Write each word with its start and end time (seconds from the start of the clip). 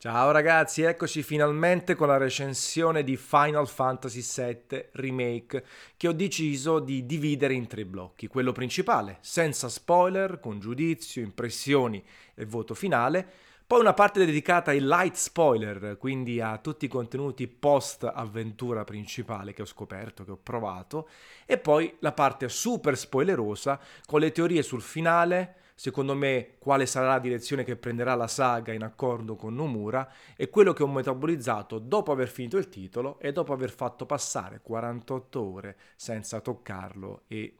Ciao 0.00 0.30
ragazzi, 0.30 0.82
eccoci 0.82 1.24
finalmente 1.24 1.96
con 1.96 2.06
la 2.06 2.18
recensione 2.18 3.02
di 3.02 3.16
Final 3.16 3.66
Fantasy 3.66 4.22
VII 4.22 4.90
Remake 4.92 5.64
che 5.96 6.06
ho 6.06 6.12
deciso 6.12 6.78
di 6.78 7.04
dividere 7.04 7.54
in 7.54 7.66
tre 7.66 7.84
blocchi. 7.84 8.28
Quello 8.28 8.52
principale, 8.52 9.18
senza 9.22 9.68
spoiler, 9.68 10.38
con 10.38 10.60
giudizio, 10.60 11.20
impressioni 11.20 12.00
e 12.36 12.44
voto 12.44 12.74
finale. 12.74 13.28
Poi 13.66 13.80
una 13.80 13.92
parte 13.92 14.24
dedicata 14.24 14.70
ai 14.70 14.78
light 14.80 15.16
spoiler, 15.16 15.96
quindi 15.98 16.40
a 16.40 16.58
tutti 16.58 16.84
i 16.84 16.88
contenuti 16.88 17.48
post 17.48 18.04
avventura 18.04 18.84
principale 18.84 19.52
che 19.52 19.62
ho 19.62 19.66
scoperto, 19.66 20.24
che 20.24 20.30
ho 20.30 20.38
provato. 20.40 21.08
E 21.44 21.58
poi 21.58 21.92
la 21.98 22.12
parte 22.12 22.48
super 22.48 22.96
spoilerosa 22.96 23.80
con 24.06 24.20
le 24.20 24.30
teorie 24.30 24.62
sul 24.62 24.80
finale 24.80 25.56
secondo 25.78 26.16
me 26.16 26.56
quale 26.58 26.86
sarà 26.86 27.06
la 27.06 27.18
direzione 27.20 27.62
che 27.62 27.76
prenderà 27.76 28.16
la 28.16 28.26
saga 28.26 28.72
in 28.72 28.82
accordo 28.82 29.36
con 29.36 29.54
Nomura 29.54 30.12
e 30.34 30.50
quello 30.50 30.72
che 30.72 30.82
ho 30.82 30.88
metabolizzato 30.88 31.78
dopo 31.78 32.10
aver 32.10 32.26
finito 32.26 32.56
il 32.56 32.68
titolo 32.68 33.20
e 33.20 33.30
dopo 33.30 33.52
aver 33.52 33.70
fatto 33.70 34.04
passare 34.04 34.58
48 34.60 35.40
ore 35.40 35.76
senza 35.94 36.40
toccarlo 36.40 37.22
e 37.28 37.58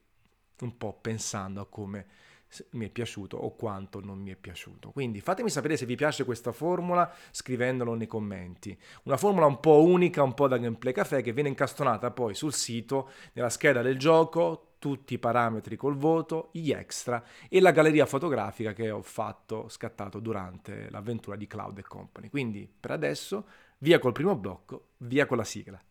un 0.58 0.76
po' 0.76 0.98
pensando 1.00 1.60
a 1.60 1.66
come 1.68 2.06
mi 2.70 2.86
è 2.86 2.88
piaciuto 2.88 3.36
o 3.36 3.54
quanto 3.54 4.00
non 4.00 4.18
mi 4.18 4.32
è 4.32 4.36
piaciuto. 4.36 4.90
Quindi 4.90 5.20
fatemi 5.20 5.48
sapere 5.48 5.76
se 5.76 5.86
vi 5.86 5.94
piace 5.94 6.24
questa 6.24 6.50
formula 6.50 7.12
scrivendolo 7.30 7.94
nei 7.94 8.08
commenti. 8.08 8.76
Una 9.04 9.16
formula 9.16 9.46
un 9.46 9.60
po' 9.60 9.84
unica, 9.84 10.24
un 10.24 10.34
po' 10.34 10.48
da 10.48 10.58
gameplay 10.58 10.92
caffè 10.92 11.22
che 11.22 11.32
viene 11.32 11.50
incastonata 11.50 12.10
poi 12.10 12.34
sul 12.34 12.52
sito, 12.52 13.10
nella 13.34 13.50
scheda 13.50 13.80
del 13.80 13.96
gioco, 13.96 14.67
tutti 14.78 15.14
i 15.14 15.18
parametri 15.18 15.76
col 15.76 15.96
voto, 15.96 16.48
gli 16.52 16.70
extra 16.70 17.22
e 17.48 17.60
la 17.60 17.70
galleria 17.70 18.06
fotografica 18.06 18.72
che 18.72 18.90
ho 18.90 19.02
fatto, 19.02 19.68
scattato 19.68 20.20
durante 20.20 20.88
l'avventura 20.90 21.36
di 21.36 21.46
Cloud 21.46 21.80
Company. 21.82 22.28
Quindi 22.28 22.68
per 22.78 22.92
adesso 22.92 23.44
via 23.78 23.98
col 23.98 24.12
primo 24.12 24.36
blocco, 24.36 24.88
via 24.98 25.26
con 25.26 25.36
la 25.36 25.44
sigla. 25.44 25.82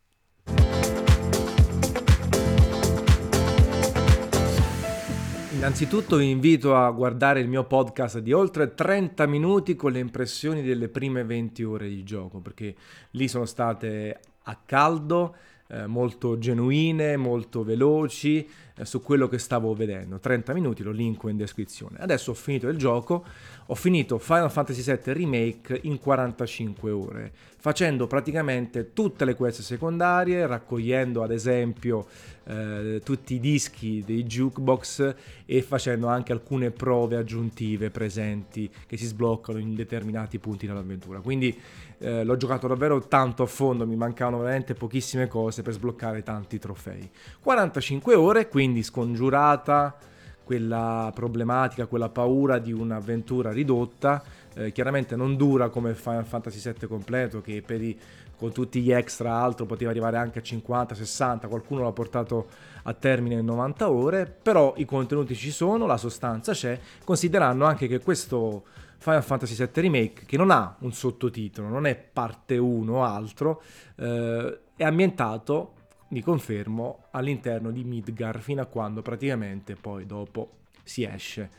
Innanzitutto 5.57 6.17
vi 6.17 6.29
invito 6.29 6.75
a 6.75 6.91
guardare 6.91 7.39
il 7.39 7.47
mio 7.47 7.63
podcast 7.63 8.19
di 8.19 8.31
oltre 8.31 8.75
30 8.75 9.25
minuti 9.25 9.75
con 9.75 9.91
le 9.91 9.97
impressioni 9.97 10.61
delle 10.61 10.87
prime 10.87 11.23
20 11.23 11.63
ore 11.63 11.89
di 11.89 12.03
gioco, 12.03 12.41
perché 12.41 12.75
lì 13.11 13.27
sono 13.27 13.45
state 13.45 14.19
a 14.43 14.59
caldo, 14.63 15.35
eh, 15.69 15.87
molto 15.87 16.37
genuine, 16.37 17.17
molto 17.17 17.63
veloci 17.63 18.47
eh, 18.77 18.85
su 18.85 19.01
quello 19.01 19.27
che 19.27 19.37
stavo 19.37 19.73
vedendo. 19.73 20.19
30 20.19 20.53
minuti, 20.53 20.83
lo 20.83 20.91
linko 20.91 21.29
in 21.29 21.37
descrizione. 21.37 21.97
Adesso 21.99 22.31
ho 22.31 22.33
finito 22.33 22.67
il 22.67 22.77
gioco, 22.77 23.25
ho 23.65 23.75
finito 23.75 24.17
Final 24.17 24.51
Fantasy 24.51 24.81
VII 24.81 25.13
Remake 25.13 25.79
in 25.83 25.99
45 25.99 26.91
ore, 26.91 27.31
facendo 27.57 28.07
praticamente 28.07 28.93
tutte 28.93 29.25
le 29.25 29.35
quest 29.35 29.61
secondarie, 29.61 30.45
raccogliendo 30.45 31.23
ad 31.23 31.31
esempio 31.31 32.05
eh, 32.45 33.01
tutti 33.03 33.35
i 33.35 33.39
dischi 33.39 34.03
dei 34.05 34.23
jukebox 34.23 35.15
e 35.45 35.61
facendo 35.61 36.07
anche 36.07 36.31
alcune 36.31 36.71
prove 36.71 37.17
aggiuntive 37.17 37.89
presenti 37.89 38.69
che 38.85 38.95
si 38.95 39.05
sbloccano 39.05 39.57
in 39.57 39.75
determinati 39.75 40.39
punti 40.39 40.65
dell'avventura. 40.65 41.19
Quindi 41.19 41.59
eh, 41.99 42.23
l'ho 42.23 42.37
giocato 42.37 42.67
davvero 42.67 42.99
tanto 43.07 43.43
a 43.43 43.47
fondo, 43.47 43.87
mi 43.87 43.95
mancavano 43.95 44.37
veramente 44.37 44.73
pochissime 44.73 45.27
cose 45.27 45.61
per 45.61 45.73
sbloccare 45.73 46.23
tanti 46.23 46.59
trofei. 46.59 47.09
45 47.41 48.13
ore, 48.13 48.47
quindi 48.47 48.66
scongiurata 48.83 49.95
quella 50.43 51.11
problematica, 51.13 51.87
quella 51.87 52.07
paura 52.07 52.57
di 52.57 52.71
un'avventura 52.71 53.51
ridotta. 53.51 54.23
Eh, 54.53 54.71
chiaramente 54.71 55.15
non 55.15 55.35
dura 55.35 55.67
come 55.67 55.93
Final 55.93 56.25
Fantasy 56.25 56.71
VII 56.71 56.87
completo, 56.87 57.41
che 57.41 57.63
i, 57.67 57.99
con 58.37 58.53
tutti 58.53 58.81
gli 58.81 58.91
extra 58.91 59.33
altro 59.33 59.65
poteva 59.65 59.91
arrivare 59.91 60.17
anche 60.17 60.39
a 60.39 60.41
50, 60.41 60.95
60, 60.95 61.47
qualcuno 61.47 61.83
l'ha 61.83 61.91
portato 61.91 62.47
a 62.83 62.93
termine 62.93 63.35
in 63.35 63.45
90 63.45 63.89
ore, 63.89 64.25
però 64.41 64.73
i 64.77 64.85
contenuti 64.85 65.35
ci 65.35 65.51
sono, 65.51 65.85
la 65.85 65.97
sostanza 65.97 66.53
c'è, 66.53 66.79
considerando 67.03 67.65
anche 67.65 67.87
che 67.87 67.99
questo 67.99 68.63
Final 68.99 69.23
Fantasy 69.23 69.55
VII 69.55 69.81
Remake, 69.81 70.25
che 70.25 70.37
non 70.37 70.51
ha 70.51 70.75
un 70.79 70.93
sottotitolo, 70.93 71.67
non 71.67 71.85
è 71.85 71.95
parte 71.95 72.57
1 72.57 72.93
o 72.93 73.03
altro, 73.03 73.61
eh, 73.97 74.59
è 74.75 74.83
ambientato 74.83 75.73
mi 76.09 76.21
confermo, 76.21 77.05
all'interno 77.11 77.71
di 77.71 77.83
Midgar 77.83 78.39
fino 78.39 78.61
a 78.61 78.65
quando 78.65 79.01
praticamente 79.01 79.75
poi 79.75 80.05
dopo 80.05 80.51
si 80.83 81.03
esce. 81.03 81.49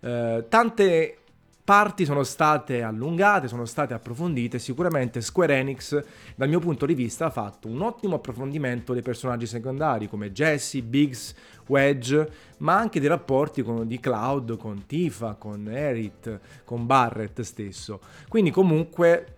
Eh, 0.00 0.46
tante 0.48 1.18
parti 1.68 2.06
sono 2.06 2.22
state 2.22 2.80
allungate, 2.80 3.46
sono 3.46 3.66
state 3.66 3.92
approfondite, 3.92 4.58
sicuramente 4.58 5.20
Square 5.20 5.58
Enix 5.58 6.02
dal 6.34 6.48
mio 6.48 6.60
punto 6.60 6.86
di 6.86 6.94
vista 6.94 7.26
ha 7.26 7.30
fatto 7.30 7.68
un 7.68 7.82
ottimo 7.82 8.14
approfondimento 8.14 8.94
dei 8.94 9.02
personaggi 9.02 9.44
secondari 9.44 10.08
come 10.08 10.32
Jesse, 10.32 10.80
Biggs, 10.80 11.34
Wedge, 11.66 12.30
ma 12.58 12.78
anche 12.78 13.00
dei 13.00 13.08
rapporti 13.10 13.60
con, 13.60 13.86
di 13.86 14.00
Cloud 14.00 14.56
con 14.56 14.86
Tifa, 14.86 15.34
con 15.34 15.68
Erit, 15.68 16.40
con 16.64 16.86
Barrett 16.86 17.42
stesso. 17.42 18.00
Quindi 18.28 18.50
comunque 18.50 19.34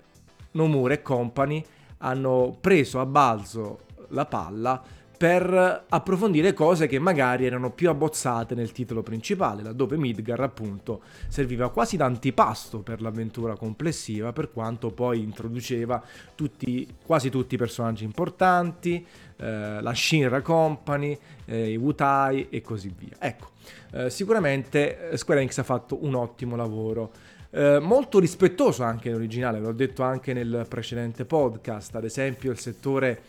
Nomura 0.52 0.94
e 0.94 1.02
company 1.02 1.64
hanno 1.98 2.56
preso 2.60 3.00
a 3.00 3.06
balzo 3.06 3.86
la 4.10 4.26
palla 4.26 4.82
per 5.20 5.84
approfondire 5.86 6.54
cose 6.54 6.86
che 6.86 6.98
magari 6.98 7.44
erano 7.44 7.72
più 7.72 7.90
abbozzate 7.90 8.54
nel 8.54 8.72
titolo 8.72 9.02
principale, 9.02 9.62
laddove 9.62 9.98
Midgar 9.98 10.40
appunto 10.40 11.02
serviva 11.28 11.68
quasi 11.68 11.98
da 11.98 12.06
antipasto 12.06 12.78
per 12.78 13.02
l'avventura 13.02 13.54
complessiva, 13.54 14.32
per 14.32 14.50
quanto 14.50 14.92
poi 14.92 15.20
introduceva 15.22 16.02
tutti, 16.34 16.88
quasi 17.04 17.28
tutti 17.28 17.56
i 17.56 17.58
personaggi 17.58 18.04
importanti, 18.04 19.06
eh, 19.36 19.82
la 19.82 19.92
Shinra 19.94 20.40
Company, 20.40 21.18
eh, 21.44 21.72
i 21.72 21.76
Wutai 21.76 22.48
e 22.48 22.62
così 22.62 22.90
via. 22.96 23.16
Ecco, 23.18 23.50
eh, 23.92 24.08
sicuramente 24.08 25.10
Square 25.18 25.40
Enix 25.40 25.58
ha 25.58 25.64
fatto 25.64 26.02
un 26.02 26.14
ottimo 26.14 26.56
lavoro. 26.56 27.12
Eh, 27.50 27.78
molto 27.78 28.18
rispettoso 28.20 28.84
anche 28.84 29.10
in 29.10 29.16
originale, 29.16 29.60
l'ho 29.60 29.72
detto 29.72 30.02
anche 30.02 30.32
nel 30.32 30.64
precedente 30.66 31.26
podcast, 31.26 31.94
ad 31.96 32.04
esempio 32.04 32.50
il 32.50 32.58
settore 32.58 33.20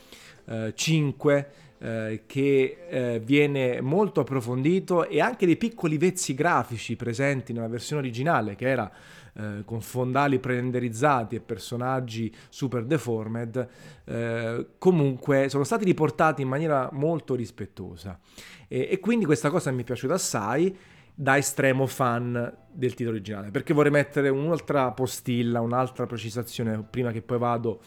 5 0.74 1.38
eh, 1.38 1.46
eh, 1.84 2.24
che 2.28 2.78
eh, 2.90 3.20
viene 3.24 3.82
molto 3.82 4.22
approfondito 4.22 5.08
e 5.08 5.20
anche 5.20 5.46
dei 5.46 5.58
piccoli 5.58 5.98
vezzi 5.98 6.36
grafici 6.36 6.96
presenti 6.96 7.54
nella 7.54 7.68
versione 7.68 8.02
originale 8.02 8.56
che 8.56 8.68
era 8.68 8.92
eh, 9.34 9.64
con 9.66 9.82
fondali 9.82 10.40
pre-renderizzati 10.40 11.36
e 11.36 11.40
personaggi 11.40 12.34
super 12.50 12.84
deformed, 12.84 13.68
eh, 14.06 14.68
comunque 14.78 15.50
sono 15.50 15.64
stati 15.64 15.86
riportati 15.86 16.42
in 16.42 16.50
maniera 16.50 16.90
molto 16.92 17.34
rispettosa. 17.34 18.20
E, 18.68 18.90
e, 18.92 19.00
quindi 19.00 19.26
questa 19.26 19.50
cosa 19.50 19.72
mi 19.72 19.82
è 19.82 19.86
piaciuta 19.86 20.14
assai 20.14 20.78
da 21.14 21.38
estremo 21.38 21.88
fan 21.88 22.58
del 22.72 22.94
titolo 22.94 23.16
originale, 23.16 23.52
perché 23.52 23.74
vorrei 23.74 23.92
mettere 23.92 24.30
un'altra 24.30 24.92
postilla, 24.92 25.62
un'altra 25.62 26.06
precisazione 26.06 26.84
prima 26.90 27.12
che 27.12 27.22
poi 27.22 27.38
vado 27.38 27.82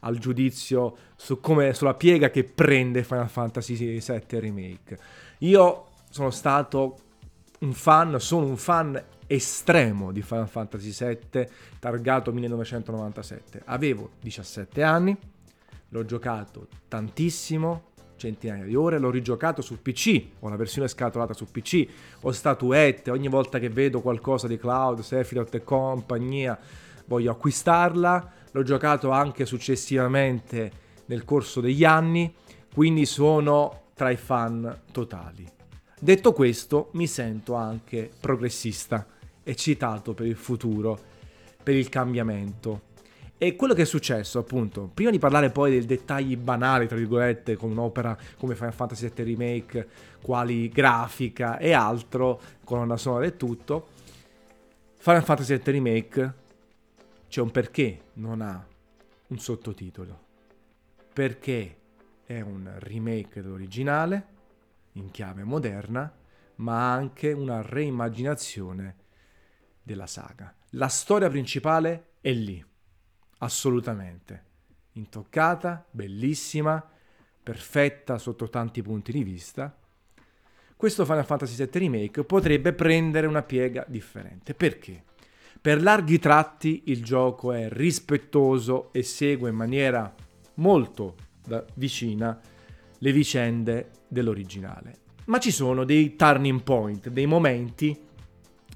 al 0.00 0.18
giudizio 0.18 0.96
su 1.16 1.40
come, 1.40 1.74
sulla 1.74 1.94
piega 1.94 2.30
che 2.30 2.44
prende 2.44 3.04
Final 3.04 3.28
Fantasy 3.28 3.74
VII 3.74 4.40
Remake. 4.40 4.98
Io 5.38 5.86
sono 6.10 6.30
stato 6.30 6.98
un 7.60 7.72
fan, 7.72 8.18
sono 8.20 8.46
un 8.46 8.56
fan 8.56 9.02
estremo 9.26 10.12
di 10.12 10.22
Final 10.22 10.48
Fantasy 10.48 10.92
VII 10.92 11.48
targato 11.78 12.32
1997. 12.32 13.62
Avevo 13.64 14.10
17 14.20 14.82
anni, 14.82 15.16
l'ho 15.88 16.04
giocato 16.04 16.68
tantissimo, 16.88 17.94
centinaia 18.16 18.64
di 18.64 18.74
ore, 18.74 18.98
l'ho 18.98 19.10
rigiocato 19.10 19.62
su 19.62 19.80
PC, 19.80 20.26
ho 20.40 20.48
la 20.48 20.56
versione 20.56 20.88
scatolata 20.88 21.34
su 21.34 21.46
PC, 21.50 21.86
ho 22.22 22.32
statuette, 22.32 23.10
ogni 23.10 23.28
volta 23.28 23.58
che 23.58 23.68
vedo 23.68 24.00
qualcosa 24.00 24.46
di 24.46 24.58
Cloud, 24.58 25.00
Sephiroth 25.00 25.54
e 25.54 25.62
compagnia, 25.62 26.58
voglio 27.06 27.30
acquistarla, 27.30 28.32
l'ho 28.56 28.62
giocato 28.62 29.10
anche 29.10 29.44
successivamente 29.44 30.84
nel 31.06 31.26
corso 31.26 31.60
degli 31.60 31.84
anni, 31.84 32.34
quindi 32.72 33.04
sono 33.04 33.88
tra 33.94 34.08
i 34.08 34.16
fan 34.16 34.80
totali. 34.92 35.46
Detto 36.00 36.32
questo, 36.32 36.88
mi 36.92 37.06
sento 37.06 37.54
anche 37.54 38.10
progressista, 38.18 39.06
eccitato 39.42 40.14
per 40.14 40.26
il 40.26 40.36
futuro, 40.36 40.98
per 41.62 41.74
il 41.74 41.90
cambiamento. 41.90 42.94
E 43.36 43.56
quello 43.56 43.74
che 43.74 43.82
è 43.82 43.86
successo, 43.86 44.38
appunto, 44.38 44.90
prima 44.92 45.10
di 45.10 45.18
parlare 45.18 45.50
poi 45.50 45.72
dei 45.72 45.84
dettagli 45.84 46.34
banali, 46.38 46.86
tra 46.86 46.96
virgolette, 46.96 47.56
con 47.56 47.70
un'opera 47.70 48.16
come 48.38 48.54
Final 48.54 48.72
Fantasy 48.72 49.10
VII 49.14 49.24
Remake, 49.24 49.88
quali 50.22 50.70
grafica 50.70 51.58
e 51.58 51.74
altro, 51.74 52.40
colonna 52.64 52.96
sonora 52.96 53.26
e 53.26 53.36
tutto, 53.36 53.88
Final 54.96 55.24
Fantasy 55.24 55.60
VII 55.62 55.72
Remake 55.72 56.44
c'è 57.36 57.42
un 57.42 57.50
perché 57.50 58.12
non 58.14 58.40
ha 58.40 58.66
un 59.26 59.38
sottotitolo. 59.38 60.24
Perché 61.12 61.80
è 62.24 62.40
un 62.40 62.76
remake 62.78 63.42
dell'originale 63.42 64.26
in 64.92 65.10
chiave 65.10 65.44
moderna, 65.44 66.10
ma 66.54 66.94
anche 66.94 67.32
una 67.32 67.60
reimmaginazione 67.60 68.96
della 69.82 70.06
saga. 70.06 70.54
La 70.70 70.88
storia 70.88 71.28
principale 71.28 72.12
è 72.22 72.32
lì. 72.32 72.64
assolutamente. 73.40 74.44
Intoccata, 74.92 75.84
bellissima, 75.90 76.82
perfetta 77.42 78.16
sotto 78.16 78.48
tanti 78.48 78.80
punti 78.80 79.12
di 79.12 79.22
vista. 79.22 79.76
Questo 80.74 81.04
Final 81.04 81.26
Fantasy 81.26 81.54
VII 81.54 81.80
Remake 81.80 82.24
potrebbe 82.24 82.72
prendere 82.72 83.26
una 83.26 83.42
piega 83.42 83.84
differente. 83.86 84.54
Perché? 84.54 85.04
Per 85.60 85.82
larghi 85.82 86.18
tratti 86.18 86.84
il 86.86 87.02
gioco 87.02 87.52
è 87.52 87.68
rispettoso 87.70 88.92
e 88.92 89.02
segue 89.02 89.50
in 89.50 89.56
maniera 89.56 90.14
molto 90.54 91.14
vicina 91.74 92.38
le 92.98 93.12
vicende 93.12 93.90
dell'originale. 94.08 94.98
Ma 95.26 95.38
ci 95.38 95.50
sono 95.50 95.84
dei 95.84 96.14
turning 96.14 96.62
point, 96.62 97.08
dei 97.08 97.26
momenti 97.26 97.98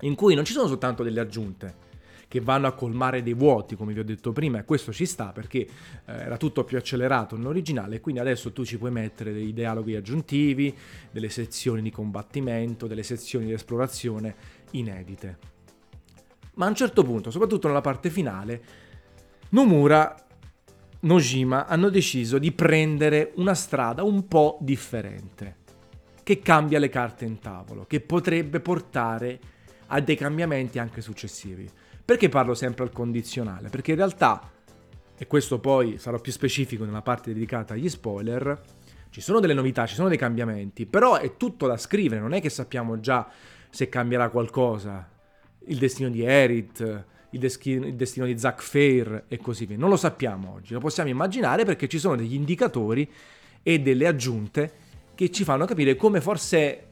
in 0.01 0.15
cui 0.15 0.35
non 0.35 0.45
ci 0.45 0.53
sono 0.53 0.67
soltanto 0.67 1.03
delle 1.03 1.21
aggiunte 1.21 1.89
che 2.31 2.41
vanno 2.41 2.69
a 2.69 2.73
colmare 2.73 3.25
dei 3.25 3.35
vuoti, 3.35 3.75
come 3.75 3.93
vi 3.93 3.99
ho 3.99 4.05
detto 4.05 4.31
prima, 4.31 4.61
e 4.61 4.65
questo 4.65 4.93
ci 4.93 5.05
sta 5.05 5.33
perché 5.33 5.59
eh, 5.59 5.69
era 6.05 6.37
tutto 6.37 6.63
più 6.63 6.79
accelerato 6.79 7.37
nell'originale, 7.37 8.01
quindi 8.01 8.21
adesso 8.21 8.53
tu 8.53 8.65
ci 8.65 8.79
puoi 8.79 8.93
mettere 8.93 9.33
dei 9.33 9.53
dialoghi 9.53 9.97
aggiuntivi, 9.97 10.73
delle 11.11 11.29
sezioni 11.29 11.83
di 11.83 11.91
combattimento, 11.91 12.87
delle 12.87 13.03
sezioni 13.03 13.47
di 13.47 13.53
esplorazione 13.53 14.37
inedite. 14.71 15.39
Ma 16.55 16.67
a 16.67 16.69
un 16.69 16.75
certo 16.75 17.03
punto, 17.03 17.31
soprattutto 17.31 17.69
nella 17.69 17.81
parte 17.81 18.11
finale, 18.11 18.63
Nomura 19.51 20.15
Nojima 21.01 21.67
hanno 21.67 21.89
deciso 21.89 22.39
di 22.39 22.53
prendere 22.53 23.33
una 23.37 23.55
strada 23.55 24.03
un 24.03 24.29
po' 24.29 24.59
differente, 24.61 25.57
che 26.23 26.41
cambia 26.41 26.79
le 26.79 26.89
carte 26.89 27.25
in 27.25 27.39
tavolo, 27.39 27.87
che 27.87 28.01
potrebbe 28.01 28.61
portare 28.61 29.39
a 29.87 30.01
dei 30.01 30.17
cambiamenti 30.17 30.79
anche 30.79 31.01
successivi. 31.01 31.69
Perché 32.05 32.29
parlo 32.29 32.55
sempre 32.55 32.85
al 32.85 32.93
condizionale? 32.93 33.69
Perché 33.71 33.93
in 33.93 33.97
realtà, 33.97 34.51
e 35.17 35.27
questo 35.27 35.59
poi 35.59 35.97
sarò 35.99 36.19
più 36.19 36.33
specifico 36.33 36.85
nella 36.85 37.03
parte 37.03 37.33
dedicata 37.33 37.75
agli 37.75 37.89
spoiler, 37.89 38.61
ci 39.11 39.21
sono 39.21 39.41
delle 39.41 39.55
novità, 39.55 39.87
ci 39.87 39.95
sono 39.95 40.09
dei 40.09 40.19
cambiamenti, 40.19 40.87
però 40.87 41.17
è 41.17 41.37
tutto 41.37 41.67
da 41.67 41.77
scrivere, 41.77 42.21
non 42.21 42.33
è 42.33 42.41
che 42.41 42.51
sappiamo 42.51 43.01
già 43.01 43.29
se 43.71 43.89
cambierà 43.89 44.29
qualcosa, 44.29 45.09
il 45.67 45.79
destino 45.79 46.09
di 46.09 46.23
Erit, 46.23 47.05
il, 47.31 47.39
deschino, 47.39 47.87
il 47.87 47.95
destino 47.95 48.27
di 48.27 48.39
Zack 48.39 48.63
Fair 48.63 49.25
e 49.29 49.37
così 49.39 49.67
via. 49.67 49.77
Non 49.77 49.89
lo 49.89 49.97
sappiamo 49.97 50.55
oggi, 50.55 50.73
lo 50.73 50.81
possiamo 50.81 51.09
immaginare 51.09 51.65
perché 51.65 51.89
ci 51.89 51.99
sono 51.99 52.17
degli 52.17 52.35
indicatori 52.35 53.09
e 53.63 53.81
delle 53.81 54.07
aggiunte 54.07 54.73
che 55.15 55.31
ci 55.31 55.45
fanno 55.45 55.67
capire 55.67 55.97
come 55.97 56.21
forse 56.21 56.87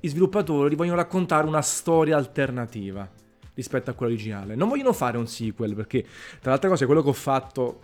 gli 0.00 0.08
sviluppatori 0.08 0.74
vogliono 0.74 0.96
raccontare 0.96 1.46
una 1.46 1.60
storia 1.60 2.16
alternativa 2.16 3.08
rispetto 3.54 3.90
a 3.90 3.92
quella 3.92 4.12
originale. 4.12 4.54
Non 4.54 4.68
vogliono 4.68 4.94
fare 4.94 5.18
un 5.18 5.26
sequel 5.26 5.74
perché, 5.74 6.02
tra 6.02 6.50
le 6.50 6.52
altre 6.52 6.68
cose, 6.70 6.86
quello 6.86 7.02
che 7.02 7.08
ho 7.10 7.14
fatto 7.14 7.80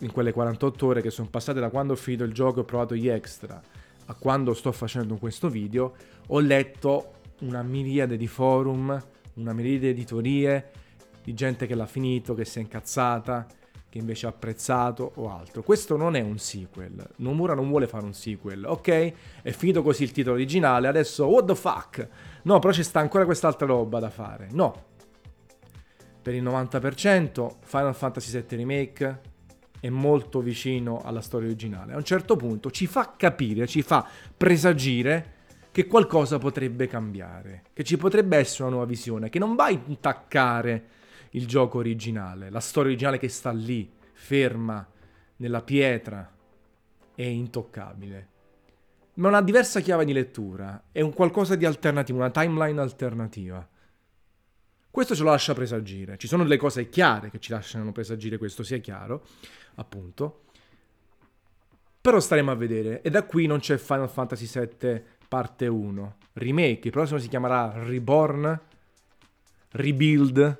in 0.00 0.12
quelle 0.12 0.32
48 0.32 0.86
ore 0.86 1.00
che 1.00 1.10
sono 1.10 1.28
passate 1.28 1.60
da 1.60 1.70
quando 1.70 1.94
ho 1.94 1.96
finito 1.96 2.24
il 2.24 2.32
gioco 2.32 2.58
e 2.58 2.60
ho 2.62 2.64
provato 2.64 2.94
gli 2.94 3.08
extra 3.08 3.60
a 4.06 4.14
quando 4.14 4.52
sto 4.52 4.72
facendo 4.72 5.16
questo 5.16 5.48
video, 5.48 5.94
ho 6.26 6.40
letto 6.40 7.20
una 7.42 7.62
miriade 7.62 8.16
di 8.16 8.26
forum, 8.26 9.00
una 9.34 9.52
miriade 9.52 9.78
di 9.78 9.88
editorie, 9.88 10.70
di 11.22 11.34
gente 11.34 11.66
che 11.66 11.74
l'ha 11.74 11.86
finito, 11.86 12.34
che 12.34 12.44
si 12.44 12.58
è 12.58 12.62
incazzata, 12.62 13.46
che 13.88 13.98
invece 13.98 14.26
ha 14.26 14.30
apprezzato 14.30 15.12
o 15.16 15.30
altro. 15.30 15.62
Questo 15.62 15.96
non 15.96 16.16
è 16.16 16.20
un 16.20 16.38
sequel. 16.38 17.06
Nomura 17.16 17.54
non 17.54 17.68
vuole 17.68 17.86
fare 17.86 18.04
un 18.04 18.14
sequel, 18.14 18.64
ok? 18.64 19.12
È 19.42 19.50
finito 19.50 19.82
così 19.82 20.02
il 20.04 20.12
titolo 20.12 20.34
originale, 20.34 20.88
adesso 20.88 21.26
what 21.26 21.46
the 21.46 21.54
fuck? 21.54 22.08
No, 22.44 22.58
però 22.58 22.72
ci 22.72 22.82
sta 22.82 23.00
ancora 23.00 23.24
quest'altra 23.24 23.66
roba 23.66 23.98
da 23.98 24.10
fare. 24.10 24.48
No. 24.52 24.90
Per 26.22 26.34
il 26.34 26.42
90% 26.42 27.56
Final 27.60 27.94
Fantasy 27.94 28.30
VII 28.30 28.56
Remake 28.56 29.20
è 29.80 29.88
molto 29.88 30.40
vicino 30.40 31.02
alla 31.04 31.20
storia 31.20 31.48
originale. 31.48 31.92
A 31.92 31.96
un 31.96 32.04
certo 32.04 32.36
punto 32.36 32.70
ci 32.70 32.86
fa 32.86 33.14
capire, 33.16 33.66
ci 33.66 33.82
fa 33.82 34.08
presagire 34.36 35.40
che 35.72 35.86
qualcosa 35.86 36.38
potrebbe 36.38 36.86
cambiare, 36.86 37.64
che 37.72 37.82
ci 37.82 37.96
potrebbe 37.96 38.36
essere 38.36 38.64
una 38.64 38.72
nuova 38.72 38.86
visione, 38.86 39.30
che 39.30 39.38
non 39.38 39.56
va 39.56 39.64
a 39.64 39.70
intaccare 39.70 40.88
il 41.30 41.46
gioco 41.46 41.78
originale, 41.78 42.50
la 42.50 42.60
storia 42.60 42.90
originale 42.90 43.18
che 43.18 43.28
sta 43.28 43.50
lì, 43.50 43.90
ferma, 44.12 44.86
nella 45.36 45.62
pietra, 45.62 46.30
è 47.14 47.22
intoccabile. 47.22 48.28
Ma 49.14 49.28
una 49.28 49.42
diversa 49.42 49.80
chiave 49.80 50.04
di 50.04 50.12
lettura, 50.12 50.84
è 50.92 51.00
un 51.00 51.14
qualcosa 51.14 51.56
di 51.56 51.64
alternativo, 51.64 52.18
una 52.18 52.30
timeline 52.30 52.78
alternativa. 52.78 53.66
Questo 54.90 55.14
ce 55.14 55.22
lo 55.22 55.30
lascia 55.30 55.54
presagire. 55.54 56.18
Ci 56.18 56.26
sono 56.26 56.42
delle 56.42 56.58
cose 56.58 56.90
chiare 56.90 57.30
che 57.30 57.38
ci 57.38 57.50
lasciano 57.50 57.92
presagire 57.92 58.36
questo, 58.36 58.62
sia 58.62 58.76
chiaro, 58.76 59.24
appunto. 59.76 60.44
Però 61.98 62.20
staremo 62.20 62.50
a 62.50 62.54
vedere. 62.54 63.00
E 63.00 63.08
da 63.08 63.22
qui 63.24 63.46
non 63.46 63.58
c'è 63.58 63.78
Final 63.78 64.10
Fantasy 64.10 64.46
VII 64.46 65.02
parte 65.32 65.66
1. 65.66 66.14
Remake, 66.34 66.88
il 66.88 66.90
prossimo 66.90 67.18
si 67.18 67.26
chiamerà 67.26 67.72
Reborn, 67.74 68.60
Rebuild, 69.70 70.58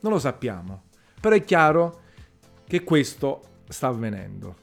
non 0.00 0.12
lo 0.12 0.18
sappiamo. 0.18 0.84
Però 1.20 1.34
è 1.34 1.44
chiaro 1.44 2.00
che 2.66 2.84
questo 2.84 3.42
sta 3.68 3.88
avvenendo. 3.88 4.56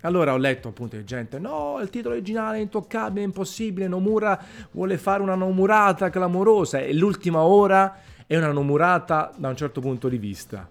Allora 0.00 0.32
ho 0.32 0.36
letto 0.36 0.66
appunto 0.66 0.96
di 0.96 1.04
gente, 1.04 1.38
no, 1.38 1.78
il 1.80 1.90
titolo 1.90 2.14
originale 2.16 2.58
è 2.58 2.60
intoccabile, 2.60 3.20
è 3.20 3.24
impossibile, 3.24 3.86
Nomura 3.86 4.42
vuole 4.72 4.98
fare 4.98 5.22
una 5.22 5.36
nomurata 5.36 6.10
clamorosa 6.10 6.80
e 6.80 6.92
l'ultima 6.94 7.42
ora 7.42 8.00
è 8.26 8.36
una 8.36 8.50
nomurata 8.50 9.32
da 9.36 9.48
un 9.48 9.56
certo 9.56 9.80
punto 9.80 10.08
di 10.08 10.18
vista. 10.18 10.68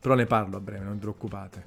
Però 0.00 0.14
ne 0.14 0.26
parlo 0.26 0.58
a 0.58 0.60
breve, 0.60 0.84
non 0.84 0.92
vi 0.92 1.00
preoccupate. 1.00 1.64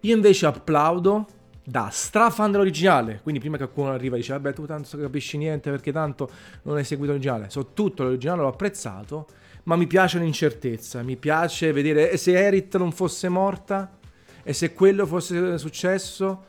Io 0.00 0.16
invece 0.16 0.46
applaudo 0.46 1.42
da 1.64 1.88
strafan 1.90 2.50
dell'originale, 2.50 3.20
quindi 3.22 3.40
prima 3.40 3.56
che 3.56 3.64
qualcuno 3.64 3.92
arriva 3.92 4.16
e 4.16 4.18
dice 4.18 4.32
vabbè 4.32 4.52
tu 4.52 4.66
tanto 4.66 4.98
capisci 4.98 5.38
niente 5.38 5.70
perché 5.70 5.92
tanto 5.92 6.30
non 6.62 6.76
hai 6.76 6.84
seguito 6.84 7.12
l'originale, 7.12 7.48
so 7.48 7.72
tutto 7.72 8.02
l'originale, 8.02 8.42
l'ho 8.42 8.48
apprezzato 8.48 9.26
ma 9.64 9.76
mi 9.76 9.86
piace 9.86 10.18
l'incertezza, 10.18 11.02
mi 11.02 11.16
piace 11.16 11.72
vedere 11.72 12.16
se 12.16 12.32
Erit 12.32 12.76
non 12.76 12.92
fosse 12.92 13.28
morta 13.28 13.98
e 14.42 14.52
se 14.52 14.74
quello 14.74 15.06
fosse 15.06 15.56
successo, 15.58 16.44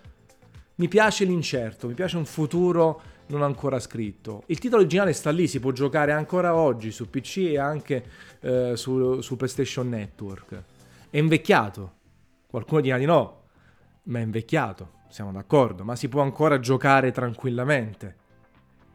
mi 0.75 0.87
piace 0.87 1.23
l'incerto, 1.23 1.87
mi 1.87 1.93
piace 1.93 2.17
un 2.17 2.25
futuro 2.25 3.01
non 3.27 3.41
ancora 3.41 3.79
scritto. 3.79 4.43
Il 4.47 4.59
titolo 4.59 4.81
originale 4.81 5.13
sta 5.13 5.31
lì, 5.31 5.47
si 5.47 5.59
può 5.59 5.71
giocare 5.71 6.11
ancora 6.11 6.55
oggi 6.55 6.91
su 6.91 7.09
PC 7.09 7.37
e 7.37 7.57
anche 7.57 8.05
eh, 8.41 8.73
su, 8.75 9.21
su 9.21 9.37
PlayStation 9.37 9.87
Network. 9.87 10.63
È 11.09 11.17
invecchiato, 11.17 11.93
qualcuno 12.47 12.81
dirà 12.81 12.97
di 12.97 13.05
no, 13.05 13.43
ma 14.03 14.19
è 14.19 14.23
invecchiato, 14.23 14.91
siamo 15.15 15.31
d'accordo, 15.31 15.85
ma 15.85 15.95
si 15.95 16.09
può 16.09 16.21
ancora 16.21 16.59
giocare 16.59 17.13
tranquillamente. 17.13 18.15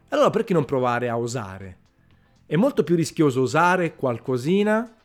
Allora 0.09 0.29
perché 0.29 0.53
non 0.53 0.65
provare 0.65 1.09
a 1.09 1.17
osare? 1.17 1.77
È 2.45 2.55
molto 2.55 2.83
più 2.83 2.95
rischioso 2.95 3.41
usare 3.41 3.95
qualcosina 3.95 4.97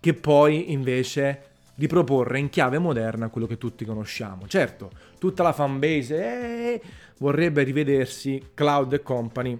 che 0.00 0.14
poi 0.14 0.72
invece 0.72 1.50
riproporre 1.76 2.40
in 2.40 2.48
chiave 2.48 2.80
moderna 2.80 3.28
quello 3.28 3.46
che 3.46 3.58
tutti 3.58 3.84
conosciamo. 3.84 4.48
Certo, 4.48 4.90
tutta 5.20 5.44
la 5.44 5.52
fanbase 5.52 6.16
eh, 6.16 6.82
vorrebbe 7.18 7.62
rivedersi 7.62 8.50
Cloud 8.54 9.02
Company 9.02 9.56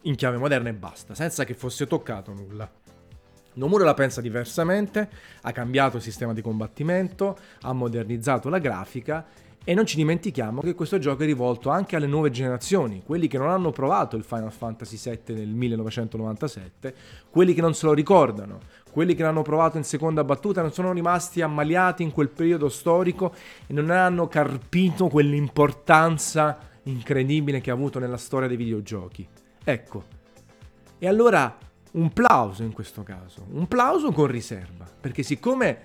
in 0.00 0.16
chiave 0.16 0.36
moderna 0.36 0.68
e 0.68 0.74
basta, 0.74 1.14
senza 1.14 1.44
che 1.44 1.54
fosse 1.54 1.86
toccato 1.86 2.32
nulla. 2.32 2.68
Nomura 3.54 3.84
la 3.84 3.94
pensa 3.94 4.20
diversamente, 4.20 5.08
ha 5.42 5.52
cambiato 5.52 5.98
il 5.98 6.02
sistema 6.02 6.32
di 6.32 6.40
combattimento, 6.40 7.36
ha 7.62 7.72
modernizzato 7.72 8.48
la 8.48 8.58
grafica 8.58 9.26
e 9.64 9.74
non 9.74 9.86
ci 9.86 9.96
dimentichiamo 9.96 10.60
che 10.60 10.74
questo 10.74 10.98
gioco 10.98 11.22
è 11.22 11.26
rivolto 11.26 11.70
anche 11.70 11.94
alle 11.94 12.06
nuove 12.06 12.30
generazioni, 12.30 13.02
quelli 13.04 13.28
che 13.28 13.38
non 13.38 13.48
hanno 13.48 13.70
provato 13.70 14.16
il 14.16 14.24
Final 14.24 14.50
Fantasy 14.50 14.98
VII 14.98 15.36
nel 15.36 15.48
1997, 15.48 16.94
quelli 17.30 17.54
che 17.54 17.60
non 17.60 17.74
se 17.74 17.86
lo 17.86 17.92
ricordano, 17.92 18.58
quelli 18.90 19.14
che 19.14 19.22
l'hanno 19.22 19.42
provato 19.42 19.76
in 19.76 19.84
seconda 19.84 20.24
battuta 20.24 20.62
non 20.62 20.72
sono 20.72 20.92
rimasti 20.92 21.42
ammaliati 21.42 22.02
in 22.02 22.10
quel 22.10 22.28
periodo 22.28 22.68
storico 22.68 23.32
e 23.66 23.72
non 23.72 23.90
hanno 23.90 24.26
carpito 24.26 25.08
quell'importanza 25.08 26.58
incredibile 26.84 27.60
che 27.60 27.70
ha 27.70 27.74
avuto 27.74 27.98
nella 27.98 28.16
storia 28.16 28.48
dei 28.48 28.56
videogiochi. 28.56 29.26
Ecco. 29.62 30.04
E 30.98 31.06
allora 31.06 31.56
un 31.92 32.12
plauso 32.12 32.62
in 32.62 32.72
questo 32.72 33.02
caso, 33.02 33.46
un 33.50 33.66
plauso 33.68 34.12
con 34.12 34.26
riserva, 34.26 34.86
perché 35.00 35.22
siccome 35.22 35.82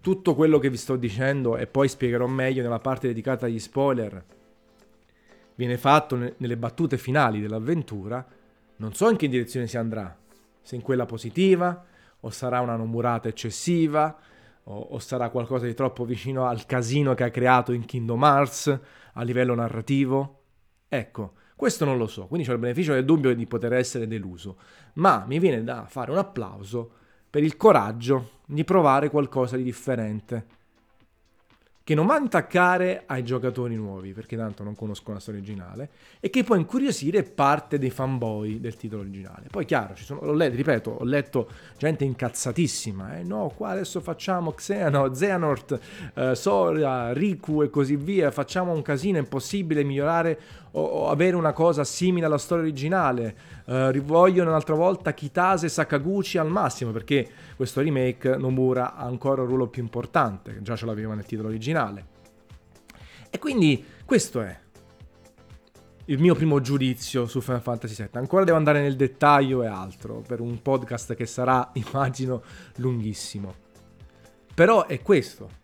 tutto 0.00 0.34
quello 0.34 0.58
che 0.58 0.70
vi 0.70 0.76
sto 0.76 0.96
dicendo 0.96 1.56
e 1.56 1.66
poi 1.66 1.88
spiegherò 1.88 2.26
meglio 2.26 2.62
nella 2.62 2.78
parte 2.78 3.06
dedicata 3.06 3.46
agli 3.46 3.58
spoiler 3.58 4.24
viene 5.56 5.76
fatto 5.76 6.16
nelle 6.36 6.56
battute 6.56 6.98
finali 6.98 7.40
dell'avventura, 7.40 8.24
non 8.76 8.92
so 8.92 9.08
in 9.08 9.16
che 9.16 9.28
direzione 9.28 9.66
si 9.66 9.76
andrà, 9.76 10.16
se 10.60 10.74
in 10.74 10.82
quella 10.82 11.06
positiva 11.06 11.84
o 12.20 12.30
sarà 12.30 12.60
una 12.60 12.76
nomurata 12.76 13.28
eccessiva 13.28 14.16
o, 14.64 14.78
o 14.78 14.98
sarà 14.98 15.28
qualcosa 15.30 15.66
di 15.66 15.74
troppo 15.74 16.04
vicino 16.04 16.46
al 16.46 16.66
casino 16.66 17.14
che 17.14 17.24
ha 17.24 17.30
creato 17.30 17.72
in 17.72 17.84
Kingdom 17.84 18.22
Hearts 18.22 18.80
a 19.12 19.22
livello 19.22 19.54
narrativo. 19.54 20.42
Ecco, 20.88 21.34
Questo 21.56 21.84
non 21.84 21.96
lo 21.96 22.06
so, 22.06 22.26
quindi 22.26 22.48
ho 22.48 22.52
il 22.52 22.58
beneficio 22.58 22.92
del 22.92 23.04
dubbio 23.04 23.34
di 23.34 23.46
poter 23.46 23.72
essere 23.74 24.08
deluso, 24.08 24.56
ma 24.94 25.24
mi 25.26 25.38
viene 25.38 25.62
da 25.62 25.86
fare 25.86 26.10
un 26.10 26.18
applauso 26.18 26.90
per 27.30 27.42
il 27.42 27.56
coraggio 27.56 28.40
di 28.46 28.64
provare 28.64 29.08
qualcosa 29.08 29.56
di 29.56 29.62
differente 29.62 30.62
che 31.84 31.94
non 31.94 32.06
va 32.06 32.14
a 32.14 32.18
intaccare 32.18 33.02
ai 33.04 33.22
giocatori 33.22 33.76
nuovi, 33.76 34.14
perché 34.14 34.38
tanto 34.38 34.62
non 34.62 34.74
conoscono 34.74 35.16
la 35.16 35.20
storia 35.20 35.40
originale, 35.40 35.90
e 36.18 36.30
che 36.30 36.42
può 36.42 36.56
incuriosire 36.56 37.22
parte 37.24 37.76
dei 37.78 37.90
fanboy 37.90 38.58
del 38.58 38.74
titolo 38.74 39.02
originale. 39.02 39.48
Poi 39.50 39.66
chiaro, 39.66 39.94
sono, 39.94 40.20
l'ho 40.22 40.32
letto, 40.32 40.56
ripeto, 40.56 40.90
ho 40.90 41.04
letto 41.04 41.50
gente 41.76 42.04
incazzatissima, 42.04 43.18
eh, 43.18 43.22
no, 43.22 43.52
qua 43.54 43.68
adesso 43.68 44.00
facciamo 44.00 44.52
Xeno, 44.52 45.10
Xehanort, 45.10 45.80
eh, 46.14 46.34
Sora, 46.34 47.12
Riku 47.12 47.62
e 47.62 47.68
così 47.68 47.96
via, 47.96 48.30
facciamo 48.30 48.72
un 48.72 48.80
casino, 48.80 49.18
è 49.18 49.20
impossibile 49.20 49.84
migliorare 49.84 50.40
o, 50.76 50.82
o 50.82 51.08
avere 51.08 51.36
una 51.36 51.52
cosa 51.52 51.84
simile 51.84 52.26
alla 52.26 52.38
storia 52.38 52.64
originale, 52.64 53.36
eh, 53.66 54.00
vogliono 54.04 54.50
un'altra 54.50 54.74
volta 54.74 55.14
Kitase 55.14 55.66
e 55.66 55.68
Sakaguchi 55.68 56.38
al 56.38 56.48
massimo, 56.48 56.90
perché 56.90 57.28
questo 57.56 57.80
remake 57.80 58.36
Nomura 58.36 58.94
ha 58.94 59.04
ancora 59.04 59.42
un 59.42 59.48
ruolo 59.48 59.68
più 59.68 59.82
importante, 59.82 60.58
già 60.62 60.76
ce 60.76 60.86
l'aveva 60.86 61.14
nel 61.14 61.24
titolo 61.24 61.48
originale. 61.48 62.12
E 63.30 63.38
quindi 63.38 63.84
questo 64.04 64.40
è 64.42 64.62
il 66.06 66.18
mio 66.18 66.34
primo 66.34 66.60
giudizio 66.60 67.26
su 67.26 67.40
Final 67.40 67.62
Fantasy 67.62 67.94
VII. 67.94 68.10
Ancora 68.12 68.44
devo 68.44 68.56
andare 68.56 68.82
nel 68.82 68.96
dettaglio 68.96 69.62
e 69.62 69.66
altro 69.66 70.22
per 70.26 70.40
un 70.40 70.60
podcast 70.60 71.14
che 71.14 71.26
sarà, 71.26 71.70
immagino, 71.74 72.42
lunghissimo. 72.76 73.54
Però 74.54 74.86
è 74.86 75.00
questo. 75.02 75.62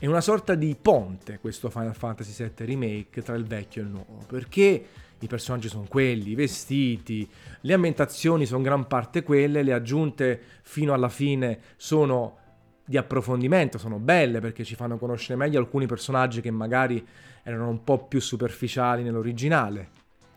È 0.00 0.06
una 0.06 0.22
sorta 0.22 0.54
di 0.54 0.74
ponte 0.80 1.40
questo 1.40 1.68
Final 1.68 1.94
Fantasy 1.94 2.32
VII 2.42 2.64
Remake 2.64 3.20
tra 3.20 3.34
il 3.34 3.44
vecchio 3.44 3.82
e 3.82 3.84
il 3.84 3.90
nuovo, 3.90 4.24
perché 4.26 4.86
i 5.18 5.26
personaggi 5.26 5.68
sono 5.68 5.84
quelli, 5.86 6.30
i 6.30 6.34
vestiti, 6.34 7.28
le 7.60 7.74
ambientazioni 7.74 8.46
sono 8.46 8.62
gran 8.62 8.86
parte 8.86 9.22
quelle, 9.22 9.62
le 9.62 9.74
aggiunte 9.74 10.40
fino 10.62 10.94
alla 10.94 11.10
fine 11.10 11.58
sono 11.76 12.38
di 12.82 12.96
approfondimento, 12.96 13.76
sono 13.76 13.98
belle 13.98 14.40
perché 14.40 14.64
ci 14.64 14.74
fanno 14.74 14.96
conoscere 14.96 15.36
meglio 15.36 15.58
alcuni 15.58 15.84
personaggi 15.84 16.40
che 16.40 16.50
magari 16.50 17.06
erano 17.42 17.68
un 17.68 17.84
po' 17.84 18.06
più 18.06 18.22
superficiali 18.22 19.02
nell'originale. 19.02 19.90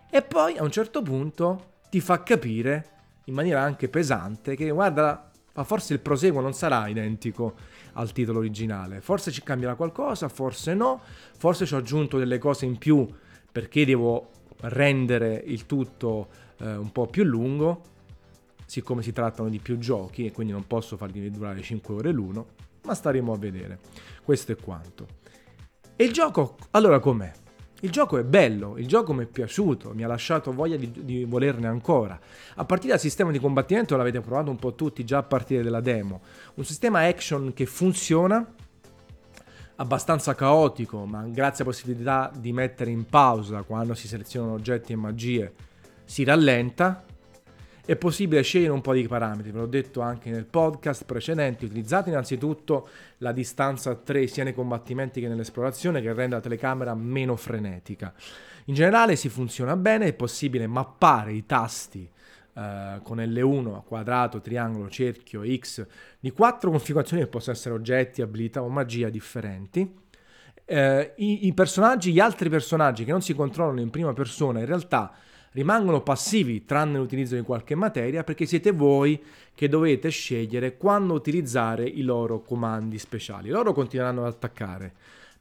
E 0.10 0.24
poi 0.24 0.58
a 0.58 0.64
un 0.64 0.72
certo 0.72 1.02
punto 1.02 1.76
ti 1.90 2.02
fa 2.02 2.22
capire 2.22 2.90
in 3.28 3.34
maniera 3.34 3.62
anche 3.62 3.88
pesante 3.88 4.58
che 4.58 4.70
guarda, 4.72 5.32
ma 5.54 5.64
forse 5.64 5.94
il 5.94 6.02
proseguo 6.02 6.42
non 6.42 6.52
sarà 6.52 6.90
identico 6.90 7.56
al 7.94 8.12
titolo 8.12 8.40
originale, 8.40 9.02
forse 9.02 9.32
ci 9.32 9.44
cambierà 9.44 9.76
qualcosa, 9.76 10.30
forse 10.30 10.74
no, 10.74 11.02
forse 11.38 11.66
ci 11.66 11.74
ho 11.74 11.78
aggiunto 11.78 12.18
delle 12.18 12.38
cose 12.38 12.66
in 12.66 12.78
più 12.78 13.08
perché 13.52 13.86
devo 13.86 14.30
rendere 14.62 15.42
il 15.46 15.66
tutto 15.66 16.30
eh, 16.58 16.76
un 16.76 16.92
po' 16.92 17.06
più 17.08 17.24
lungo, 17.24 17.82
siccome 18.66 19.02
si 19.02 19.12
trattano 19.12 19.50
di 19.50 19.60
più 19.60 19.78
giochi 19.78 20.26
e 20.26 20.32
quindi 20.32 20.54
non 20.54 20.66
posso 20.66 20.98
farli 20.98 21.30
durare 21.30 21.62
5 21.62 21.94
ore 21.94 22.12
l'uno, 22.12 22.48
ma 22.84 22.96
staremo 22.96 23.32
a 23.32 23.38
vedere. 23.38 23.80
Questo 24.24 24.54
è 24.54 24.56
quanto. 24.56 25.08
E 25.96 26.04
il 26.04 26.12
gioco, 26.12 26.58
allora 26.72 27.00
com'è? 27.00 27.32
Il 27.84 27.92
gioco 27.92 28.18
è 28.18 28.24
bello, 28.24 28.78
il 28.78 28.88
gioco 28.88 29.12
mi 29.12 29.26
è 29.26 29.28
piaciuto, 29.28 29.92
mi 29.94 30.06
ha 30.06 30.08
lasciato 30.08 30.54
voglia 30.54 30.78
di, 30.78 30.90
di, 31.04 31.26
volerne 31.26 31.68
ancora. 31.68 32.18
A 32.56 32.64
partire 32.64 32.92
dal 32.92 33.00
sistema 33.00 33.30
di 33.30 33.40
combattimento 33.40 33.98
l'avete 33.98 34.22
provato 34.22 34.50
un 34.50 34.56
po' 34.56 34.74
tutti 34.74 35.04
già 35.04 35.18
a 35.18 35.24
partire 35.24 35.64
dalla 35.64 35.82
demo. 35.82 36.22
Un 36.54 36.64
sistema 36.64 37.02
action 37.02 37.52
che 37.54 37.66
funziona, 37.66 38.54
abbastanza 39.76 40.34
caotico, 40.34 41.04
ma 41.06 41.24
grazie 41.24 41.66
alla 41.66 41.74
possibilità 41.74 42.32
di 42.34 42.54
mettere 42.54 42.90
in 42.90 43.06
pausa 43.06 43.64
quando 43.64 43.96
si 43.96 44.08
selezionano 44.08 44.54
oggetti 44.54 44.94
e 44.94 44.96
magie, 44.96 45.54
si 46.06 46.24
rallenta. 46.24 47.04
È 47.86 47.98
possibile 47.98 48.44
scegliere 48.44 48.72
un 48.72 48.80
po' 48.80 48.94
di 48.94 49.06
parametri, 49.06 49.52
ve 49.52 49.60
l'ho 49.60 49.66
detto 49.66 50.00
anche 50.00 50.30
nel 50.30 50.46
podcast 50.46 51.04
precedente, 51.04 51.66
utilizzate 51.66 52.10
innanzitutto 52.10 52.88
la 53.18 53.34
distanza 53.34 53.94
3 53.94 54.26
sia 54.28 54.46
nei 54.46 54.54
combattimenti 54.54 55.20
che 55.20 55.28
nell'esplorazione 55.28 56.02
che 56.02 56.14
rende 56.14 56.36
la 56.36 56.42
telecamera 56.42 56.96
meno 56.96 57.36
frenetica. 57.36 58.14
In 58.66 58.74
generale 58.74 59.18
si 59.18 59.28
funziona 59.28 59.76
bene, 59.76 60.06
è 60.06 60.14
possibile 60.14 60.66
mappare 60.66 61.34
i 61.34 61.46
tasti 61.46 62.10
Uh, 62.54 63.02
con 63.02 63.18
L1, 63.18 63.82
quadrato, 63.84 64.40
triangolo, 64.40 64.88
cerchio, 64.88 65.42
X, 65.44 65.88
di 66.20 66.30
quattro 66.30 66.70
configurazioni 66.70 67.24
che 67.24 67.28
possono 67.28 67.56
essere 67.56 67.74
oggetti, 67.74 68.22
abilità 68.22 68.62
o 68.62 68.70
magia 68.70 69.10
differenti. 69.10 69.82
Uh, 70.64 70.76
i, 71.16 71.48
i, 71.48 71.54
personaggi, 71.56 72.12
gli 72.14 72.20
altri 72.20 72.50
personaggi 72.50 73.06
che 73.06 73.12
non 73.12 73.24
si 73.24 73.34
controllano 73.34 73.82
in 73.82 73.90
prima 73.90 74.14
persona, 74.14 74.60
in 74.60 74.68
realtà 74.68 75.16
rimangono 75.54 76.02
passivi 76.02 76.66
tranne 76.66 77.00
l'utilizzo 77.00 77.36
di 77.36 77.42
qualche 77.42 77.74
materia 77.74 78.24
perché 78.24 78.46
siete 78.46 78.72
voi 78.72 79.22
che 79.56 79.68
dovete 79.70 80.10
scegliere 80.10 80.78
quando 80.78 81.14
utilizzare 81.14 81.84
i 81.86 82.02
loro 82.02 82.42
comandi 82.42 83.00
speciali. 83.00 83.50
Loro 83.50 83.74
continueranno 83.74 84.22
ad 84.22 84.34
attaccare 84.34 84.94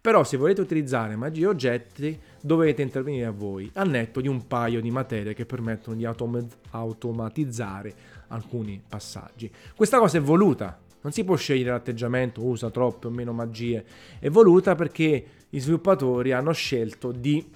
però 0.03 0.25
se 0.25 0.37
volete 0.37 0.61
utilizzare 0.61 1.15
magie 1.15 1.45
e 1.45 1.47
oggetti 1.47 2.21
dovete 2.41 2.83
intervenire 2.83 3.27
a 3.27 3.31
voi, 3.31 3.71
al 3.75 3.89
netto 3.89 4.21
di 4.21 4.27
un 4.27 4.49
paio 4.49 4.81
di 4.81 4.91
materie 4.91 5.33
che 5.33 5.47
permettono 5.47 5.97
di 5.97 6.05
autom- 6.05 6.45
automatizzare 6.71 7.95
alcuni 8.27 8.83
passaggi. 8.87 9.49
Questa 9.77 10.01
cosa 10.01 10.19
è 10.19 10.21
voluta, 10.21 10.77
non 11.03 11.13
si 11.13 11.23
può 11.23 11.37
scegliere 11.37 11.71
l'atteggiamento, 11.71 12.43
usa 12.43 12.69
troppe 12.71 13.07
o 13.07 13.11
meno 13.11 13.33
magie, 13.33 13.85
è 14.19 14.29
voluta 14.29 14.75
perché 14.75 15.25
gli 15.49 15.61
sviluppatori 15.61 16.33
hanno 16.33 16.51
scelto 16.51 17.13
di 17.13 17.49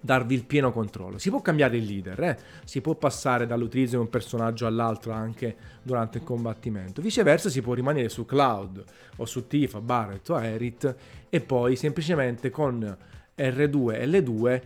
darvi 0.00 0.34
il 0.34 0.44
pieno 0.44 0.72
controllo. 0.72 1.18
Si 1.18 1.30
può 1.30 1.42
cambiare 1.42 1.76
il 1.76 1.84
leader, 1.84 2.22
eh? 2.22 2.38
si 2.64 2.80
può 2.80 2.94
passare 2.94 3.46
dall'utilizzo 3.46 3.96
di 3.96 4.02
un 4.02 4.08
personaggio 4.08 4.66
all'altro 4.66 5.12
anche 5.12 5.56
durante 5.82 6.18
il 6.18 6.24
combattimento. 6.24 7.02
Viceversa 7.02 7.50
si 7.50 7.60
può 7.60 7.74
rimanere 7.74 8.08
su 8.08 8.24
Cloud 8.24 8.82
o 9.16 9.24
su 9.26 9.46
Tifa, 9.46 9.80
Barret 9.80 10.28
o 10.30 10.36
Aerith 10.36 10.94
e 11.28 11.40
poi 11.40 11.76
semplicemente 11.76 12.50
con 12.50 12.96
R2 13.36 13.94
e 13.94 14.06
L2 14.06 14.62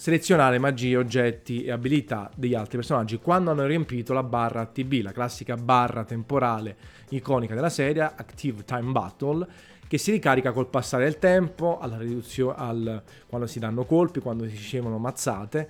selezionare 0.00 0.58
magie, 0.58 0.96
oggetti 0.96 1.64
e 1.64 1.70
abilità 1.70 2.30
degli 2.34 2.54
altri 2.54 2.78
personaggi 2.78 3.18
quando 3.18 3.50
hanno 3.50 3.66
riempito 3.66 4.14
la 4.14 4.22
barra 4.22 4.62
ATB, 4.62 5.02
la 5.02 5.12
classica 5.12 5.56
barra 5.56 6.04
temporale 6.04 6.74
iconica 7.10 7.54
della 7.54 7.68
serie, 7.68 8.02
Active 8.04 8.64
Time 8.64 8.92
Battle, 8.92 9.46
che 9.90 9.98
si 9.98 10.12
ricarica 10.12 10.52
col 10.52 10.68
passare 10.68 11.02
del 11.02 11.18
tempo, 11.18 11.80
al, 11.80 13.02
quando 13.26 13.48
si 13.48 13.58
danno 13.58 13.84
colpi, 13.84 14.20
quando 14.20 14.44
si 14.44 14.54
ricevono 14.54 14.98
mazzate 14.98 15.68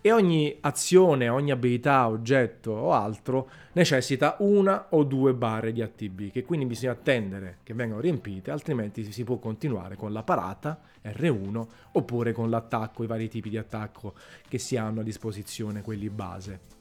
e 0.00 0.10
ogni 0.10 0.56
azione, 0.60 1.28
ogni 1.28 1.50
abilità, 1.50 2.08
oggetto 2.08 2.70
o 2.70 2.92
altro 2.92 3.50
necessita 3.72 4.36
una 4.38 4.86
o 4.88 5.04
due 5.04 5.34
barre 5.34 5.70
di 5.72 5.82
ATB 5.82 6.30
che 6.30 6.44
quindi 6.44 6.64
bisogna 6.64 6.92
attendere 6.92 7.58
che 7.62 7.74
vengano 7.74 8.00
riempite 8.00 8.50
altrimenti 8.50 9.12
si 9.12 9.22
può 9.22 9.36
continuare 9.36 9.96
con 9.96 10.14
la 10.14 10.22
parata 10.22 10.80
R1 11.04 11.66
oppure 11.92 12.32
con 12.32 12.48
l'attacco, 12.48 13.02
i 13.02 13.06
vari 13.06 13.28
tipi 13.28 13.50
di 13.50 13.58
attacco 13.58 14.14
che 14.48 14.56
si 14.56 14.78
hanno 14.78 15.00
a 15.00 15.04
disposizione, 15.04 15.82
quelli 15.82 16.08
base 16.08 16.80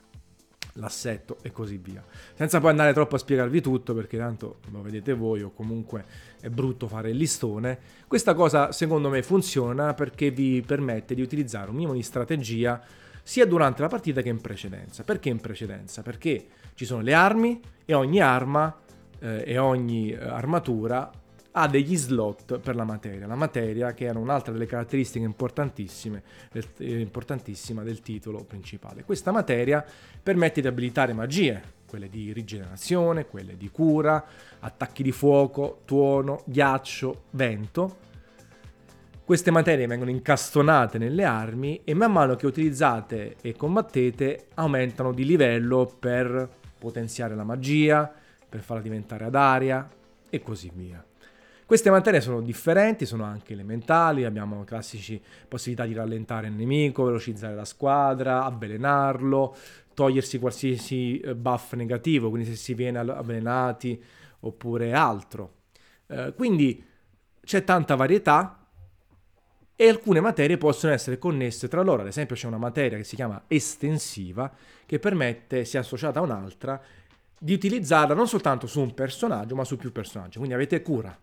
l'assetto 0.74 1.38
e 1.42 1.51
così 1.51 1.78
via. 1.78 2.04
Senza 2.34 2.60
poi 2.60 2.70
andare 2.70 2.94
troppo 2.94 3.16
a 3.16 3.18
spiegarvi 3.18 3.62
tutto 3.62 3.94
perché 3.94 4.18
tanto 4.18 4.60
lo 4.72 4.82
vedete 4.82 5.13
voi 5.13 5.42
o 5.42 5.51
comunque 5.51 6.06
è 6.40 6.50
brutto 6.50 6.88
fare 6.88 7.10
il 7.10 7.18
listone. 7.18 7.78
Questa 8.08 8.34
cosa 8.34 8.72
secondo 8.72 9.10
me 9.10 9.22
funziona 9.24 9.94
perché 9.94 10.32
vi 10.32 10.63
permette 10.66 11.16
di 11.16 11.22
utilizzare 11.22 11.70
un 11.70 11.75
minimo 11.75 11.94
di 11.94 12.04
strategia 12.04 12.82
sia 13.24 13.46
durante 13.46 13.82
la 13.82 13.88
partita 13.88 14.22
che 14.22 14.30
in 14.30 14.42
precedenza. 14.42 15.04
Perché 15.04 15.30
in 15.30 15.40
precedenza? 15.40 16.01
Perché 16.01 16.48
ci 16.74 16.86
sono 16.86 17.01
le 17.01 17.13
armi 17.13 17.60
e 17.86 17.94
ogni 17.94 18.20
arma 18.20 18.75
eh, 19.20 19.44
e 19.46 19.58
ogni 19.58 20.12
eh, 20.12 20.18
armatura 20.18 21.12
ha 21.51 21.67
degli 21.67 21.98
slot 21.98 22.60
per 22.60 22.75
la 22.75 22.84
materia. 22.84 23.27
La 23.27 23.36
materia 23.36 23.93
che 23.93 24.05
era 24.05 24.20
un'altra 24.20 24.51
delle 24.51 24.65
caratteristiche 24.65 25.25
importantissime, 25.25 26.24
del, 26.51 26.65
eh, 26.77 27.00
importantissima 27.00 27.84
del 27.84 28.01
titolo 28.01 28.43
principale. 28.43 29.03
Questa 29.03 29.31
materia 29.31 29.86
permette 30.22 30.62
di 30.62 30.67
abilitare 30.67 31.13
magie, 31.13 31.79
quelle 31.88 32.10
di 32.10 32.31
rigenerazione, 32.31 33.25
quelle 33.25 33.58
di 33.58 33.70
cura, 33.70 34.24
attacchi 34.60 35.03
di 35.03 35.12
fuoco, 35.12 35.81
tuono, 35.86 36.43
ghiaccio, 36.46 37.24
vento. 37.31 38.10
Queste 39.25 39.51
materie 39.51 39.88
vengono 39.88 40.10
incastonate 40.10 40.98
nelle 40.98 41.24
armi 41.24 41.81
e 41.84 41.93
man 41.93 42.12
mano 42.12 42.36
che 42.36 42.46
utilizzate 42.46 43.36
e 43.41 43.55
combattete 43.55 44.48
aumentano 44.55 45.13
di 45.13 45.25
livello 45.25 45.86
per 46.00 46.50
potenziare 46.77 47.36
la 47.36 47.43
magia, 47.43 48.12
per 48.50 48.62
farla 48.62 48.81
diventare 48.81 49.25
ad 49.25 49.36
aria 49.36 49.88
e 50.29 50.41
così 50.41 50.72
via. 50.74 51.05
Queste 51.72 51.90
materie 51.90 52.20
sono 52.20 52.42
differenti, 52.42 53.06
sono 53.06 53.24
anche 53.24 53.54
elementali, 53.54 54.25
abbiamo 54.25 54.66
classici 54.66 55.22
possibilità 55.48 55.86
di 55.86 55.94
rallentare 55.94 56.48
il 56.48 56.54
nemico, 56.54 57.06
velocizzare 57.06 57.56
la 57.56 57.63
squadra, 57.63 58.44
avvelenarlo, 58.44 59.56
togliersi 59.94 60.38
qualsiasi 60.38 61.22
eh, 61.22 61.34
buff 61.34 61.72
negativo, 61.75 62.30
quindi 62.30 62.50
se 62.50 62.58
si 62.58 62.74
viene 62.74 63.00
avvelenati 63.00 64.04
oppure 64.42 64.92
altro. 64.92 65.60
Eh, 66.08 66.34
quindi 66.36 66.86
c'è 67.42 67.63
tanta 67.63 67.96
varietà 67.96 68.68
e 69.74 69.88
alcune 69.88 70.20
materie 70.20 70.58
possono 70.58 70.92
essere 70.92 71.18
connesse 71.18 71.70
tra 71.70 71.84
loro. 71.84 72.01
Ad 72.01 72.10
esempio 72.10 72.36
c'è 72.36 72.48
una 72.48 72.58
materia 72.58 72.98
che 72.98 73.06
si 73.06 73.16
chiama 73.16 73.46
estensiva 73.48 74.54
che 74.86 75.00
permette, 75.00 75.63
se 75.63 75.78
associata 75.78 76.20
a 76.20 76.24
un'altra, 76.24 76.82
di 77.40 77.54
utilizzarla 77.54 78.13
non 78.13 78.28
soltanto 78.28 78.68
su 78.68 78.82
un 78.82 78.94
personaggio 78.94 79.56
ma 79.56 79.63
su 79.63 79.78
più 79.78 79.94
personaggi. 79.94 80.36
Quindi 80.36 80.54
avete 80.54 80.82
cura, 80.82 81.18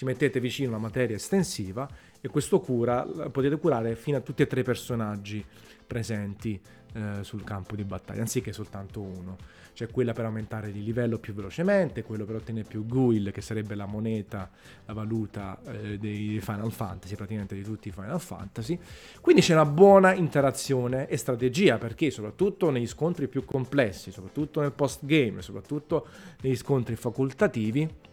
ci 0.00 0.06
mettete 0.06 0.40
vicino 0.40 0.70
una 0.70 0.78
materia 0.78 1.16
estensiva 1.16 1.86
e 2.22 2.28
questo 2.28 2.58
cura 2.60 3.02
potete 3.02 3.58
curare 3.58 3.96
fino 3.96 4.16
a 4.16 4.20
tutti 4.22 4.40
e 4.40 4.46
tre 4.46 4.60
i 4.60 4.64
personaggi 4.64 5.44
presenti 5.86 6.58
eh, 6.94 7.22
sul 7.22 7.44
campo 7.44 7.76
di 7.76 7.84
battaglia, 7.84 8.22
anziché 8.22 8.50
soltanto 8.50 9.02
uno. 9.02 9.36
C'è 9.74 9.90
quella 9.90 10.14
per 10.14 10.24
aumentare 10.24 10.72
di 10.72 10.82
livello 10.82 11.18
più 11.18 11.34
velocemente, 11.34 12.02
quello 12.02 12.24
per 12.24 12.36
ottenere 12.36 12.66
più 12.66 12.86
Guil, 12.86 13.30
che 13.30 13.42
sarebbe 13.42 13.74
la 13.74 13.84
moneta, 13.84 14.48
la 14.86 14.94
valuta 14.94 15.60
eh, 15.66 15.98
dei 15.98 16.40
Final 16.40 16.72
Fantasy, 16.72 17.14
praticamente 17.14 17.54
di 17.54 17.62
tutti 17.62 17.88
i 17.88 17.92
Final 17.92 18.20
Fantasy. 18.22 18.78
Quindi 19.20 19.42
c'è 19.42 19.52
una 19.52 19.66
buona 19.66 20.14
interazione 20.14 21.08
e 21.08 21.18
strategia, 21.18 21.76
perché 21.76 22.10
soprattutto 22.10 22.70
negli 22.70 22.86
scontri 22.86 23.28
più 23.28 23.44
complessi, 23.44 24.10
soprattutto 24.10 24.62
nel 24.62 24.72
post-game, 24.72 25.42
soprattutto 25.42 26.06
negli 26.40 26.56
scontri 26.56 26.96
facoltativi, 26.96 28.08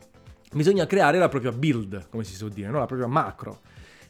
bisogna 0.53 0.85
creare 0.85 1.17
la 1.17 1.29
propria 1.29 1.51
build, 1.51 2.07
come 2.09 2.23
si 2.23 2.35
suol 2.35 2.51
dire, 2.51 2.69
no? 2.69 2.79
la 2.79 2.85
propria 2.85 3.07
macro. 3.07 3.61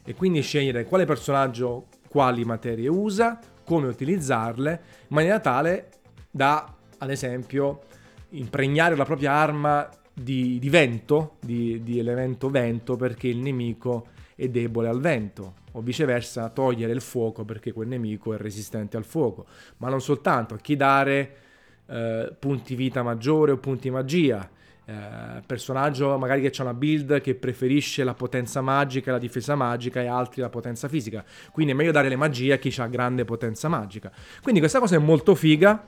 E 0.04 0.14
quindi 0.14 0.40
scegliere 0.40 0.84
quale 0.84 1.04
personaggio 1.04 1.86
quali 2.08 2.44
materie 2.44 2.88
usa, 2.88 3.38
come 3.64 3.88
utilizzarle, 3.88 4.70
in 5.08 5.14
maniera 5.14 5.40
tale 5.40 5.90
da 6.30 6.72
ad 6.98 7.10
esempio, 7.10 7.82
impregnare 8.30 8.96
la 8.96 9.04
propria 9.04 9.32
arma 9.32 9.88
di, 10.12 10.58
di 10.58 10.68
vento, 10.68 11.36
di, 11.40 11.82
di, 11.82 11.98
elemento 11.98 12.50
vento, 12.50 12.96
perché 12.96 13.28
il 13.28 13.38
nemico 13.38 14.08
è 14.34 14.48
debole 14.48 14.88
al 14.88 15.00
vento, 15.00 15.54
o 15.72 15.80
viceversa 15.80 16.48
togliere 16.48 16.92
il 16.92 17.00
fuoco 17.00 17.44
perché 17.44 17.72
quel 17.72 17.88
nemico 17.88 18.34
è 18.34 18.36
resistente 18.36 18.96
al 18.96 19.04
fuoco. 19.04 19.46
Ma 19.78 19.88
non 19.88 20.00
soltanto, 20.00 20.54
a 20.54 20.58
chi 20.58 20.76
dare 20.76 21.36
eh, 21.86 22.34
punti 22.38 22.74
vita 22.74 23.02
maggiore 23.02 23.52
o 23.52 23.58
punti 23.58 23.90
magia. 23.90 24.48
Eh, 24.88 25.42
personaggio 25.44 26.16
magari 26.16 26.40
che 26.40 26.50
ha 26.56 26.62
una 26.62 26.72
build 26.72 27.20
che 27.20 27.34
preferisce 27.34 28.04
la 28.04 28.14
potenza 28.14 28.62
magica 28.62 29.10
e 29.10 29.12
la 29.12 29.18
difesa 29.18 29.54
magica 29.54 30.00
e 30.00 30.06
altri 30.06 30.40
la 30.40 30.48
potenza 30.48 30.88
fisica. 30.88 31.22
Quindi 31.52 31.72
è 31.72 31.74
meglio 31.74 31.90
dare 31.90 32.08
le 32.08 32.16
magie 32.16 32.54
a 32.54 32.56
chi 32.56 32.74
ha 32.78 32.86
grande 32.86 33.26
potenza 33.26 33.68
magica. 33.68 34.10
Quindi 34.40 34.60
questa 34.60 34.78
cosa 34.78 34.96
è 34.96 34.98
molto 34.98 35.34
figa 35.34 35.86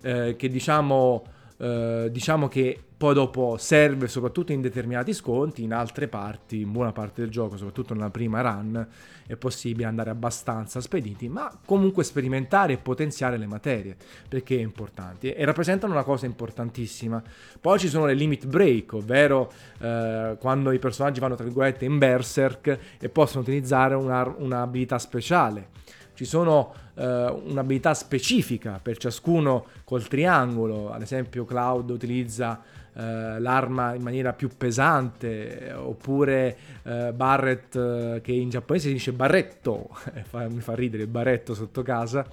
eh, 0.00 0.36
che 0.36 0.48
diciamo, 0.48 1.24
eh, 1.58 2.08
diciamo 2.10 2.48
che 2.48 2.80
poi 2.96 3.12
dopo 3.12 3.56
serve 3.58 4.08
soprattutto 4.08 4.52
in 4.52 4.62
determinati 4.62 5.12
sconti, 5.12 5.62
in 5.62 5.74
altre 5.74 6.08
parti, 6.08 6.62
in 6.62 6.72
buona 6.72 6.92
parte 6.92 7.20
del 7.20 7.30
gioco, 7.30 7.58
soprattutto 7.58 7.92
nella 7.92 8.08
prima 8.08 8.40
run, 8.40 8.86
è 9.26 9.36
possibile 9.36 9.86
andare 9.86 10.08
abbastanza 10.08 10.80
spediti, 10.80 11.28
ma 11.28 11.52
comunque 11.66 12.04
sperimentare 12.04 12.74
e 12.74 12.78
potenziare 12.78 13.36
le 13.36 13.46
materie, 13.46 13.96
perché 14.28 14.56
è 14.56 14.62
importante 14.62 15.36
e 15.36 15.44
rappresentano 15.44 15.92
una 15.92 16.04
cosa 16.04 16.24
importantissima. 16.24 17.22
Poi 17.60 17.78
ci 17.78 17.88
sono 17.88 18.06
le 18.06 18.14
limit 18.14 18.46
break, 18.46 18.94
ovvero 18.94 19.52
eh, 19.78 20.36
quando 20.40 20.70
i 20.70 20.78
personaggi 20.78 21.20
vanno 21.20 21.34
tra 21.34 21.44
virgolette 21.44 21.84
in 21.84 21.98
berserk 21.98 22.78
e 22.98 23.08
possono 23.10 23.42
utilizzare 23.42 23.94
un'abilità 23.94 24.98
speciale 24.98 25.68
ci 26.16 26.24
sono 26.24 26.72
eh, 26.94 27.04
un'abilità 27.04 27.92
specifica 27.92 28.80
per 28.82 28.96
ciascuno 28.96 29.66
col 29.84 30.08
triangolo, 30.08 30.90
ad 30.90 31.02
esempio 31.02 31.44
Cloud 31.44 31.90
utilizza 31.90 32.62
eh, 32.94 33.38
l'arma 33.38 33.92
in 33.92 34.00
maniera 34.00 34.32
più 34.32 34.48
pesante, 34.56 35.72
oppure 35.76 36.56
eh, 36.82 37.12
Barret, 37.12 37.76
eh, 37.76 38.20
che 38.22 38.32
in 38.32 38.48
giapponese 38.48 38.88
si 38.88 38.94
dice 38.94 39.12
barretto, 39.12 39.90
mi 40.48 40.60
fa 40.60 40.74
ridere 40.74 41.06
barretto 41.06 41.52
sotto 41.52 41.82
casa, 41.82 42.26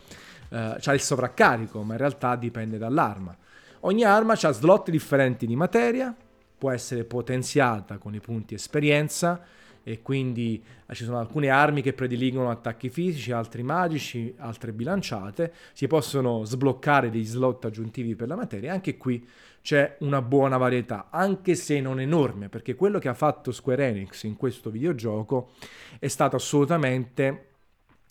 eh, 0.49 0.77
ha 0.81 0.93
il 0.93 1.01
sovraccarico, 1.01 1.83
ma 1.83 1.93
in 1.93 1.99
realtà 1.99 2.37
dipende 2.37 2.77
dall'arma. 2.77 3.35
Ogni 3.81 4.05
arma 4.05 4.37
ha 4.41 4.51
slot 4.51 4.89
differenti 4.89 5.45
di 5.45 5.57
materia, 5.57 6.15
può 6.57 6.71
essere 6.71 7.03
potenziata 7.03 7.97
con 7.97 8.15
i 8.15 8.21
punti 8.21 8.53
esperienza, 8.53 9.41
e 9.83 10.01
quindi 10.01 10.63
eh, 10.85 10.95
ci 10.95 11.03
sono 11.03 11.19
alcune 11.19 11.49
armi 11.49 11.81
che 11.81 11.93
prediligono 11.93 12.49
attacchi 12.49 12.89
fisici, 12.89 13.31
altri 13.31 13.63
magici, 13.63 14.33
altre 14.37 14.71
bilanciate, 14.71 15.53
si 15.73 15.87
possono 15.87 16.45
sbloccare 16.45 17.09
dei 17.09 17.25
slot 17.25 17.65
aggiuntivi 17.65 18.15
per 18.15 18.29
la 18.29 18.35
materia, 18.35 18.71
anche 18.71 18.97
qui 18.97 19.27
c'è 19.61 19.97
una 19.99 20.21
buona 20.21 20.57
varietà, 20.57 21.07
anche 21.09 21.55
se 21.55 21.79
non 21.81 21.99
enorme, 21.99 22.49
perché 22.49 22.75
quello 22.75 22.99
che 22.99 23.09
ha 23.09 23.13
fatto 23.13 23.51
Square 23.51 23.87
Enix 23.87 24.23
in 24.23 24.35
questo 24.35 24.69
videogioco 24.69 25.51
è 25.99 26.07
stato 26.07 26.35
assolutamente 26.35 27.47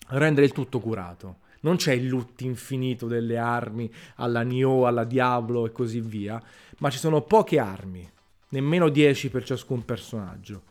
rendere 0.08 0.46
il 0.46 0.52
tutto 0.52 0.78
curato. 0.80 1.38
Non 1.61 1.76
c'è 1.76 1.92
il 1.92 2.08
loot 2.08 2.40
infinito 2.40 3.06
delle 3.06 3.38
armi 3.38 3.90
alla 4.16 4.42
Nioh, 4.42 4.87
alla 4.87 5.04
Diablo 5.04 5.64
e 5.64 5.72
così 5.72 6.00
via, 6.00 6.42
ma 6.78 6.90
ci 6.90 6.98
sono 6.98 7.20
poche 7.20 7.58
armi, 7.61 8.11
nemmeno 8.48 8.88
10 8.88 9.30
per 9.30 9.44
ciascun 9.44 9.85
personaggio 9.85 10.70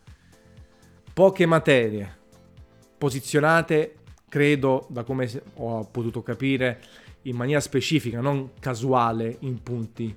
poche 1.13 1.45
materie 1.45 2.19
posizionate, 3.01 3.95
credo, 4.29 4.85
da 4.89 5.03
come 5.03 5.27
ho 5.55 5.83
potuto 5.85 6.21
capire, 6.21 6.79
in 7.23 7.35
maniera 7.35 7.59
specifica, 7.59 8.21
non 8.21 8.51
casuale 8.59 9.37
in 9.39 9.63
punti, 9.63 10.15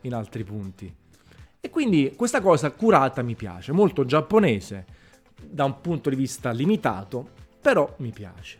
in 0.00 0.14
altri 0.14 0.42
punti. 0.42 0.94
E 1.60 1.68
quindi 1.68 2.14
questa 2.16 2.40
cosa 2.40 2.70
curata 2.70 3.20
mi 3.20 3.34
piace, 3.34 3.72
molto 3.72 4.06
giapponese, 4.06 4.86
da 5.42 5.64
un 5.64 5.80
punto 5.82 6.08
di 6.08 6.16
vista 6.16 6.50
limitato, 6.52 7.28
però 7.60 7.94
mi 7.98 8.10
piace. 8.10 8.58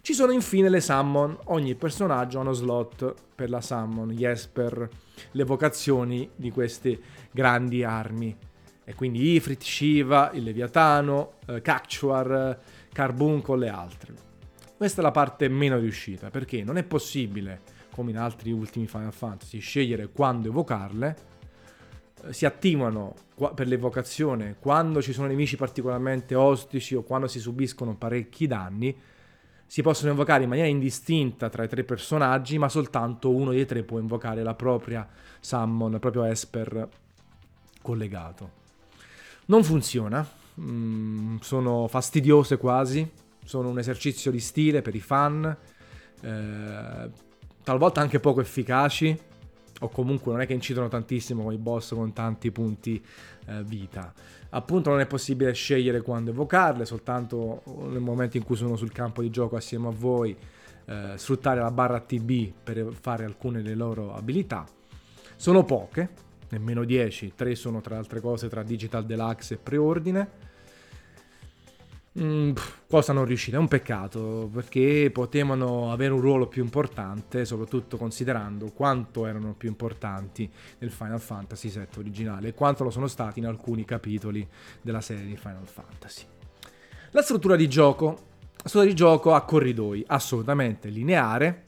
Ci 0.00 0.14
sono 0.14 0.30
infine 0.30 0.68
le 0.68 0.80
summon, 0.80 1.36
ogni 1.46 1.74
personaggio 1.74 2.38
ha 2.38 2.42
uno 2.42 2.52
slot 2.52 3.14
per 3.34 3.50
la 3.50 3.60
summon, 3.60 4.12
yes 4.12 4.46
per 4.46 4.88
le 5.32 5.44
vocazioni 5.44 6.30
di 6.36 6.52
queste 6.52 7.00
grandi 7.32 7.82
armi 7.82 8.36
e 8.88 8.94
quindi 8.94 9.34
Ifrit, 9.34 9.60
Shiva, 9.60 10.30
il 10.32 10.44
Leviatano, 10.44 11.32
eh, 11.46 11.60
Cactuar, 11.60 12.56
Carbuncle 12.92 13.66
e 13.66 13.68
altre. 13.68 14.14
Questa 14.76 15.00
è 15.00 15.04
la 15.04 15.10
parte 15.10 15.48
meno 15.48 15.76
riuscita, 15.76 16.30
perché 16.30 16.62
non 16.62 16.76
è 16.76 16.84
possibile, 16.84 17.62
come 17.90 18.12
in 18.12 18.16
altri 18.16 18.52
ultimi 18.52 18.86
Final 18.86 19.12
Fantasy, 19.12 19.58
scegliere 19.58 20.10
quando 20.10 20.46
evocarle. 20.46 21.16
Eh, 22.22 22.32
si 22.32 22.46
attivano 22.46 23.16
per 23.56 23.66
l'evocazione 23.66 24.54
quando 24.60 25.02
ci 25.02 25.12
sono 25.12 25.26
nemici 25.26 25.56
particolarmente 25.56 26.36
ostici 26.36 26.94
o 26.94 27.02
quando 27.02 27.26
si 27.26 27.40
subiscono 27.40 27.96
parecchi 27.96 28.46
danni. 28.46 28.96
Si 29.66 29.82
possono 29.82 30.12
invocare 30.12 30.44
in 30.44 30.48
maniera 30.48 30.68
indistinta 30.68 31.48
tra 31.48 31.64
i 31.64 31.68
tre 31.68 31.82
personaggi, 31.82 32.56
ma 32.56 32.68
soltanto 32.68 33.34
uno 33.34 33.50
dei 33.50 33.66
tre 33.66 33.82
può 33.82 33.98
invocare 33.98 34.44
la 34.44 34.54
propria 34.54 35.08
summon, 35.40 35.94
il 35.94 35.98
proprio 35.98 36.22
Esper 36.22 36.88
collegato. 37.82 38.64
Non 39.46 39.62
funziona, 39.62 40.28
mm, 40.60 41.36
sono 41.40 41.86
fastidiose 41.86 42.56
quasi, 42.56 43.08
sono 43.44 43.68
un 43.68 43.78
esercizio 43.78 44.30
di 44.32 44.40
stile 44.40 44.82
per 44.82 44.94
i 44.94 45.00
fan, 45.00 45.56
eh, 46.20 47.10
talvolta 47.62 48.00
anche 48.00 48.18
poco 48.18 48.40
efficaci, 48.40 49.16
o 49.80 49.88
comunque 49.88 50.32
non 50.32 50.40
è 50.40 50.46
che 50.46 50.52
incidono 50.52 50.88
tantissimo 50.88 51.44
con 51.44 51.52
i 51.52 51.58
boss 51.58 51.94
con 51.94 52.12
tanti 52.12 52.50
punti 52.50 53.00
eh, 53.46 53.62
vita. 53.62 54.12
Appunto 54.50 54.90
non 54.90 55.00
è 55.00 55.06
possibile 55.06 55.52
scegliere 55.52 56.00
quando 56.00 56.30
evocarle, 56.30 56.84
soltanto 56.84 57.62
nel 57.88 58.00
momento 58.00 58.36
in 58.36 58.44
cui 58.44 58.56
sono 58.56 58.74
sul 58.76 58.90
campo 58.90 59.22
di 59.22 59.30
gioco 59.30 59.56
assieme 59.56 59.88
a 59.88 59.92
voi, 59.92 60.36
eh, 60.86 61.12
sfruttare 61.16 61.60
la 61.60 61.70
barra 61.70 62.00
TB 62.00 62.52
per 62.64 62.88
fare 63.00 63.24
alcune 63.24 63.62
delle 63.62 63.74
loro 63.74 64.14
abilità. 64.14 64.66
Sono 65.36 65.64
poche, 65.64 66.10
nemmeno 66.50 66.84
10, 66.84 67.32
3 67.34 67.54
sono 67.54 67.80
tra 67.80 67.96
altre 67.96 68.20
cose 68.20 68.48
tra 68.48 68.62
Digital 68.62 69.04
Deluxe 69.04 69.54
e 69.54 69.56
preordine. 69.58 70.54
Mm, 72.18 72.52
cosa 72.88 73.12
non 73.12 73.26
riuscite? 73.26 73.56
È 73.56 73.58
un 73.58 73.68
peccato 73.68 74.48
perché 74.50 75.10
potevano 75.12 75.92
avere 75.92 76.14
un 76.14 76.20
ruolo 76.22 76.46
più 76.46 76.62
importante, 76.62 77.44
soprattutto 77.44 77.98
considerando 77.98 78.70
quanto 78.72 79.26
erano 79.26 79.52
più 79.52 79.68
importanti 79.68 80.50
nel 80.78 80.90
Final 80.90 81.20
Fantasy 81.20 81.68
VII 81.68 81.86
originale 81.98 82.48
e 82.48 82.54
quanto 82.54 82.84
lo 82.84 82.90
sono 82.90 83.06
stati 83.06 83.38
in 83.38 83.46
alcuni 83.46 83.84
capitoli 83.84 84.46
della 84.80 85.02
serie 85.02 85.26
di 85.26 85.36
Final 85.36 85.66
Fantasy. 85.66 86.24
La 87.10 87.20
struttura 87.20 87.54
di 87.54 87.68
gioco, 87.68 88.06
la 88.06 88.68
struttura 88.68 88.84
di 88.86 88.94
gioco 88.94 89.34
a 89.34 89.42
corridoi, 89.42 90.02
assolutamente 90.06 90.88
lineare 90.88 91.64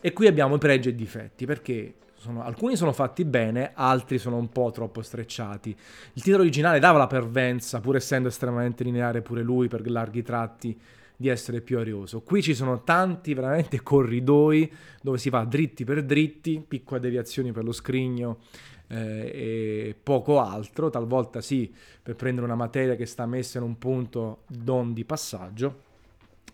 e 0.00 0.12
qui 0.12 0.28
abbiamo 0.28 0.58
pregi 0.58 0.90
e 0.90 0.94
difetti 0.94 1.44
perché 1.44 1.94
sono, 2.18 2.42
alcuni 2.42 2.76
sono 2.76 2.92
fatti 2.92 3.24
bene, 3.24 3.72
altri 3.74 4.18
sono 4.18 4.36
un 4.36 4.48
po' 4.48 4.70
troppo 4.70 5.02
strecciati. 5.02 5.76
Il 6.14 6.22
titolo 6.22 6.42
originale 6.42 6.78
dava 6.78 6.98
la 6.98 7.06
pervenza, 7.06 7.80
pur 7.80 7.96
essendo 7.96 8.28
estremamente 8.28 8.84
lineare 8.84 9.22
pure 9.22 9.42
lui 9.42 9.68
per 9.68 9.88
larghi 9.90 10.22
tratti, 10.22 10.78
di 11.16 11.28
essere 11.28 11.60
più 11.60 11.78
arioso. 11.78 12.20
Qui 12.20 12.42
ci 12.42 12.54
sono 12.54 12.84
tanti 12.84 13.34
veramente 13.34 13.82
corridoi 13.82 14.72
dove 15.02 15.18
si 15.18 15.30
va 15.30 15.44
dritti 15.44 15.84
per 15.84 16.04
dritti, 16.04 16.64
piccole 16.66 17.00
deviazioni 17.00 17.50
per 17.50 17.64
lo 17.64 17.72
scrigno 17.72 18.38
eh, 18.86 19.30
e 19.32 19.96
poco 20.00 20.40
altro, 20.40 20.90
talvolta 20.90 21.40
sì, 21.40 21.72
per 22.00 22.14
prendere 22.14 22.46
una 22.46 22.54
materia 22.54 22.94
che 22.94 23.06
sta 23.06 23.26
messa 23.26 23.58
in 23.58 23.64
un 23.64 23.78
punto 23.78 24.42
non 24.64 24.92
di 24.92 25.04
passaggio 25.04 25.86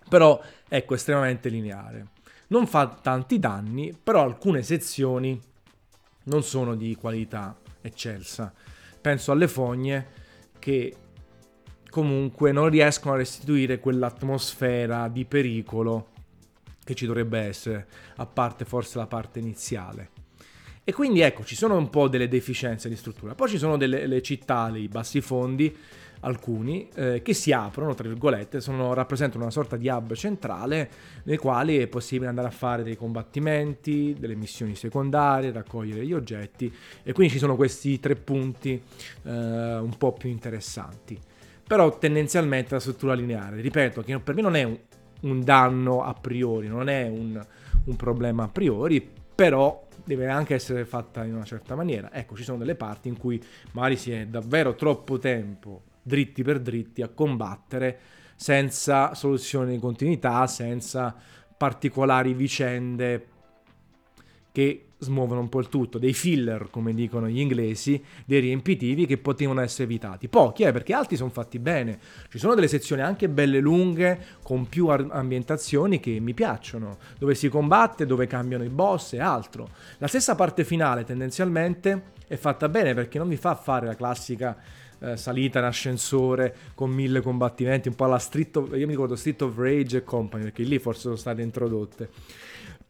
però 0.09 0.41
ecco 0.69 0.95
estremamente 0.95 1.49
lineare. 1.49 2.09
Non 2.49 2.67
fa 2.67 2.87
tanti 2.89 3.39
danni, 3.39 3.97
però 4.01 4.23
alcune 4.23 4.63
sezioni 4.63 5.41
non 6.25 6.43
sono 6.43 6.75
di 6.75 6.95
qualità 6.95 7.57
eccelsa. 7.81 8.53
Penso 9.01 9.33
alle 9.33 9.49
fogne 9.49 10.07
che 10.59 10.97
comunque 11.91 12.53
non 12.53 12.69
riescono 12.69 13.15
a 13.15 13.19
restituire 13.19 13.79
quell'atmosfera 13.79 15.09
di 15.09 15.25
pericolo 15.25 16.09
che 16.83 16.95
ci 16.95 17.07
dovrebbe 17.07 17.39
essere, 17.39 17.87
a 18.17 18.27
parte 18.27 18.65
forse 18.65 18.99
la 18.99 19.07
parte 19.07 19.39
iniziale. 19.39 20.11
E 20.85 20.93
quindi 20.93 21.21
ecco, 21.21 21.45
ci 21.45 21.55
sono 21.55 21.77
un 21.77 21.89
po' 21.89 22.09
delle 22.09 22.29
deficienze 22.29 22.91
di 22.91 22.97
struttura. 22.97 23.35
Poi 23.35 23.49
ci 23.49 23.59
sono 23.59 23.79
delle 23.79 24.21
città, 24.21 24.71
i 24.75 24.89
bassi 24.89 25.23
fondi, 25.23 25.75
alcuni, 26.25 26.89
eh, 26.95 27.23
che 27.23 27.35
si 27.35 27.53
aprono, 27.53 27.95
tra 27.95 28.09
virgolette, 28.09 28.61
sono, 28.61 28.95
rappresentano 28.95 29.45
una 29.45 29.53
sorta 29.53 29.77
di 29.77 29.89
hub 29.89 30.15
centrale 30.15 30.91
nei 31.25 31.37
quali 31.37 31.79
è 31.79 31.87
possibile 31.87 32.29
andare 32.29 32.49
a 32.49 32.51
fare 32.51 32.83
dei 32.83 32.97
combattimenti, 32.97 34.17
delle 34.19 34.35
missioni 34.35 34.75
secondarie, 34.75 35.53
raccogliere 35.53 36.05
gli 36.05 36.13
oggetti 36.13 36.73
e 37.03 37.13
quindi 37.13 37.35
ci 37.35 37.39
sono 37.39 37.57
questi 37.57 38.01
tre 38.01 38.17
punti 38.17 38.83
eh, 39.23 39.31
un 39.31 39.95
po' 39.97 40.13
più 40.13 40.29
interessanti. 40.29 41.19
Però 41.67 41.97
tendenzialmente 41.99 42.75
la 42.75 42.81
struttura 42.81 43.15
lineare, 43.15 43.61
ripeto, 43.61 44.03
che 44.03 44.19
per 44.19 44.35
me 44.35 44.43
non 44.43 44.57
è 44.57 44.63
un, 44.65 44.79
un 45.21 45.43
danno 45.43 46.03
a 46.03 46.13
priori, 46.15 46.69
non 46.69 46.89
è 46.89 47.07
un, 47.09 47.43
un 47.85 47.97
problema 47.97 48.45
a 48.45 48.49
priori, 48.49 49.07
però 49.35 49.87
deve 50.05 50.29
anche 50.29 50.55
essere 50.55 50.85
fatta 50.85 51.25
in 51.25 51.35
una 51.35 51.45
certa 51.45 51.75
maniera. 51.75 52.13
Ecco, 52.13 52.37
ci 52.37 52.45
sono 52.45 52.59
delle 52.59 52.75
parti 52.75 53.09
in 53.09 53.17
cui 53.17 53.43
magari 53.73 53.97
si 53.97 54.13
è 54.13 54.27
davvero 54.27 54.75
troppo 54.75 55.19
tempo 55.19 55.83
dritti 56.05 56.45
per 56.45 56.61
dritti 56.61 57.03
a 57.03 57.09
combattere 57.09 57.99
senza 58.37 59.15
soluzioni 59.15 59.73
di 59.73 59.79
continuità, 59.81 60.47
senza 60.47 61.15
particolari 61.57 62.35
vicende 62.35 63.29
che 64.53 64.87
smuovono 64.99 65.41
un 65.41 65.49
po' 65.49 65.59
il 65.59 65.69
tutto, 65.69 65.99
dei 65.99 66.13
filler, 66.13 66.69
come 66.71 66.95
dicono 66.95 67.29
gli 67.29 67.41
inglesi, 67.41 68.03
dei 68.25 68.41
riempitivi 68.41 69.05
che 69.05 69.19
potevano 69.19 69.61
essere 69.61 69.85
evitati. 69.85 70.29
Pochi, 70.29 70.63
eh, 70.63 70.73
perché 70.73 70.95
altri 70.95 71.17
sono 71.17 71.31
fatti 71.31 71.59
bene. 71.59 71.99
Ci 72.29 72.39
sono 72.39 72.55
delle 72.55 72.69
sezioni 72.69 73.03
anche 73.03 73.29
belle 73.29 73.59
lunghe, 73.59 74.19
con 74.43 74.69
più 74.69 74.89
ambientazioni 74.89 76.01
che 76.01 76.19
mi 76.21 76.35
piacciono, 76.35 76.99
dove 77.19 77.35
si 77.35 77.49
combatte, 77.49 78.07
dove 78.07 78.27
cambiano 78.27 78.65
i 78.65 78.69
boss 78.69 79.13
e 79.13 79.21
altro. 79.21 79.69
La 79.99 80.07
stessa 80.07 80.35
parte 80.35 80.65
finale, 80.65 81.05
tendenzialmente, 81.05 82.13
è 82.27 82.37
fatta 82.37 82.69
bene 82.69 82.95
perché 82.95 83.19
non 83.19 83.29
mi 83.29 83.37
fa 83.37 83.55
fare 83.55 83.87
la 83.87 83.95
classica 83.95 84.57
eh, 85.13 85.17
salita 85.17 85.59
in 85.59 85.65
ascensore 85.65 86.55
con 86.75 86.91
mille 86.91 87.21
combattimenti, 87.21 87.89
un 87.89 87.95
po' 87.95 88.05
alla 88.05 88.19
Street 88.19 88.57
of, 88.57 88.71
io 88.71 88.87
mi 88.87 88.93
ricordo 88.93 89.17
Street 89.17 89.43
of 89.43 89.57
Rage 89.57 89.99
e 89.99 90.05
Company, 90.05 90.45
perché 90.45 90.63
lì 90.63 90.79
forse 90.79 91.03
sono 91.03 91.17
state 91.17 91.43
introdotte. 91.43 92.09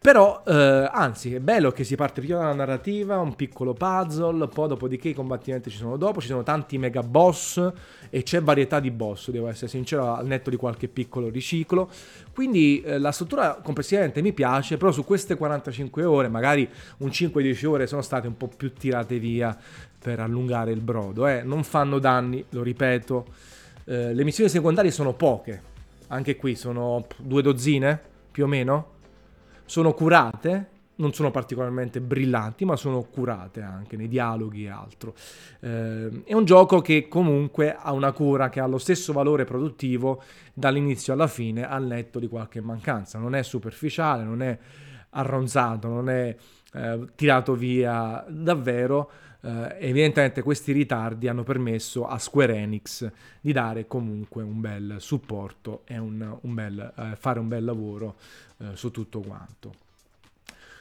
Però, 0.04 0.42
eh, 0.46 0.86
anzi, 0.92 1.34
è 1.34 1.40
bello 1.40 1.70
che 1.70 1.82
si 1.82 1.96
parte 1.96 2.20
prima 2.20 2.40
dalla 2.40 2.52
narrativa, 2.52 3.18
un 3.20 3.34
piccolo 3.34 3.72
puzzle, 3.72 4.48
poi 4.48 4.68
dopodiché 4.68 5.08
i 5.08 5.14
combattimenti 5.14 5.70
ci 5.70 5.78
sono 5.78 5.96
dopo, 5.96 6.20
ci 6.20 6.26
sono 6.26 6.42
tanti 6.42 6.76
mega 6.76 7.02
boss 7.02 7.72
e 8.10 8.22
c'è 8.22 8.42
varietà 8.42 8.80
di 8.80 8.90
boss, 8.90 9.30
devo 9.30 9.48
essere 9.48 9.68
sincero, 9.68 10.12
al 10.12 10.26
netto 10.26 10.50
di 10.50 10.56
qualche 10.56 10.88
piccolo 10.88 11.30
riciclo. 11.30 11.88
Quindi 12.34 12.82
eh, 12.82 12.98
la 12.98 13.12
struttura 13.12 13.54
complessivamente 13.62 14.20
mi 14.20 14.34
piace, 14.34 14.76
però 14.76 14.92
su 14.92 15.04
queste 15.04 15.36
45 15.36 16.04
ore, 16.04 16.28
magari 16.28 16.68
un 16.98 17.08
5-10 17.08 17.66
ore 17.66 17.86
sono 17.86 18.02
state 18.02 18.26
un 18.26 18.36
po' 18.36 18.48
più 18.54 18.74
tirate 18.74 19.18
via 19.18 19.58
per 20.04 20.20
allungare 20.20 20.70
il 20.70 20.82
brodo. 20.82 21.26
Eh. 21.26 21.40
Non 21.42 21.64
fanno 21.64 21.98
danni, 21.98 22.44
lo 22.50 22.62
ripeto. 22.62 23.24
Eh, 23.86 24.12
le 24.12 24.24
missioni 24.24 24.50
secondarie 24.50 24.90
sono 24.90 25.14
poche, 25.14 25.62
anche 26.08 26.36
qui 26.36 26.54
sono 26.56 27.06
due 27.16 27.40
dozzine 27.40 27.98
più 28.30 28.44
o 28.44 28.46
meno 28.46 28.92
sono 29.64 29.94
curate, 29.94 30.68
non 30.96 31.12
sono 31.12 31.30
particolarmente 31.30 32.00
brillanti, 32.00 32.64
ma 32.64 32.76
sono 32.76 33.02
curate 33.02 33.62
anche 33.62 33.96
nei 33.96 34.08
dialoghi 34.08 34.64
e 34.64 34.68
altro. 34.68 35.14
Eh, 35.60 36.22
è 36.24 36.34
un 36.34 36.44
gioco 36.44 36.80
che 36.80 37.08
comunque 37.08 37.74
ha 37.74 37.92
una 37.92 38.12
cura 38.12 38.48
che 38.50 38.60
ha 38.60 38.66
lo 38.66 38.78
stesso 38.78 39.12
valore 39.12 39.44
produttivo 39.44 40.22
dall'inizio 40.52 41.12
alla 41.12 41.26
fine, 41.26 41.66
al 41.66 41.86
netto 41.86 42.18
di 42.18 42.28
qualche 42.28 42.60
mancanza. 42.60 43.18
Non 43.18 43.34
è 43.34 43.42
superficiale, 43.42 44.22
non 44.22 44.42
è 44.42 44.56
arronzato, 45.10 45.88
non 45.88 46.10
è 46.10 46.36
eh, 46.74 47.00
tirato 47.14 47.54
via 47.54 48.24
davvero. 48.28 49.10
Eh, 49.44 49.76
evidentemente 49.80 50.40
questi 50.40 50.72
ritardi 50.72 51.28
hanno 51.28 51.42
permesso 51.42 52.06
a 52.06 52.18
Square 52.18 52.56
Enix 52.56 53.10
di 53.42 53.52
dare 53.52 53.86
comunque 53.86 54.42
un 54.42 54.58
bel 54.58 54.96
supporto 55.00 55.82
e 55.84 55.98
un, 55.98 56.38
un 56.40 56.54
bel, 56.54 56.92
eh, 56.96 57.16
fare 57.16 57.38
un 57.40 57.48
bel 57.48 57.62
lavoro 57.62 58.16
eh, 58.58 58.68
su 58.72 58.90
tutto 58.90 59.20
quanto. 59.20 59.82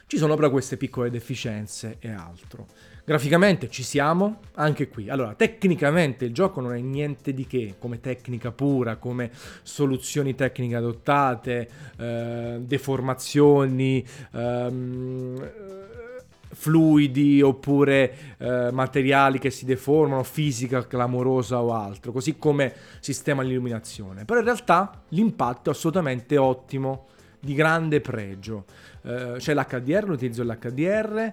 Ci 0.06 0.16
sono 0.16 0.34
però 0.34 0.50
queste 0.50 0.78
piccole 0.78 1.10
deficienze 1.10 1.96
e 1.98 2.10
altro. 2.10 2.66
Graficamente 3.04 3.68
ci 3.68 3.82
siamo, 3.82 4.40
anche 4.54 4.88
qui. 4.88 5.10
Allora, 5.10 5.34
tecnicamente 5.34 6.24
il 6.24 6.32
gioco 6.32 6.62
non 6.62 6.74
è 6.74 6.80
niente 6.80 7.34
di 7.34 7.46
che, 7.46 7.74
come 7.78 8.00
tecnica 8.00 8.50
pura, 8.50 8.96
come 8.96 9.30
soluzioni 9.62 10.34
tecniche 10.34 10.76
adottate, 10.76 11.68
eh, 11.98 12.56
deformazioni, 12.60 14.06
ehm, 14.32 15.50
fluidi 16.54 17.42
oppure 17.42 18.36
eh, 18.38 18.70
materiali 18.72 19.38
che 19.38 19.50
si 19.50 19.64
deformano, 19.64 20.22
fisica 20.22 20.86
clamorosa 20.86 21.60
o 21.60 21.74
altro, 21.74 22.12
così 22.12 22.36
come 22.38 22.72
sistema 23.00 23.42
di 23.42 23.50
illuminazione. 23.50 24.24
Però 24.24 24.38
in 24.38 24.46
realtà 24.46 25.02
l'impatto 25.08 25.70
è 25.70 25.72
assolutamente 25.72 26.36
ottimo 26.36 27.08
di 27.40 27.54
grande 27.54 28.00
pregio. 28.00 28.64
Eh, 29.02 29.34
c'è 29.36 29.54
l'HDR, 29.54 30.08
l'utilizzo 30.08 30.42
dell'HDR, 30.42 31.32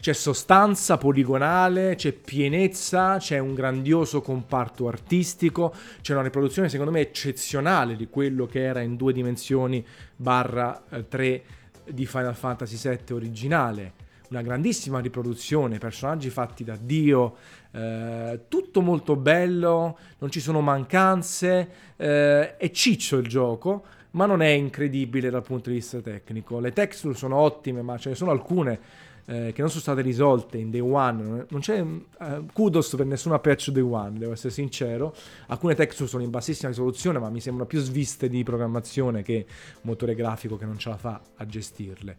c'è 0.00 0.14
sostanza 0.14 0.96
poligonale, 0.96 1.94
c'è 1.94 2.12
pienezza, 2.12 3.18
c'è 3.18 3.38
un 3.38 3.52
grandioso 3.52 4.22
comparto 4.22 4.88
artistico, 4.88 5.74
c'è 6.00 6.14
una 6.14 6.22
riproduzione 6.22 6.70
secondo 6.70 6.90
me 6.90 7.00
eccezionale 7.00 7.96
di 7.96 8.08
quello 8.08 8.46
che 8.46 8.62
era 8.62 8.80
in 8.80 8.96
due 8.96 9.12
dimensioni 9.12 9.84
barra 10.16 10.82
3 11.06 11.26
eh, 11.26 11.42
di 11.90 12.06
Final 12.06 12.34
Fantasy 12.34 12.76
VII 12.88 13.14
originale. 13.14 13.92
Una 14.30 14.42
grandissima 14.42 15.00
riproduzione, 15.00 15.78
personaggi 15.78 16.30
fatti 16.30 16.62
da 16.62 16.78
Dio, 16.80 17.36
eh, 17.72 18.42
tutto 18.46 18.80
molto 18.80 19.16
bello, 19.16 19.98
non 20.18 20.30
ci 20.30 20.38
sono 20.38 20.60
mancanze, 20.60 21.68
eh, 21.96 22.56
è 22.56 22.70
ciccio 22.70 23.16
il 23.16 23.26
gioco 23.26 23.84
ma 24.12 24.26
non 24.26 24.42
è 24.42 24.48
incredibile 24.48 25.30
dal 25.30 25.42
punto 25.42 25.68
di 25.68 25.76
vista 25.76 26.00
tecnico. 26.00 26.58
Le 26.58 26.72
texture 26.72 27.14
sono 27.14 27.36
ottime, 27.36 27.82
ma 27.82 27.96
ce 27.96 28.08
ne 28.08 28.14
sono 28.16 28.32
alcune 28.32 28.80
eh, 29.26 29.52
che 29.52 29.60
non 29.60 29.70
sono 29.70 29.80
state 29.80 30.02
risolte 30.02 30.58
in 30.58 30.70
day 30.70 30.80
one. 30.80 31.46
Non 31.48 31.60
c'è 31.60 31.78
eh, 31.80 32.42
kudos 32.52 32.94
per 32.96 33.06
nessuna 33.06 33.38
patch 33.38 33.70
day 33.70 33.82
one, 33.82 34.18
devo 34.18 34.32
essere 34.32 34.52
sincero. 34.52 35.14
Alcune 35.46 35.74
texture 35.74 36.08
sono 36.08 36.22
in 36.22 36.30
bassissima 36.30 36.68
risoluzione, 36.68 37.18
ma 37.18 37.30
mi 37.30 37.40
sembrano 37.40 37.68
più 37.68 37.80
sviste 37.80 38.28
di 38.28 38.42
programmazione 38.42 39.22
che 39.22 39.46
motore 39.82 40.14
grafico 40.14 40.56
che 40.56 40.64
non 40.64 40.78
ce 40.78 40.88
la 40.88 40.96
fa 40.96 41.20
a 41.36 41.46
gestirle. 41.46 42.16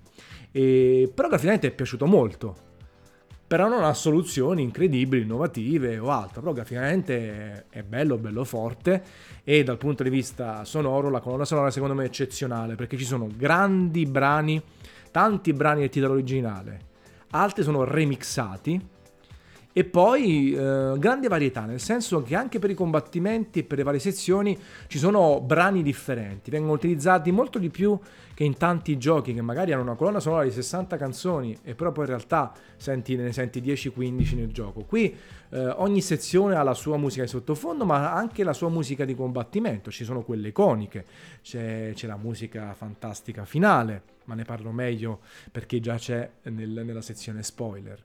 E, 0.52 1.12
però 1.14 1.28
graficamente 1.28 1.68
è 1.68 1.72
piaciuto 1.72 2.06
molto 2.06 2.70
però 3.52 3.68
non 3.68 3.84
ha 3.84 3.94
soluzioni 3.94 4.62
incredibili, 4.62 5.24
innovative 5.24 6.00
o 6.00 6.10
altro, 6.10 6.40
però 6.40 6.54
graficamente 6.54 7.66
è 7.68 7.84
bello, 7.84 8.18
bello 8.18 8.46
forte 8.46 9.04
e 9.44 9.62
dal 9.66 9.78
punto 9.78 10.04
di 10.04 10.10
vista 10.10 10.64
sonoro 10.64 11.10
la 11.10 11.20
colonna 11.20 11.44
sonora 11.44 11.70
secondo 11.70 11.94
me 11.94 12.04
è 12.04 12.06
eccezionale 12.06 12.76
perché 12.76 12.96
ci 12.96 13.04
sono 13.04 13.28
grandi 13.36 14.06
brani, 14.06 14.62
tanti 15.12 15.52
brani 15.52 15.82
del 15.82 15.90
titolo 15.90 16.14
originale, 16.14 16.80
altri 17.32 17.64
sono 17.64 17.84
remixati 17.84 18.80
e 19.74 19.84
poi 19.84 20.54
eh, 20.54 20.94
grande 20.98 21.28
varietà, 21.28 21.66
nel 21.66 21.80
senso 21.80 22.22
che 22.22 22.36
anche 22.36 22.60
per 22.60 22.70
i 22.70 22.74
combattimenti 22.74 23.60
e 23.60 23.64
per 23.64 23.78
le 23.78 23.84
varie 23.84 24.00
sezioni 24.00 24.58
ci 24.88 24.98
sono 24.98 25.40
brani 25.42 25.82
differenti, 25.82 26.52
vengono 26.52 26.74
utilizzati 26.74 27.32
molto 27.32 27.58
di 27.58 27.70
più 27.70 27.98
che 28.34 28.44
in 28.44 28.58
tanti 28.58 28.98
giochi 28.98 29.34
che 29.34 29.42
magari 29.42 29.72
hanno 29.72 29.84
una 29.84 29.96
colonna 29.96 30.20
sonora 30.20 30.44
di 30.44 30.52
60 30.52 30.98
canzoni 30.98 31.58
e 31.64 31.76
però 31.76 31.92
poi 31.92 32.06
in 32.06 32.10
realtà 32.10 32.54
senti, 32.76 33.16
ne 33.16 33.32
senti 33.32 33.62
10-15 33.62 34.36
nel 34.36 34.52
gioco. 34.52 34.82
Qui 34.82 35.16
eh, 35.50 35.68
ogni 35.68 36.02
sezione 36.02 36.56
ha 36.56 36.64
la 36.64 36.74
sua 36.74 36.98
musica 36.98 37.24
di 37.24 37.30
sottofondo 37.30 37.86
ma 37.86 38.14
anche 38.14 38.44
la 38.44 38.54
sua 38.54 38.70
musica 38.70 39.06
di 39.06 39.16
combattimento, 39.16 39.92
ci 39.92 40.04
sono 40.04 40.24
quelle 40.24 40.50
iconiche, 40.50 41.06
c'è, 41.42 41.92
c'è 41.94 42.08
la 42.08 42.18
musica 42.18 42.74
fantastica 42.74 43.46
finale, 43.46 44.04
ma 44.26 44.34
ne 44.34 44.44
parlo 44.44 44.72
meglio 44.72 45.20
perché 45.52 45.80
già 45.80 45.96
c'è 45.96 46.30
nel, 46.44 46.70
nella 46.84 47.02
sezione 47.02 47.44
spoiler. 47.44 48.02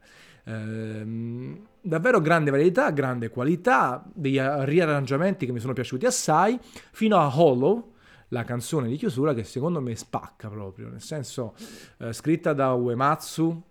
Ehm, 0.48 1.66
davvero 1.80 2.20
grande 2.20 2.50
varietà, 2.50 2.90
grande 2.90 3.28
qualità, 3.28 4.04
degli 4.12 4.38
riarrangiamenti 4.38 5.46
che 5.46 5.52
mi 5.52 5.60
sono 5.60 5.72
piaciuti 5.72 6.06
assai, 6.06 6.58
fino 6.92 7.16
a 7.16 7.30
Hollow, 7.38 7.94
la 8.28 8.44
canzone 8.44 8.88
di 8.88 8.96
chiusura 8.96 9.34
che 9.34 9.44
secondo 9.44 9.80
me 9.80 9.94
spacca 9.94 10.48
proprio, 10.48 10.88
nel 10.88 11.00
senso 11.00 11.54
eh, 11.98 12.12
scritta 12.12 12.52
da 12.52 12.72
Uematsu, 12.72 13.62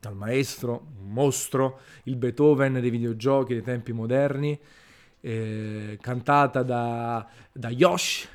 dal 0.00 0.16
maestro, 0.16 0.86
un 1.00 1.12
mostro, 1.12 1.80
il 2.04 2.16
Beethoven 2.16 2.80
dei 2.80 2.90
videogiochi 2.90 3.54
dei 3.54 3.62
tempi 3.62 3.92
moderni, 3.92 4.58
eh, 5.20 5.98
cantata 6.00 6.62
da, 6.62 7.26
da 7.52 7.70
Yosh 7.70 8.28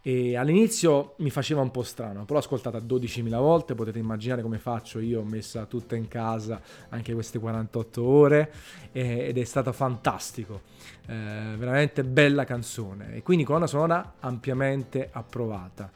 E 0.00 0.36
all'inizio 0.36 1.14
mi 1.18 1.28
faceva 1.28 1.60
un 1.60 1.70
po' 1.70 1.82
strano, 1.82 2.24
poi 2.24 2.36
l'ho 2.36 2.38
ascoltata 2.38 2.78
12.000 2.78 3.28
volte, 3.36 3.74
potete 3.74 3.98
immaginare 3.98 4.42
come 4.42 4.58
faccio 4.58 5.00
io, 5.00 5.20
ho 5.20 5.24
messa 5.24 5.66
tutta 5.66 5.96
in 5.96 6.06
casa 6.06 6.60
anche 6.88 7.12
queste 7.12 7.38
48 7.38 8.02
ore 8.02 8.52
ed 8.92 9.36
è 9.36 9.44
stato 9.44 9.72
fantastico, 9.72 10.62
eh, 11.06 11.54
veramente 11.56 12.04
bella 12.04 12.44
canzone 12.44 13.16
e 13.16 13.22
quindi 13.22 13.44
colonna 13.44 13.66
sonora 13.66 14.14
ampiamente 14.20 15.08
approvata. 15.12 15.90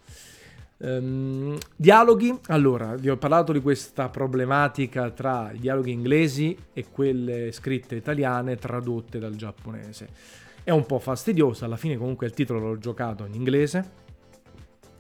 Um, 0.85 1.57
dialoghi, 1.77 2.37
allora 2.49 2.97
vi 2.97 3.09
ho 3.09 3.17
parlato 3.17 3.53
di 3.53 3.61
questa 3.61 4.09
problematica 4.09 5.11
tra 5.11 5.53
i 5.53 5.61
dialoghi 5.61 5.93
inglesi 5.93 6.59
e 6.73 6.87
quelle 6.91 7.53
scritte 7.53 7.95
italiane 7.95 8.57
tradotte 8.57 9.21
dal 9.21 9.37
giapponese. 9.37 10.41
È 10.64 10.70
un 10.70 10.87
po' 10.87 11.01
fastidiosa, 11.01 11.64
alla 11.64 11.77
fine 11.77 11.96
comunque 11.96 12.27
il 12.27 12.33
titolo 12.33 12.61
l'ho 12.61 12.79
giocato 12.79 13.25
in 13.25 13.35
inglese, 13.35 13.90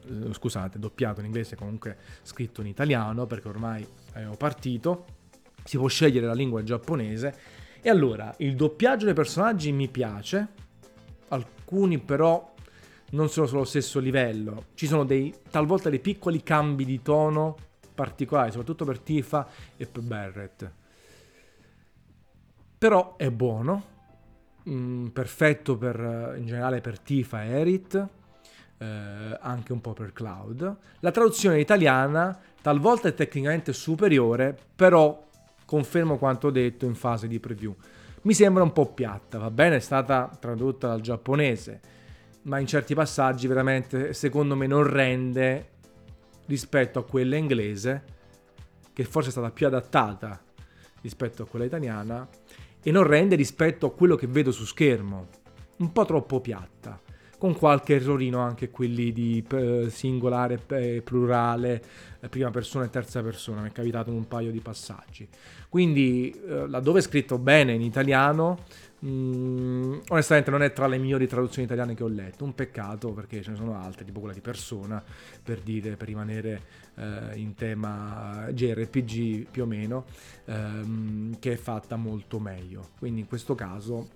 eh, 0.08 0.32
scusate, 0.32 0.78
doppiato 0.78 1.20
in 1.20 1.26
inglese, 1.26 1.54
comunque 1.54 1.96
scritto 2.22 2.60
in 2.60 2.66
italiano 2.66 3.26
perché 3.26 3.46
ormai 3.48 3.86
ho 4.28 4.36
partito, 4.36 5.04
si 5.64 5.76
può 5.76 5.86
scegliere 5.86 6.26
la 6.26 6.34
lingua 6.34 6.62
giapponese. 6.64 7.60
E 7.80 7.88
allora 7.88 8.34
il 8.38 8.56
doppiaggio 8.56 9.04
dei 9.04 9.14
personaggi 9.14 9.70
mi 9.72 9.88
piace, 9.88 10.48
alcuni 11.28 11.98
però 11.98 12.52
non 13.10 13.28
sono 13.28 13.46
sullo 13.46 13.64
stesso 13.64 14.00
livello. 14.00 14.66
Ci 14.74 14.86
sono 14.86 15.04
dei, 15.04 15.32
talvolta 15.48 15.90
dei 15.90 16.00
piccoli 16.00 16.42
cambi 16.42 16.84
di 16.84 17.02
tono 17.02 17.56
particolari, 17.94 18.50
soprattutto 18.50 18.84
per 18.84 18.98
Tifa 18.98 19.48
e 19.76 19.86
per 19.86 20.02
Barrett. 20.02 20.72
Però 22.78 23.16
è 23.16 23.30
buono, 23.30 23.84
mh, 24.62 24.72
mm, 24.72 25.06
perfetto 25.08 25.76
per, 25.76 26.34
in 26.38 26.46
generale 26.46 26.80
per 26.80 26.98
Tifa 26.98 27.44
e 27.44 27.48
Erit, 27.48 28.08
eh, 28.78 28.86
anche 29.40 29.72
un 29.72 29.80
po' 29.80 29.92
per 29.92 30.12
Cloud. 30.12 30.76
La 31.00 31.10
traduzione 31.10 31.60
italiana 31.60 32.38
talvolta 32.60 33.08
è 33.08 33.14
tecnicamente 33.14 33.72
superiore, 33.72 34.56
però 34.74 35.26
confermo 35.64 36.18
quanto 36.18 36.50
detto 36.50 36.84
in 36.86 36.94
fase 36.94 37.28
di 37.28 37.38
preview. 37.38 37.74
Mi 38.22 38.34
sembra 38.34 38.62
un 38.62 38.72
po' 38.72 38.86
piatta, 38.92 39.38
va 39.38 39.50
bene, 39.50 39.76
è 39.76 39.80
stata 39.80 40.30
tradotta 40.38 40.88
dal 40.88 41.00
giapponese 41.00 42.00
ma 42.42 42.58
in 42.58 42.66
certi 42.66 42.94
passaggi 42.94 43.46
veramente 43.46 44.14
secondo 44.14 44.56
me 44.56 44.66
non 44.66 44.82
rende 44.82 45.68
rispetto 46.46 46.98
a 46.98 47.04
quella 47.04 47.36
inglese, 47.36 48.02
che 48.92 49.04
forse 49.04 49.28
è 49.28 49.32
stata 49.32 49.50
più 49.50 49.66
adattata 49.66 50.40
rispetto 51.00 51.42
a 51.42 51.46
quella 51.46 51.64
italiana, 51.64 52.28
e 52.82 52.90
non 52.90 53.04
rende 53.04 53.36
rispetto 53.36 53.86
a 53.86 53.92
quello 53.92 54.16
che 54.16 54.26
vedo 54.26 54.50
su 54.50 54.64
schermo, 54.64 55.26
un 55.78 55.92
po' 55.92 56.04
troppo 56.04 56.40
piatta, 56.40 57.00
con 57.38 57.56
qualche 57.56 57.96
errorino 57.96 58.38
anche 58.38 58.70
quelli 58.70 59.12
di 59.12 59.44
eh, 59.50 59.86
singolare, 59.90 60.60
eh, 60.68 61.02
plurale, 61.04 61.82
eh, 62.20 62.28
prima 62.28 62.50
persona 62.50 62.84
e 62.84 62.90
terza 62.90 63.22
persona, 63.22 63.62
mi 63.62 63.68
è 63.68 63.72
capitato 63.72 64.10
in 64.10 64.16
un 64.16 64.28
paio 64.28 64.50
di 64.50 64.60
passaggi. 64.60 65.28
Quindi 65.68 66.38
laddove 66.44 66.98
è 66.98 67.02
scritto 67.02 67.38
bene 67.38 67.72
in 67.72 67.80
italiano, 67.80 68.58
Mm, 69.04 69.98
onestamente 70.10 70.50
non 70.52 70.62
è 70.62 70.72
tra 70.72 70.86
le 70.86 70.96
migliori 70.96 71.26
traduzioni 71.26 71.66
italiane 71.66 71.94
che 71.94 72.04
ho 72.04 72.08
letto, 72.08 72.44
un 72.44 72.54
peccato 72.54 73.12
perché 73.12 73.42
ce 73.42 73.50
ne 73.50 73.56
sono 73.56 73.76
altre, 73.76 74.04
tipo 74.04 74.20
quella 74.20 74.34
di 74.34 74.40
Persona, 74.40 75.02
per 75.42 75.60
dire, 75.60 75.96
per 75.96 76.06
rimanere 76.06 76.62
eh, 76.94 77.36
in 77.36 77.54
tema 77.54 78.46
JRPG 78.50 79.48
più 79.50 79.64
o 79.64 79.66
meno, 79.66 80.04
ehm, 80.44 81.38
che 81.40 81.52
è 81.52 81.56
fatta 81.56 81.96
molto 81.96 82.38
meglio. 82.38 82.90
Quindi 82.98 83.20
in 83.20 83.26
questo 83.26 83.56
caso 83.56 84.08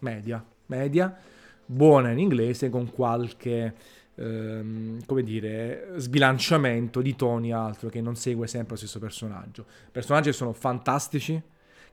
media, 0.00 0.44
media, 0.66 1.16
buona 1.64 2.10
in 2.10 2.18
inglese 2.18 2.68
con 2.68 2.90
qualche 2.90 3.74
ehm, 4.16 5.04
come 5.06 5.22
dire, 5.22 5.92
sbilanciamento 5.96 7.00
di 7.00 7.14
toni 7.14 7.52
altro 7.52 7.88
che 7.88 8.00
non 8.00 8.16
segue 8.16 8.48
sempre 8.48 8.72
lo 8.72 8.78
stesso 8.78 8.98
personaggio. 8.98 9.64
Personaggi 9.92 10.32
sono 10.32 10.52
fantastici, 10.52 11.40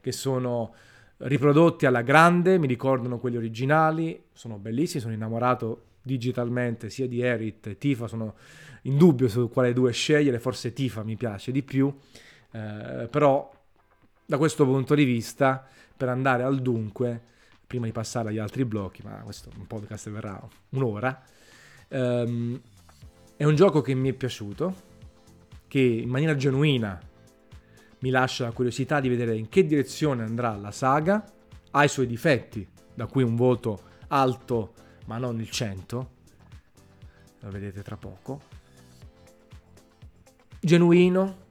che 0.02 0.12
sono 0.12 0.74
riprodotti 1.20 1.86
alla 1.86 2.02
grande, 2.02 2.58
mi 2.58 2.68
ricordano 2.68 3.20
quelli 3.20 3.38
originali, 3.38 4.22
sono 4.34 4.58
bellissimi, 4.58 5.02
sono 5.02 5.14
innamorato 5.14 5.84
digitalmente 6.02 6.90
sia 6.90 7.08
di 7.08 7.22
Erit 7.22 7.62
che 7.62 7.78
Tifa, 7.78 8.08
sono 8.08 8.36
in 8.84 8.98
dubbio 8.98 9.28
su 9.28 9.50
quale 9.50 9.74
due 9.74 9.92
scegliere, 9.92 10.40
forse 10.40 10.72
Tifa 10.72 11.04
mi 11.04 11.18
piace 11.18 11.52
di 11.52 11.62
più, 11.62 11.94
eh, 12.52 13.08
però 13.10 13.52
da 14.26 14.38
questo 14.38 14.66
punto 14.66 14.96
di 14.96 15.04
vista, 15.04 15.68
per 15.96 16.10
andare 16.10 16.44
al 16.44 16.62
dunque, 16.62 17.22
prima 17.68 17.86
di 17.86 17.92
passare 17.92 18.30
agli 18.30 18.38
altri 18.38 18.64
blocchi, 18.64 19.02
ma 19.04 19.22
questo 19.24 19.52
un 19.58 19.68
podcast 19.68 20.10
verrà 20.10 20.42
un'ora, 20.70 21.22
ehm, 21.88 22.62
è 23.36 23.44
un 23.44 23.56
gioco 23.56 23.82
che 23.82 23.94
mi 23.94 24.10
è 24.10 24.14
piaciuto, 24.14 24.88
che 25.68 25.80
in 25.80 26.10
maniera 26.10 26.36
genuina 26.36 27.00
mi 28.00 28.10
lascia 28.10 28.46
la 28.46 28.52
curiosità 28.52 29.00
di 29.00 29.10
vedere 29.10 29.36
in 29.36 29.50
che 29.50 29.66
direzione 29.66 30.24
andrà 30.24 30.56
la 30.56 30.72
saga, 30.72 31.24
ha 31.72 31.84
i 31.84 31.90
suoi 31.90 32.08
difetti, 32.08 32.68
da 32.94 33.06
cui 33.06 33.24
un 33.24 33.36
voto 33.36 33.82
alto 34.08 34.74
ma 35.06 35.18
non 35.18 35.40
il 35.40 35.50
100, 35.50 36.10
lo 37.40 37.50
vedete 37.50 37.82
tra 37.82 37.98
poco, 37.98 38.42
genuino, 40.60 41.48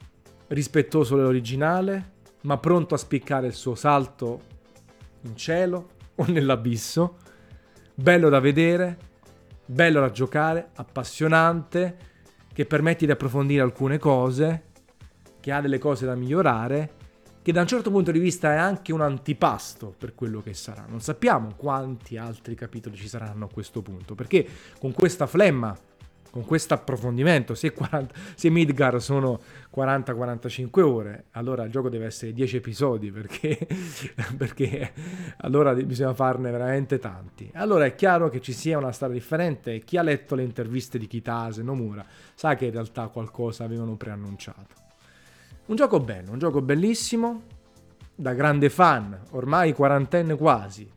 rispettoso 0.48 1.16
dell'originale, 1.16 2.12
ma 2.42 2.56
pronto 2.58 2.94
a 2.94 2.98
spiccare 2.98 3.48
il 3.48 3.54
suo 3.54 3.74
salto 3.74 4.42
in 5.22 5.36
cielo 5.36 5.90
o 6.14 6.24
nell'abisso, 6.26 7.16
bello 7.94 8.28
da 8.28 8.38
vedere, 8.38 8.98
bello 9.64 10.00
da 10.00 10.10
giocare, 10.10 10.70
appassionante, 10.74 12.06
che 12.52 12.64
permette 12.64 13.06
di 13.06 13.12
approfondire 13.12 13.62
alcune 13.62 13.98
cose 13.98 14.67
che 15.48 15.54
ha 15.54 15.60
delle 15.62 15.78
cose 15.78 16.04
da 16.04 16.14
migliorare, 16.14 16.90
che 17.40 17.52
da 17.52 17.62
un 17.62 17.66
certo 17.66 17.90
punto 17.90 18.10
di 18.10 18.18
vista 18.18 18.52
è 18.52 18.56
anche 18.56 18.92
un 18.92 19.00
antipasto 19.00 19.94
per 19.96 20.14
quello 20.14 20.42
che 20.42 20.52
sarà. 20.52 20.84
Non 20.86 21.00
sappiamo 21.00 21.54
quanti 21.56 22.18
altri 22.18 22.54
capitoli 22.54 22.96
ci 22.96 23.08
saranno 23.08 23.46
a 23.46 23.48
questo 23.50 23.80
punto, 23.80 24.14
perché 24.14 24.46
con 24.78 24.92
questa 24.92 25.26
flemma, 25.26 25.74
con 26.30 26.44
questo 26.44 26.74
approfondimento, 26.74 27.54
se, 27.54 27.72
40, 27.72 28.14
se 28.34 28.50
Midgar 28.50 29.00
sono 29.00 29.40
40-45 29.74 30.80
ore, 30.82 31.24
allora 31.30 31.64
il 31.64 31.70
gioco 31.70 31.88
deve 31.88 32.04
essere 32.04 32.34
10 32.34 32.56
episodi, 32.56 33.10
perché, 33.10 33.56
perché 34.36 34.92
allora 35.38 35.72
bisogna 35.72 36.12
farne 36.12 36.50
veramente 36.50 36.98
tanti. 36.98 37.50
Allora 37.54 37.86
è 37.86 37.94
chiaro 37.94 38.28
che 38.28 38.42
ci 38.42 38.52
sia 38.52 38.76
una 38.76 38.92
storia 38.92 39.14
differente 39.14 39.78
chi 39.78 39.96
ha 39.96 40.02
letto 40.02 40.34
le 40.34 40.42
interviste 40.42 40.98
di 40.98 41.06
Kitase, 41.06 41.62
Nomura, 41.62 42.04
sa 42.34 42.54
che 42.54 42.66
in 42.66 42.72
realtà 42.72 43.08
qualcosa 43.08 43.64
avevano 43.64 43.96
preannunciato. 43.96 44.87
Un 45.68 45.76
gioco 45.76 46.00
bello, 46.00 46.32
un 46.32 46.38
gioco 46.38 46.62
bellissimo, 46.62 47.42
da 48.14 48.32
grande 48.32 48.70
fan, 48.70 49.20
ormai 49.32 49.74
quarantenne 49.74 50.34
quasi, 50.34 50.90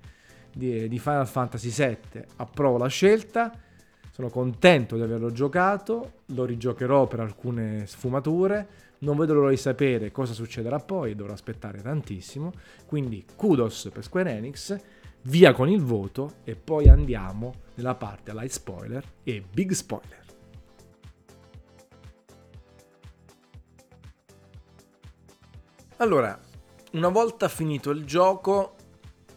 di, 0.49 0.87
di 0.87 0.97
Final 0.97 1.27
Fantasy 1.27 1.69
VII. 1.69 2.23
Approvo 2.37 2.77
la 2.77 2.87
scelta, 2.87 3.51
sono 4.11 4.29
contento 4.29 4.95
di 4.95 5.01
averlo 5.01 5.29
giocato, 5.33 6.19
lo 6.27 6.45
rigiocherò 6.45 7.05
per 7.05 7.19
alcune 7.19 7.85
sfumature, 7.85 8.67
non 8.99 9.17
vedo 9.17 9.33
l'ora 9.33 9.49
di 9.49 9.57
sapere 9.57 10.09
cosa 10.13 10.31
succederà 10.31 10.79
poi, 10.79 11.15
dovrò 11.15 11.33
aspettare 11.33 11.81
tantissimo, 11.81 12.53
quindi 12.85 13.25
kudos 13.35 13.89
per 13.91 14.03
Square 14.03 14.31
Enix, 14.31 14.79
via 15.23 15.51
con 15.51 15.67
il 15.67 15.81
voto 15.81 16.35
e 16.45 16.55
poi 16.55 16.87
andiamo 16.87 17.55
nella 17.75 17.95
parte 17.95 18.31
light 18.31 18.51
spoiler 18.51 19.03
e 19.23 19.43
big 19.51 19.71
spoiler. 19.71 20.20
Allora, 26.01 26.35
una 26.93 27.09
volta 27.09 27.47
finito 27.47 27.91
il 27.91 28.05
gioco 28.05 28.73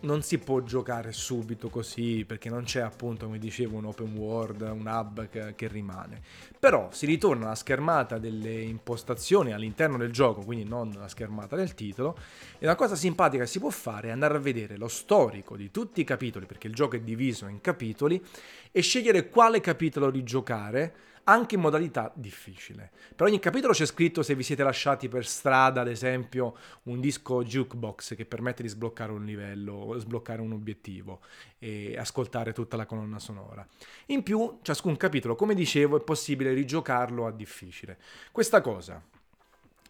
non 0.01 0.23
si 0.23 0.39
può 0.39 0.63
giocare 0.63 1.13
subito 1.13 1.69
così 1.69 2.25
perché 2.27 2.49
non 2.49 2.65
c'è 2.65 2.81
appunto 2.81 3.27
come 3.27 3.39
dicevo 3.39 3.77
un 3.77 3.85
open 3.85 4.17
world, 4.17 4.63
un 4.63 4.87
hub 4.87 5.29
che, 5.29 5.55
che, 5.55 5.69
rimane. 5.69 6.23
Però 6.59 6.89
si 6.91 7.05
ritorna 7.05 7.45
alla 7.45 7.55
schermata 7.55 8.17
delle 8.17 8.63
impostazioni 8.63 9.53
all'interno 9.53 9.99
del 9.99 10.11
gioco, 10.11 10.41
quindi 10.41 10.65
non 10.65 10.91
la 10.97 11.07
schermata 11.07 11.55
del 11.55 11.75
titolo. 11.75 12.17
E 12.59 12.65
una 12.65 12.77
cosa 12.77 12.97
simpatica 12.97 13.43
che 13.43 13.51
si 13.51 13.59
può 13.59 13.69
fare 13.69 14.09
è 14.09 14.13
andare 14.13 14.37
a 14.37 14.41
vedere 14.41 14.79
lo 14.79 14.89
storico 14.89 15.57
di 15.57 15.71
tutti 15.71 16.01
i 16.01 16.05
capitoli, 16.05 16.47
perché 16.47 16.69
il 16.69 16.75
gioco 16.75 16.97
è 16.97 17.01
diviso 17.01 17.47
in 17.47 17.61
capitoli, 17.61 18.25
e 18.73 18.81
scegliere 18.81 19.29
quale 19.29 19.61
capitolo 19.61 20.09
rigiocare 20.09 20.95
anche 21.25 21.55
in 21.55 21.61
modalità 21.61 22.13
difficile. 22.15 22.91
Per 23.15 23.27
ogni 23.27 23.39
capitolo 23.39 23.73
c'è 23.73 23.87
scritto 23.87 24.23
se 24.23 24.35
vi 24.35 24.43
siete 24.43 24.63
lasciati 24.63 25.09
per 25.09 25.27
strada, 25.27 25.81
ad 25.81 25.89
esempio, 25.89 26.57
un 26.85 27.01
disco 27.01 27.43
jukebox 27.43 28.15
che 28.15 28.25
permette 28.25 28.63
di 28.63 28.69
sbloccare 28.69 29.13
un 29.13 29.25
livello, 29.25 29.95
sbloccare 29.99 30.41
un 30.41 30.53
obiettivo 30.53 31.21
e 31.59 31.97
ascoltare 31.97 32.53
tutta 32.53 32.77
la 32.77 32.87
colonna 32.87 33.19
sonora. 33.19 33.67
In 34.07 34.23
più, 34.23 34.59
ciascun 34.63 34.97
capitolo, 34.97 35.35
come 35.35 35.55
dicevo, 35.55 35.97
è 35.97 36.03
possibile 36.03 36.53
rigiocarlo 36.53 37.27
a 37.27 37.33
difficile. 37.33 37.99
Questa 38.33 38.61
cosa 38.61 39.03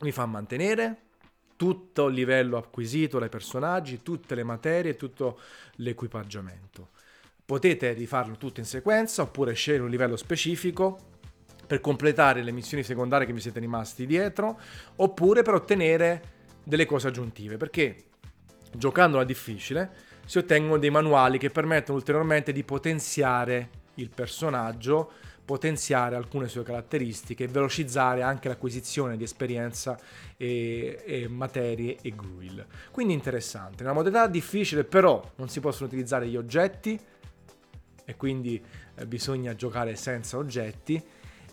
mi 0.00 0.12
fa 0.12 0.26
mantenere 0.26 0.98
tutto 1.56 2.08
il 2.08 2.14
livello 2.14 2.56
acquisito 2.56 3.18
dai 3.18 3.28
personaggi, 3.28 4.02
tutte 4.02 4.34
le 4.34 4.42
materie, 4.42 4.96
tutto 4.96 5.38
l'equipaggiamento 5.76 6.90
Potete 7.46 7.92
rifarlo 7.92 8.36
tutto 8.38 8.60
in 8.60 8.66
sequenza 8.66 9.20
oppure 9.20 9.52
scegliere 9.52 9.82
un 9.82 9.90
livello 9.90 10.16
specifico 10.16 11.12
per 11.66 11.80
completare 11.80 12.42
le 12.42 12.52
missioni 12.52 12.82
secondarie 12.82 13.26
che 13.26 13.32
vi 13.32 13.40
siete 13.40 13.60
rimasti 13.60 14.06
dietro 14.06 14.58
oppure 14.96 15.42
per 15.42 15.54
ottenere 15.54 16.22
delle 16.62 16.86
cose 16.86 17.08
aggiuntive 17.08 17.56
perché 17.56 18.04
giocando 18.72 19.18
a 19.18 19.24
difficile 19.24 20.12
si 20.26 20.38
ottengono 20.38 20.78
dei 20.78 20.90
manuali 20.90 21.38
che 21.38 21.50
permettono 21.50 21.98
ulteriormente 21.98 22.52
di 22.52 22.64
potenziare 22.64 23.68
il 23.94 24.10
personaggio 24.10 25.10
potenziare 25.44 26.16
alcune 26.16 26.48
sue 26.48 26.62
caratteristiche 26.62 27.48
velocizzare 27.48 28.22
anche 28.22 28.48
l'acquisizione 28.48 29.16
di 29.16 29.24
esperienza 29.24 29.98
e, 30.36 31.02
e 31.04 31.28
materie 31.28 31.98
e 32.00 32.14
gruil. 32.14 32.64
Quindi 32.90 33.12
interessante. 33.12 33.82
Una 33.82 33.92
modalità 33.92 34.26
difficile, 34.26 34.84
però 34.84 35.22
non 35.36 35.48
si 35.48 35.60
possono 35.60 35.86
utilizzare 35.86 36.26
gli 36.28 36.36
oggetti 36.36 36.98
e 38.06 38.16
quindi 38.16 38.62
eh, 38.94 39.06
bisogna 39.06 39.54
giocare 39.54 39.96
senza 39.96 40.38
oggetti 40.38 41.02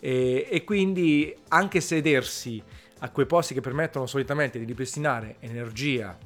e, 0.04 0.48
e 0.50 0.64
quindi 0.64 1.32
anche 1.46 1.80
sedersi 1.80 2.60
a 2.98 3.10
quei 3.10 3.24
posti 3.24 3.54
che 3.54 3.60
permettono 3.60 4.06
solitamente 4.06 4.58
di 4.58 4.64
ripristinare 4.64 5.36
energia 5.38 6.18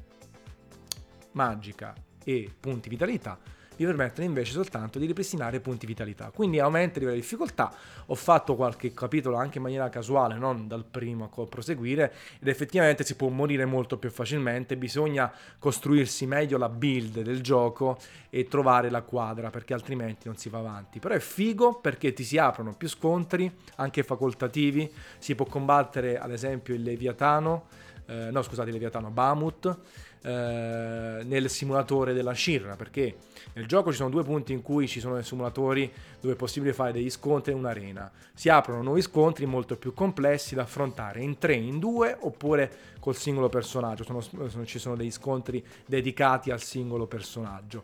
magica 1.33 1.93
e 2.23 2.51
punti 2.59 2.89
vitalità 2.89 3.39
vi 3.77 3.85
permettono 3.85 4.25
invece 4.25 4.51
soltanto 4.51 4.99
di 4.99 5.05
ripristinare 5.05 5.59
punti 5.59 5.85
vitalità. 5.85 6.31
Quindi 6.33 6.59
aumenta 6.59 6.95
il 6.95 7.05
livello 7.05 7.15
di 7.15 7.21
difficoltà. 7.21 7.71
Ho 8.07 8.15
fatto 8.15 8.55
qualche 8.55 8.91
capitolo 8.93 9.37
anche 9.37 9.57
in 9.57 9.63
maniera 9.63 9.87
casuale, 9.89 10.35
non 10.35 10.67
dal 10.67 10.83
primo 10.83 11.29
a 11.33 11.45
proseguire, 11.45 12.13
ed 12.39 12.47
effettivamente 12.47 13.03
si 13.03 13.15
può 13.15 13.29
morire 13.29 13.65
molto 13.65 13.97
più 13.97 14.09
facilmente. 14.09 14.75
Bisogna 14.77 15.31
costruirsi 15.59 16.25
meglio 16.25 16.57
la 16.57 16.69
build 16.69 17.21
del 17.21 17.41
gioco 17.41 17.97
e 18.29 18.47
trovare 18.47 18.89
la 18.89 19.03
quadra, 19.03 19.49
perché 19.49 19.73
altrimenti 19.73 20.27
non 20.27 20.37
si 20.37 20.49
va 20.49 20.57
avanti. 20.57 20.99
Però 20.99 21.13
è 21.13 21.19
figo 21.19 21.75
perché 21.79 22.13
ti 22.13 22.23
si 22.23 22.37
aprono 22.37 22.73
più 22.75 22.89
scontri, 22.89 23.51
anche 23.75 24.03
facoltativi. 24.03 24.91
Si 25.19 25.35
può 25.35 25.45
combattere, 25.45 26.17
ad 26.17 26.31
esempio, 26.31 26.73
il 26.73 26.81
Leviatano. 26.81 27.67
Eh, 28.07 28.29
no, 28.31 28.41
scusate, 28.41 28.69
il 28.69 28.73
Leviatano 28.73 29.09
Bamut 29.09 29.77
eh, 30.21 31.21
nel 31.23 31.49
simulatore 31.49 32.13
della 32.13 32.33
Shirra, 32.33 32.75
perché 32.75 33.15
nel 33.53 33.65
gioco 33.65 33.91
ci 33.91 33.97
sono 33.97 34.09
due 34.09 34.23
punti 34.23 34.53
in 34.53 34.61
cui 34.61 34.87
ci 34.87 34.99
sono 34.99 35.15
dei 35.15 35.23
simulatori 35.23 35.91
dove 36.19 36.33
è 36.33 36.37
possibile 36.37 36.73
fare 36.73 36.91
degli 36.91 37.09
scontri 37.09 37.53
in 37.53 37.57
un'arena. 37.59 38.11
Si 38.33 38.49
aprono 38.49 38.81
nuovi 38.81 39.01
scontri 39.01 39.45
molto 39.45 39.77
più 39.77 39.93
complessi 39.93 40.55
da 40.55 40.63
affrontare 40.63 41.21
in 41.21 41.37
tre, 41.37 41.53
in 41.55 41.79
due 41.79 42.15
oppure 42.19 42.71
col 42.99 43.15
singolo 43.15 43.49
personaggio. 43.49 44.03
Sono, 44.03 44.21
sono, 44.21 44.65
ci 44.65 44.79
sono 44.79 44.95
degli 44.95 45.11
scontri 45.11 45.65
dedicati 45.85 46.51
al 46.51 46.61
singolo 46.61 47.07
personaggio. 47.07 47.83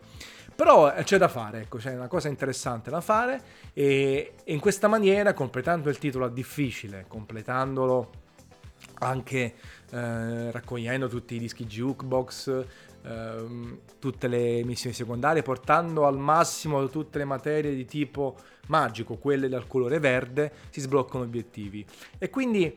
Però 0.54 0.94
eh, 0.94 1.02
c'è 1.02 1.18
da 1.18 1.28
fare, 1.28 1.62
ecco, 1.62 1.78
c'è 1.78 1.94
una 1.94 2.06
cosa 2.06 2.28
interessante 2.28 2.90
da 2.90 3.00
fare 3.00 3.40
e, 3.72 4.34
e 4.44 4.52
in 4.52 4.60
questa 4.60 4.86
maniera, 4.86 5.32
completando 5.32 5.90
il 5.90 5.98
titolo 5.98 6.26
a 6.26 6.30
difficile, 6.30 7.06
completandolo 7.08 8.22
anche 9.00 9.54
eh, 9.94 10.50
raccogliendo 10.50 11.06
tutti 11.06 11.36
i 11.36 11.38
dischi 11.38 11.66
jukebox, 11.66 12.64
ehm, 13.02 13.78
tutte 14.00 14.26
le 14.26 14.64
missioni 14.64 14.92
secondarie, 14.92 15.42
portando 15.42 16.04
al 16.04 16.18
massimo 16.18 16.88
tutte 16.88 17.18
le 17.18 17.24
materie 17.24 17.72
di 17.72 17.84
tipo 17.84 18.36
magico, 18.66 19.16
quelle 19.16 19.48
dal 19.48 19.68
colore 19.68 20.00
verde, 20.00 20.50
si 20.70 20.80
sbloccano 20.80 21.22
obiettivi. 21.22 21.86
E 22.18 22.28
quindi 22.28 22.76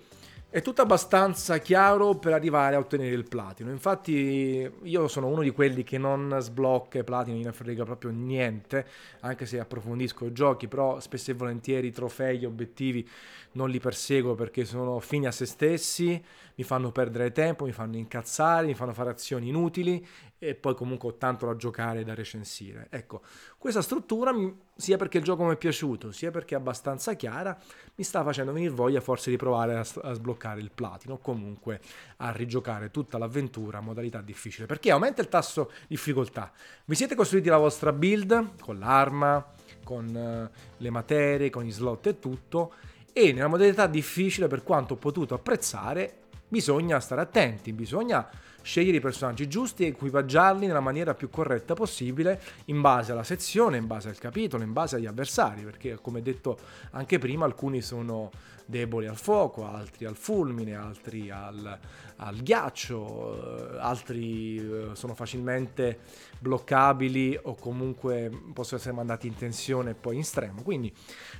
è 0.49 0.62
tutto 0.62 0.82
abbastanza 0.82 1.58
chiaro 1.58 2.15
per 2.15 2.34
arrivare 2.34 2.75
a 2.75 2.80
ottenere 2.80 3.13
il 3.13 3.27
platino. 3.27 3.69
Infatti, 3.69 4.71
io 4.84 5.08
sono 5.08 5.27
uno 5.27 5.41
di 5.41 5.49
quelli 5.49 5.84
che 5.84 5.97
non 5.97 6.38
sblocca 6.39 6.99
i 6.99 7.03
platini, 7.03 7.41
non 7.41 7.51
frega 7.51 7.84
proprio 7.84 8.12
niente, 8.12 8.86
anche 9.21 9.45
se 9.45 9.60
approfondisco 9.60 10.25
i 10.25 10.32
giochi, 10.32 10.67
però 10.67 10.99
spesso 10.99 11.32
e 11.32 11.34
volentieri 11.34 11.88
i 11.88 11.91
trofei, 11.91 12.38
gli 12.38 12.45
obiettivi 12.45 13.08
non 13.53 13.69
li 13.69 13.80
perseguo 13.80 14.36
perché 14.36 14.63
sono 14.63 14.99
fini 14.99 15.25
a 15.25 15.32
se 15.32 15.45
stessi, 15.45 16.23
mi 16.57 16.63
fanno 16.63 16.91
perdere 16.91 17.31
tempo, 17.31 17.65
mi 17.65 17.71
fanno 17.71 17.97
incazzare, 17.97 18.65
mi 18.65 18.73
fanno 18.73 18.93
fare 18.93 19.11
azioni 19.11 19.49
inutili 19.49 20.05
e 20.39 20.55
poi 20.55 20.73
comunque 20.75 21.09
ho 21.09 21.15
tanto 21.15 21.45
da 21.45 21.55
giocare 21.55 21.99
e 21.99 22.03
da 22.03 22.15
recensire. 22.15 22.87
Ecco, 22.89 23.21
questa 23.59 23.83
struttura, 23.83 24.33
sia 24.75 24.97
perché 24.97 25.19
il 25.19 25.23
gioco 25.23 25.43
mi 25.43 25.53
è 25.53 25.57
piaciuto, 25.57 26.11
sia 26.11 26.31
perché 26.31 26.55
è 26.55 26.57
abbastanza 26.57 27.13
chiara, 27.13 27.55
mi 27.95 28.03
sta 28.03 28.23
facendo 28.23 28.51
venire 28.51 28.71
voglia 28.71 29.01
forse 29.01 29.29
di 29.29 29.37
provare 29.37 29.75
a, 29.75 29.85
a 30.01 30.13
sbloccare 30.13 30.59
il 30.59 30.71
platino 30.73 31.15
o 31.15 31.17
comunque 31.19 31.79
a 32.17 32.31
rigiocare 32.31 32.89
tutta 32.89 33.19
l'avventura 33.19 33.77
a 33.77 33.81
modalità 33.81 34.21
difficile, 34.21 34.65
perché 34.65 34.89
aumenta 34.89 35.21
il 35.21 35.29
tasso 35.29 35.71
di 35.81 35.85
difficoltà. 35.89 36.51
Vi 36.85 36.95
siete 36.95 37.13
costruiti 37.13 37.49
la 37.49 37.57
vostra 37.57 37.93
build 37.93 38.59
con 38.61 38.79
l'arma, 38.79 39.45
con 39.83 40.07
uh, 40.07 40.57
le 40.77 40.89
materie, 40.89 41.51
con 41.51 41.65
i 41.65 41.71
slot 41.71 42.07
e 42.07 42.19
tutto, 42.19 42.73
e 43.13 43.31
nella 43.31 43.47
modalità 43.47 43.85
difficile, 43.87 44.47
per 44.47 44.63
quanto 44.63 44.93
ho 44.93 44.97
potuto 44.97 45.33
apprezzare, 45.33 46.25
bisogna 46.47 46.99
stare 46.99 47.21
attenti, 47.21 47.73
bisogna 47.73 48.27
scegliere 48.62 48.97
i 48.97 48.99
personaggi 48.99 49.47
giusti 49.47 49.86
e 49.86 49.88
equipaggiarli 49.88 50.67
nella 50.67 50.81
maniera 50.81 51.13
più 51.13 51.29
corretta 51.29 51.73
possibile 51.73 52.41
in 52.65 52.81
base 52.81 53.13
alla 53.13 53.23
sezione, 53.23 53.77
in 53.77 53.88
base 53.88 54.10
al 54.10 54.17
capitolo, 54.17 54.63
in 54.63 54.73
base 54.73 54.97
agli 54.97 55.05
avversari, 55.05 55.62
perché 55.62 55.97
come 56.01 56.21
detto 56.21 56.57
anche 56.91 57.17
prima 57.17 57.45
alcuni 57.45 57.81
sono 57.81 58.29
deboli 58.65 59.07
al 59.07 59.15
fuoco, 59.15 59.65
altri 59.65 60.03
al 60.03 60.17
fulmine, 60.17 60.75
altri 60.75 61.29
al, 61.29 61.79
al 62.17 62.36
ghiaccio, 62.36 63.75
eh, 63.75 63.79
altri 63.79 64.57
eh, 64.57 64.89
sono 64.91 65.15
facilmente 65.15 65.99
bloccabili 66.38 67.39
o 67.43 67.55
comunque 67.55 68.29
possono 68.53 68.79
essere 68.79 68.93
mandati 68.93 69.27
in 69.27 69.36
tensione 69.36 69.91
e 69.91 69.93
poi 69.93 70.17
in 70.17 70.25
stremo. 70.25 70.62
Quindi 70.62 70.93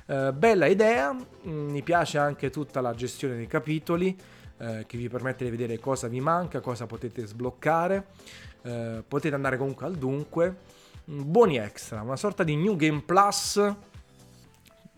eh, 0.06 0.32
bella 0.32 0.64
idea, 0.64 1.12
mm, 1.12 1.68
mi 1.68 1.82
piace 1.82 2.16
anche 2.16 2.48
tutta 2.48 2.80
la 2.80 2.94
gestione 2.94 3.36
dei 3.36 3.46
capitoli 3.46 4.16
eh, 4.58 4.84
che 4.86 4.96
vi 4.96 5.08
permette 5.08 5.44
di 5.44 5.50
vedere 5.50 5.78
cosa 5.78 6.08
vi 6.08 6.20
manca, 6.20 6.60
cosa 6.60 6.86
potete 6.86 7.26
sbloccare. 7.26 8.06
Eh, 8.62 9.02
potete 9.06 9.34
andare 9.34 9.56
comunque 9.56 9.86
al 9.86 9.96
dunque. 9.96 10.56
Mm, 11.10 11.30
buoni 11.30 11.58
extra, 11.58 12.02
una 12.02 12.16
sorta 12.16 12.44
di 12.44 12.56
New 12.56 12.76
Game 12.76 13.02
Plus 13.02 13.74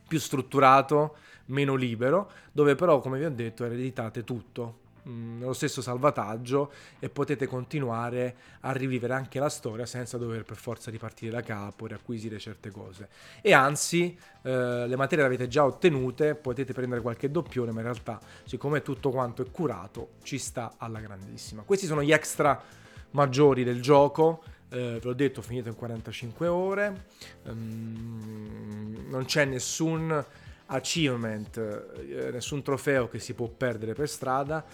più 0.08 0.18
strutturato, 0.18 1.16
meno 1.46 1.74
libero, 1.76 2.30
dove 2.52 2.74
però, 2.74 3.00
come 3.00 3.18
vi 3.18 3.24
ho 3.24 3.30
detto, 3.30 3.64
ereditate 3.64 4.24
tutto 4.24 4.88
nello 5.10 5.52
stesso 5.52 5.82
salvataggio 5.82 6.72
e 6.98 7.08
potete 7.08 7.46
continuare 7.46 8.36
a 8.60 8.72
rivivere 8.72 9.14
anche 9.14 9.38
la 9.38 9.48
storia 9.48 9.86
senza 9.86 10.18
dover 10.18 10.44
per 10.44 10.56
forza 10.56 10.90
ripartire 10.90 11.32
da 11.32 11.42
capo, 11.42 11.86
riacquisire 11.86 12.38
certe 12.38 12.70
cose. 12.70 13.08
E 13.40 13.52
anzi, 13.52 14.16
eh, 14.42 14.86
le 14.86 14.96
materie 14.96 15.24
le 15.24 15.34
avete 15.34 15.48
già 15.48 15.64
ottenute, 15.64 16.34
potete 16.34 16.72
prendere 16.72 17.00
qualche 17.00 17.30
doppione, 17.30 17.72
ma 17.72 17.80
in 17.80 17.86
realtà, 17.86 18.20
siccome 18.44 18.82
tutto 18.82 19.10
quanto 19.10 19.42
è 19.42 19.50
curato, 19.50 20.12
ci 20.22 20.38
sta 20.38 20.74
alla 20.76 21.00
grandissima. 21.00 21.62
Questi 21.62 21.86
sono 21.86 22.02
gli 22.02 22.12
extra 22.12 22.60
maggiori 23.10 23.64
del 23.64 23.80
gioco. 23.80 24.42
Eh, 24.68 24.76
ve 24.76 25.00
l'ho 25.02 25.14
detto, 25.14 25.40
ho 25.40 25.42
finito 25.42 25.68
in 25.68 25.74
45 25.74 26.46
ore. 26.46 27.06
Um, 27.44 29.06
non 29.08 29.24
c'è 29.24 29.44
nessun 29.44 30.24
achievement, 30.66 31.56
eh, 31.56 32.30
nessun 32.30 32.62
trofeo 32.62 33.08
che 33.08 33.18
si 33.18 33.34
può 33.34 33.48
perdere 33.48 33.94
per 33.94 34.08
strada 34.08 34.64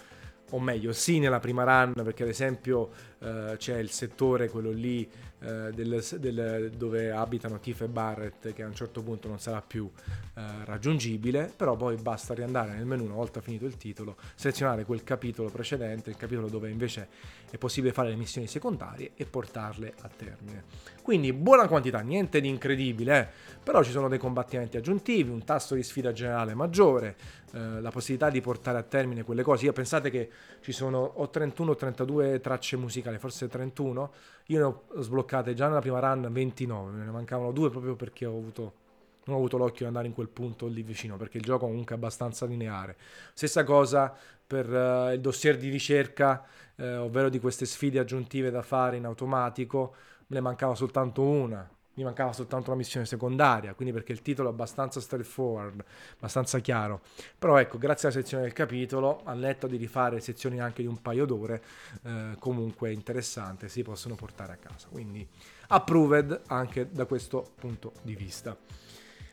o 0.51 0.59
meglio 0.59 0.93
sì 0.93 1.19
nella 1.19 1.39
prima 1.39 1.63
run 1.63 1.93
perché 2.03 2.23
ad 2.23 2.29
esempio 2.29 2.89
eh, 3.19 3.55
c'è 3.57 3.77
il 3.77 3.89
settore 3.89 4.49
quello 4.49 4.71
lì 4.71 5.09
eh, 5.39 5.71
del, 5.71 6.03
del, 6.19 6.71
dove 6.75 7.11
abitano 7.11 7.59
Tiff 7.59 7.81
e 7.81 7.87
Barrett 7.87 8.53
che 8.53 8.63
a 8.63 8.67
un 8.67 8.73
certo 8.73 9.03
punto 9.03 9.27
non 9.27 9.39
sarà 9.39 9.61
più 9.61 9.89
eh, 10.35 10.41
raggiungibile 10.65 11.51
però 11.55 11.75
poi 11.75 11.95
basta 11.95 12.33
riandare 12.33 12.73
nel 12.73 12.85
menu 12.85 13.03
una 13.05 13.13
volta 13.13 13.39
finito 13.39 13.65
il 13.65 13.77
titolo 13.77 14.17
selezionare 14.35 14.85
quel 14.85 15.03
capitolo 15.03 15.49
precedente 15.49 16.09
il 16.09 16.17
capitolo 16.17 16.47
dove 16.47 16.69
invece 16.69 17.07
è 17.49 17.57
possibile 17.57 17.93
fare 17.93 18.09
le 18.09 18.15
missioni 18.15 18.47
secondarie 18.47 19.11
e 19.15 19.25
portarle 19.25 19.93
a 20.01 20.09
termine 20.09 20.63
quindi 21.01 21.31
buona 21.33 21.67
quantità 21.67 21.99
niente 21.99 22.41
di 22.41 22.47
incredibile 22.47 23.19
eh? 23.19 23.27
però 23.63 23.83
ci 23.83 23.91
sono 23.91 24.07
dei 24.07 24.19
combattimenti 24.19 24.77
aggiuntivi 24.77 25.29
un 25.29 25.43
tasso 25.43 25.75
di 25.75 25.83
sfida 25.83 26.11
generale 26.11 26.55
maggiore 26.55 27.15
eh, 27.53 27.79
la 27.79 27.91
possibilità 27.91 28.29
di 28.29 28.41
portare 28.41 28.77
a 28.77 28.83
termine 28.83 29.23
quelle 29.23 29.41
cose. 29.41 29.65
Io 29.65 29.73
pensate 29.73 30.09
che 30.09 30.29
ci 30.59 30.73
sono 30.73 30.99
o 30.99 31.29
31 31.29 31.71
o 31.71 31.75
32 31.75 32.39
tracce 32.41 32.75
musicali, 32.75 33.17
forse 33.17 33.47
31. 33.47 34.11
Io 34.47 34.57
ne 34.59 34.63
ho 34.63 35.01
sbloccate 35.01 35.53
già 35.53 35.67
nella 35.67 35.81
prima 35.81 35.99
run 35.99 36.27
29, 36.31 36.91
me 36.91 37.05
ne 37.05 37.11
mancavano 37.11 37.51
due 37.51 37.69
proprio 37.69 37.95
perché 37.95 38.25
ho 38.25 38.37
avuto 38.37 38.85
non 39.27 39.35
ho 39.35 39.39
avuto 39.39 39.57
l'occhio 39.57 39.79
di 39.79 39.85
andare 39.87 40.07
in 40.07 40.13
quel 40.13 40.29
punto 40.29 40.67
lì 40.67 40.81
vicino 40.83 41.17
perché 41.17 41.37
il 41.37 41.43
gioco 41.43 41.65
comunque 41.65 41.95
è 41.95 41.97
abbastanza 41.97 42.45
lineare. 42.45 42.95
Stessa 43.33 43.65
cosa 43.65 44.15
per 44.47 44.69
uh, 44.69 45.11
il 45.11 45.19
dossier 45.19 45.57
di 45.57 45.69
ricerca, 45.69 46.45
uh, 46.75 46.83
ovvero 47.01 47.27
di 47.27 47.39
queste 47.39 47.65
sfide 47.65 47.99
aggiuntive 47.99 48.49
da 48.49 48.61
fare 48.61 48.95
in 48.95 49.03
automatico, 49.03 49.93
me 50.27 50.37
ne 50.37 50.41
mancava 50.41 50.75
soltanto 50.75 51.23
una 51.23 51.69
mi 51.97 52.03
mancava 52.03 52.31
soltanto 52.31 52.69
una 52.69 52.77
missione 52.77 53.05
secondaria, 53.07 53.73
quindi 53.73 53.91
perché 53.91 54.11
il 54.11 54.21
titolo 54.21 54.49
è 54.49 54.51
abbastanza 54.51 55.01
straightforward, 55.01 55.83
abbastanza 56.17 56.59
chiaro. 56.59 57.01
Però 57.37 57.57
ecco, 57.57 57.79
grazie 57.79 58.07
alla 58.07 58.17
sezione 58.17 58.43
del 58.43 58.53
capitolo, 58.53 59.21
al 59.23 59.39
netto 59.39 59.65
di 59.65 59.77
rifare 59.77 60.19
sezioni 60.19 60.59
anche 60.59 60.83
di 60.83 60.87
un 60.87 61.01
paio 61.01 61.25
d'ore, 61.25 61.61
eh, 62.03 62.35
comunque 62.37 62.91
interessante, 62.91 63.67
si 63.67 63.81
possono 63.81 64.13
portare 64.13 64.53
a 64.53 64.57
casa. 64.57 64.87
Quindi 64.91 65.27
approved 65.69 66.41
anche 66.47 66.87
da 66.91 67.05
questo 67.05 67.53
punto 67.55 67.93
di 68.03 68.15
vista. 68.15 68.55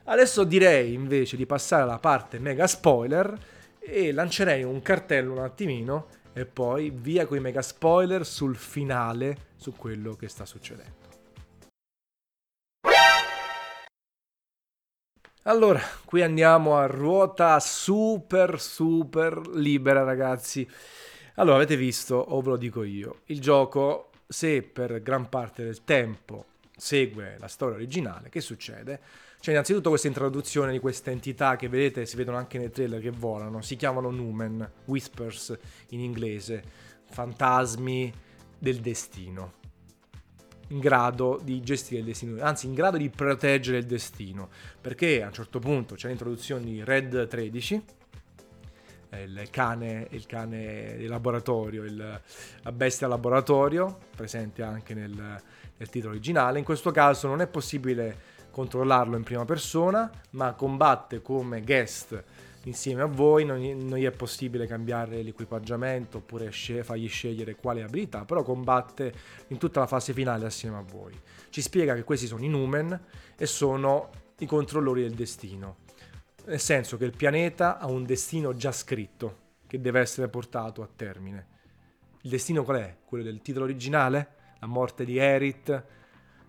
Adesso 0.04 0.44
direi 0.44 0.94
invece 0.94 1.36
di 1.36 1.46
passare 1.46 1.82
alla 1.82 1.98
parte 1.98 2.38
mega 2.38 2.66
spoiler 2.66 3.38
e 3.78 4.12
lancerei 4.12 4.62
un 4.62 4.80
cartello 4.80 5.32
un 5.32 5.40
attimino 5.40 6.06
e 6.32 6.46
poi 6.46 6.90
via 6.90 7.26
con 7.26 7.36
i 7.36 7.40
mega 7.40 7.60
spoiler 7.62 8.24
sul 8.24 8.56
finale, 8.56 9.52
su 9.56 9.74
quello 9.76 10.14
che 10.14 10.28
sta 10.28 10.46
succedendo. 10.46 11.03
Allora, 15.46 15.78
qui 16.06 16.22
andiamo 16.22 16.78
a 16.78 16.86
ruota 16.86 17.60
super 17.60 18.58
super 18.58 19.46
libera 19.48 20.02
ragazzi. 20.02 20.66
Allora, 21.34 21.56
avete 21.56 21.76
visto, 21.76 22.14
o 22.16 22.40
ve 22.40 22.48
lo 22.48 22.56
dico 22.56 22.82
io, 22.82 23.20
il 23.26 23.42
gioco, 23.42 24.08
se 24.26 24.62
per 24.62 25.02
gran 25.02 25.28
parte 25.28 25.62
del 25.62 25.84
tempo 25.84 26.46
segue 26.74 27.36
la 27.38 27.48
storia 27.48 27.74
originale, 27.74 28.30
che 28.30 28.40
succede? 28.40 28.98
C'è 29.38 29.50
innanzitutto 29.50 29.90
questa 29.90 30.06
introduzione 30.06 30.72
di 30.72 30.78
queste 30.78 31.10
entità 31.10 31.56
che 31.56 31.68
vedete, 31.68 32.06
si 32.06 32.16
vedono 32.16 32.38
anche 32.38 32.56
nei 32.56 32.70
trailer 32.70 33.02
che 33.02 33.10
volano, 33.10 33.60
si 33.60 33.76
chiamano 33.76 34.08
Numen, 34.08 34.66
Whispers 34.86 35.58
in 35.88 36.00
inglese, 36.00 36.64
fantasmi 37.04 38.10
del 38.58 38.80
destino 38.80 39.63
in 40.68 40.78
grado 40.78 41.40
di 41.42 41.62
gestire 41.62 42.00
il 42.00 42.06
destino, 42.06 42.42
anzi 42.42 42.66
in 42.66 42.74
grado 42.74 42.96
di 42.96 43.08
proteggere 43.10 43.78
il 43.78 43.86
destino, 43.86 44.48
perché 44.80 45.22
a 45.22 45.26
un 45.26 45.32
certo 45.32 45.58
punto 45.58 45.94
c'è 45.94 46.08
l'introduzione 46.08 46.64
di 46.64 46.82
Red 46.82 47.26
13, 47.26 47.84
il 49.22 49.48
cane, 49.50 50.08
il 50.10 50.26
cane 50.26 50.96
di 50.96 51.06
laboratorio, 51.06 51.84
il, 51.84 52.20
la 52.62 52.72
bestia 52.72 53.06
laboratorio, 53.06 53.98
presente 54.14 54.62
anche 54.62 54.94
nel, 54.94 55.12
nel 55.76 55.88
titolo 55.88 56.12
originale. 56.12 56.58
In 56.58 56.64
questo 56.64 56.90
caso 56.90 57.28
non 57.28 57.40
è 57.40 57.46
possibile 57.46 58.32
controllarlo 58.50 59.16
in 59.16 59.22
prima 59.22 59.44
persona, 59.44 60.10
ma 60.30 60.52
combatte 60.54 61.22
come 61.22 61.62
guest 61.62 62.22
insieme 62.64 63.02
a 63.02 63.06
voi, 63.06 63.44
non, 63.44 63.60
non 63.60 63.98
gli 63.98 64.04
è 64.04 64.10
possibile 64.10 64.66
cambiare 64.66 65.22
l'equipaggiamento 65.22 66.18
oppure 66.18 66.50
sce- 66.50 66.82
fargli 66.82 67.08
scegliere 67.08 67.56
quale 67.56 67.82
abilità, 67.82 68.24
però 68.24 68.42
combatte 68.42 69.12
in 69.48 69.58
tutta 69.58 69.80
la 69.80 69.86
fase 69.86 70.12
finale 70.12 70.46
assieme 70.46 70.76
a 70.76 70.82
voi. 70.82 71.18
Ci 71.50 71.60
spiega 71.60 71.94
che 71.94 72.04
questi 72.04 72.26
sono 72.26 72.44
i 72.44 72.48
Numen 72.48 72.98
e 73.36 73.46
sono 73.46 74.10
i 74.38 74.46
controllori 74.46 75.02
del 75.02 75.14
destino, 75.14 75.76
nel 76.46 76.60
senso 76.60 76.96
che 76.96 77.04
il 77.04 77.16
pianeta 77.16 77.78
ha 77.78 77.86
un 77.86 78.04
destino 78.04 78.54
già 78.54 78.72
scritto 78.72 79.42
che 79.66 79.80
deve 79.80 80.00
essere 80.00 80.28
portato 80.28 80.82
a 80.82 80.88
termine. 80.94 81.46
Il 82.22 82.30
destino 82.30 82.64
qual 82.64 82.78
è? 82.78 82.96
Quello 83.04 83.24
del 83.24 83.42
titolo 83.42 83.64
originale? 83.64 84.28
La 84.60 84.66
morte 84.66 85.04
di 85.04 85.18
Erit, 85.18 85.68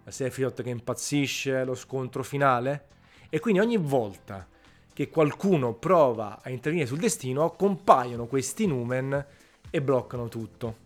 la 0.03 0.11
Sephiroth 0.11 0.61
che 0.61 0.69
impazzisce, 0.69 1.65
lo 1.65 1.75
scontro 1.75 2.23
finale? 2.23 2.87
E 3.29 3.39
quindi 3.39 3.59
ogni 3.59 3.77
volta 3.77 4.47
che 4.95 5.09
qualcuno 5.09 5.73
prova 5.73 6.39
a 6.41 6.49
intervenire 6.49 6.87
sul 6.87 6.99
destino, 6.99 7.51
compaiono 7.51 8.27
questi 8.27 8.65
numen 8.65 9.25
e 9.69 9.81
bloccano 9.81 10.29
tutto. 10.29 10.77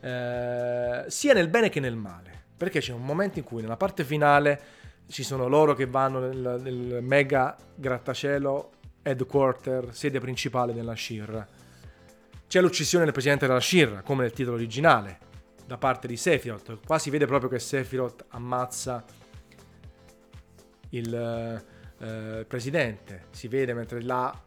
Eh, 0.00 1.04
sia 1.06 1.34
nel 1.34 1.48
bene 1.48 1.68
che 1.68 1.78
nel 1.78 1.94
male, 1.94 2.44
perché 2.56 2.80
c'è 2.80 2.94
un 2.94 3.04
momento 3.04 3.38
in 3.38 3.44
cui 3.44 3.60
nella 3.60 3.76
parte 3.76 4.02
finale 4.02 4.60
ci 5.08 5.22
sono 5.22 5.46
loro 5.46 5.74
che 5.74 5.84
vanno 5.84 6.20
nel, 6.20 6.58
nel 6.62 7.02
mega 7.02 7.54
grattacielo 7.74 8.70
headquarter, 9.02 9.94
sede 9.94 10.18
principale 10.18 10.72
della 10.72 10.96
Shirra. 10.96 11.46
C'è 12.48 12.62
l'uccisione 12.62 13.04
del 13.04 13.12
presidente 13.12 13.46
della 13.46 13.60
Shirra, 13.60 14.00
come 14.00 14.22
nel 14.22 14.32
titolo 14.32 14.56
originale, 14.56 15.18
da 15.66 15.76
parte 15.76 16.08
di 16.08 16.16
Sephiroth. 16.16 16.78
Qua 16.86 16.98
si 16.98 17.10
vede 17.10 17.26
proprio 17.26 17.50
che 17.50 17.58
Sephiroth 17.58 18.24
ammazza 18.28 19.04
il, 20.88 21.62
eh, 22.04 22.44
presidente, 22.46 23.26
si 23.30 23.48
vede 23.48 23.72
mentre 23.72 24.02
là 24.02 24.38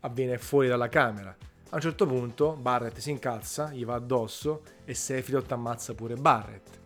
avviene 0.00 0.38
fuori 0.38 0.68
dalla 0.68 0.88
camera. 0.88 1.36
A 1.70 1.74
un 1.74 1.80
certo 1.80 2.06
punto 2.06 2.54
Barrett 2.54 2.98
si 2.98 3.10
incazza, 3.10 3.70
gli 3.70 3.84
va 3.84 3.94
addosso 3.94 4.62
e 4.84 4.94
Sephiroth 4.94 5.52
ammazza 5.52 5.94
pure 5.94 6.14
Barrett. 6.16 6.80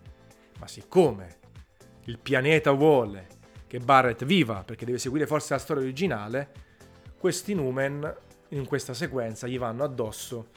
Ma 0.58 0.66
siccome 0.66 1.38
il 2.04 2.18
pianeta 2.18 2.72
vuole 2.72 3.26
che 3.66 3.78
Barrett 3.78 4.24
viva 4.24 4.62
perché 4.64 4.84
deve 4.84 4.98
seguire 4.98 5.26
forse 5.26 5.54
la 5.54 5.60
storia 5.60 5.82
originale, 5.82 6.52
questi 7.18 7.54
Numen 7.54 8.14
in 8.50 8.66
questa 8.66 8.94
sequenza 8.94 9.46
gli 9.46 9.58
vanno 9.58 9.84
addosso 9.84 10.48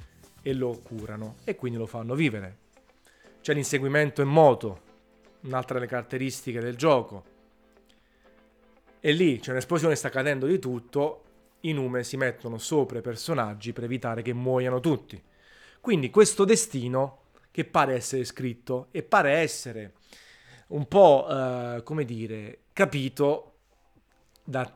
e 0.42 0.54
lo 0.54 0.80
curano 0.80 1.36
e 1.44 1.56
quindi 1.56 1.78
lo 1.78 1.86
fanno 1.86 2.16
vivere. 2.16 2.58
C'è 3.42 3.54
l'inseguimento 3.54 4.22
in 4.22 4.28
moto, 4.28 4.82
un'altra 5.42 5.76
delle 5.76 5.90
caratteristiche 5.90 6.60
del 6.60 6.76
gioco. 6.76 7.29
E 9.00 9.12
lì 9.12 9.40
c'è 9.40 9.52
un'esplosione, 9.52 9.96
sta 9.96 10.10
cadendo 10.10 10.46
di 10.46 10.60
tutto, 10.60 11.24
i 11.62 11.72
numeri 11.72 12.04
si 12.04 12.18
mettono 12.18 12.58
sopra 12.58 13.00
i 13.00 13.02
personaggi 13.02 13.74
per 13.74 13.86
evitare 13.86 14.22
che 14.22 14.34
muoiano 14.34 14.80
tutti. 14.80 15.22
Quindi 15.80 16.10
questo 16.10 16.44
destino 16.46 17.24
che 17.52 17.66
pare 17.66 17.96
essere 17.96 18.26
scritto 18.26 18.88
e 18.92 19.04
pare 19.04 19.32
essere 19.32 19.94
un 20.68 20.88
po', 20.88 21.26
uh, 21.28 21.84
come 21.84 22.06
dire, 22.06 22.60
capito 22.74 23.54
da 24.44 24.72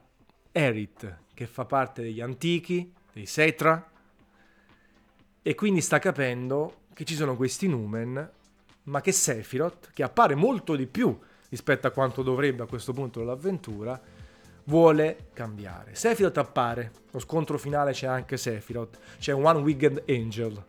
Erit, 0.51 1.17
che 1.33 1.45
fa 1.45 1.65
parte 1.65 2.01
degli 2.01 2.21
antichi, 2.21 2.93
dei 3.11 3.25
Setra, 3.25 3.91
e 5.41 5.55
quindi 5.55 5.81
sta 5.81 5.99
capendo 5.99 6.81
che 6.93 7.03
ci 7.03 7.15
sono 7.15 7.35
questi 7.35 7.67
Numen, 7.67 8.31
ma 8.83 9.01
che 9.01 9.11
Sephiroth, 9.11 9.91
che 9.93 10.03
appare 10.03 10.35
molto 10.35 10.75
di 10.75 10.87
più 10.87 11.17
rispetto 11.49 11.85
a 11.85 11.91
quanto 11.91 12.23
dovrebbe 12.23 12.63
a 12.63 12.67
questo 12.67 12.93
punto 12.93 13.19
dell'avventura, 13.19 14.01
vuole 14.65 15.29
cambiare. 15.33 15.95
Sephiroth 15.95 16.37
appare, 16.37 16.91
lo 17.11 17.19
scontro 17.19 17.57
finale 17.57 17.91
c'è 17.91 18.07
anche 18.07 18.37
Sephiroth, 18.37 18.97
c'è 19.19 19.33
One 19.33 19.59
Winged 19.59 20.03
Angel, 20.07 20.63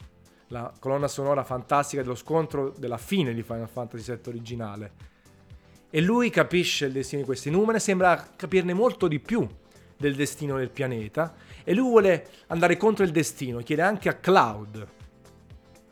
la 0.49 0.73
colonna 0.79 1.09
sonora 1.09 1.45
fantastica 1.45 2.03
dello 2.03 2.15
scontro 2.15 2.71
della 2.77 2.99
fine 2.99 3.35
di 3.35 3.43
Final 3.43 3.69
Fantasy 3.69 4.13
VII 4.13 4.21
originale. 4.29 4.93
E 5.91 6.01
lui 6.01 6.31
capisce 6.31 6.87
il 6.87 6.93
destino 6.93 7.21
di 7.21 7.27
questi 7.27 7.51
numeri, 7.51 7.79
sembra 7.79 8.31
capirne 8.35 8.75
molto 8.75 9.07
di 9.07 9.21
più 9.21 9.47
del 9.97 10.17
destino 10.17 10.57
del 10.57 10.71
pianeta 10.71 11.35
e 11.63 11.73
lui 11.73 11.89
vuole 11.89 12.29
andare 12.49 12.77
contro 12.77 13.05
il 13.05 13.13
destino, 13.13 13.59
chiede 13.59 13.83
anche 13.83 14.09
a 14.09 14.15
Cloud 14.15 14.89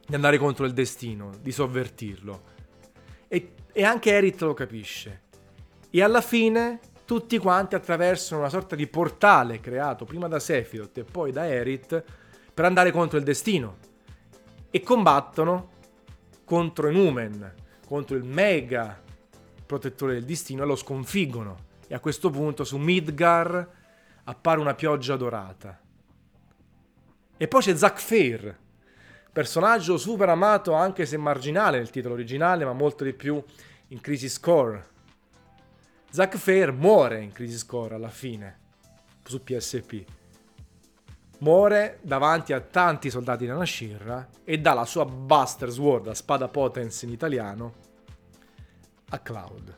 di 0.05 0.15
andare 0.15 0.39
contro 0.39 0.67
il 0.67 0.73
destino, 0.73 1.31
di 1.41 1.53
sovvertirlo. 1.53 2.43
E, 3.29 3.53
e 3.73 3.85
anche 3.85 4.11
Erit 4.11 4.41
lo 4.43 4.55
capisce. 4.55 5.23
E 5.89 6.03
alla 6.03 6.21
fine 6.21 6.81
tutti 7.13 7.37
quanti 7.37 7.75
attraversano 7.75 8.41
una 8.41 8.49
sorta 8.49 8.75
di 8.75 8.87
portale 8.87 9.61
creato 9.61 10.07
prima 10.07 10.29
da 10.29 10.39
Sephiroth 10.39 10.97
e 10.97 11.05
poi 11.05 11.31
da 11.31 11.47
Erit 11.47 12.03
per 12.55 12.65
andare 12.65 12.91
contro 12.91 13.19
il 13.19 13.23
destino 13.23 13.77
e 14.71 14.81
combattono 14.81 15.69
contro 16.43 16.89
i 16.89 16.95
Numen, 16.95 17.53
contro 17.87 18.17
il 18.17 18.25
mega 18.25 18.99
protettore 19.67 20.15
del 20.15 20.25
destino 20.25 20.63
e 20.63 20.67
lo 20.67 20.75
sconfiggono. 20.75 21.57
E 21.87 21.95
a 21.95 22.01
questo 22.01 22.31
punto 22.31 22.65
su 22.65 22.79
Midgar 22.79 23.69
appare 24.25 24.59
una 24.59 24.75
pioggia 24.75 25.15
dorata. 25.15 25.79
E 27.37 27.47
poi 27.47 27.61
c'è 27.61 27.77
Zack 27.77 28.01
Fair, 28.01 28.59
personaggio 29.31 29.99
super 29.99 30.31
amato 30.31 30.73
anche 30.73 31.05
se 31.05 31.19
marginale 31.19 31.77
nel 31.77 31.91
titolo 31.91 32.15
originale, 32.15 32.65
ma 32.65 32.73
molto 32.73 33.05
di 33.05 33.13
più 33.13 33.43
in 33.89 34.01
Crisis 34.01 34.41
Core 34.41 34.92
Zack 36.13 36.37
Fair 36.37 36.73
muore 36.73 37.23
in 37.23 37.33
Crisis 37.33 37.65
Core 37.65 37.95
alla 37.95 38.11
fine 38.11 38.59
su 39.25 39.43
PSP. 39.43 40.05
Muore 41.39 42.01
davanti 42.03 42.53
a 42.53 42.61
tanti 42.61 43.09
soldati 43.09 43.47
della 43.47 43.65
Shirra 43.65 44.29
e 44.45 44.59
dà 44.59 44.75
la 44.75 44.85
sua 44.85 45.07
Buster 45.07 45.71
Sword, 45.71 46.05
la 46.05 46.15
spada 46.15 46.49
Potence 46.49 47.07
in 47.07 47.13
italiano, 47.13 47.73
a 49.09 49.19
Cloud. 49.21 49.75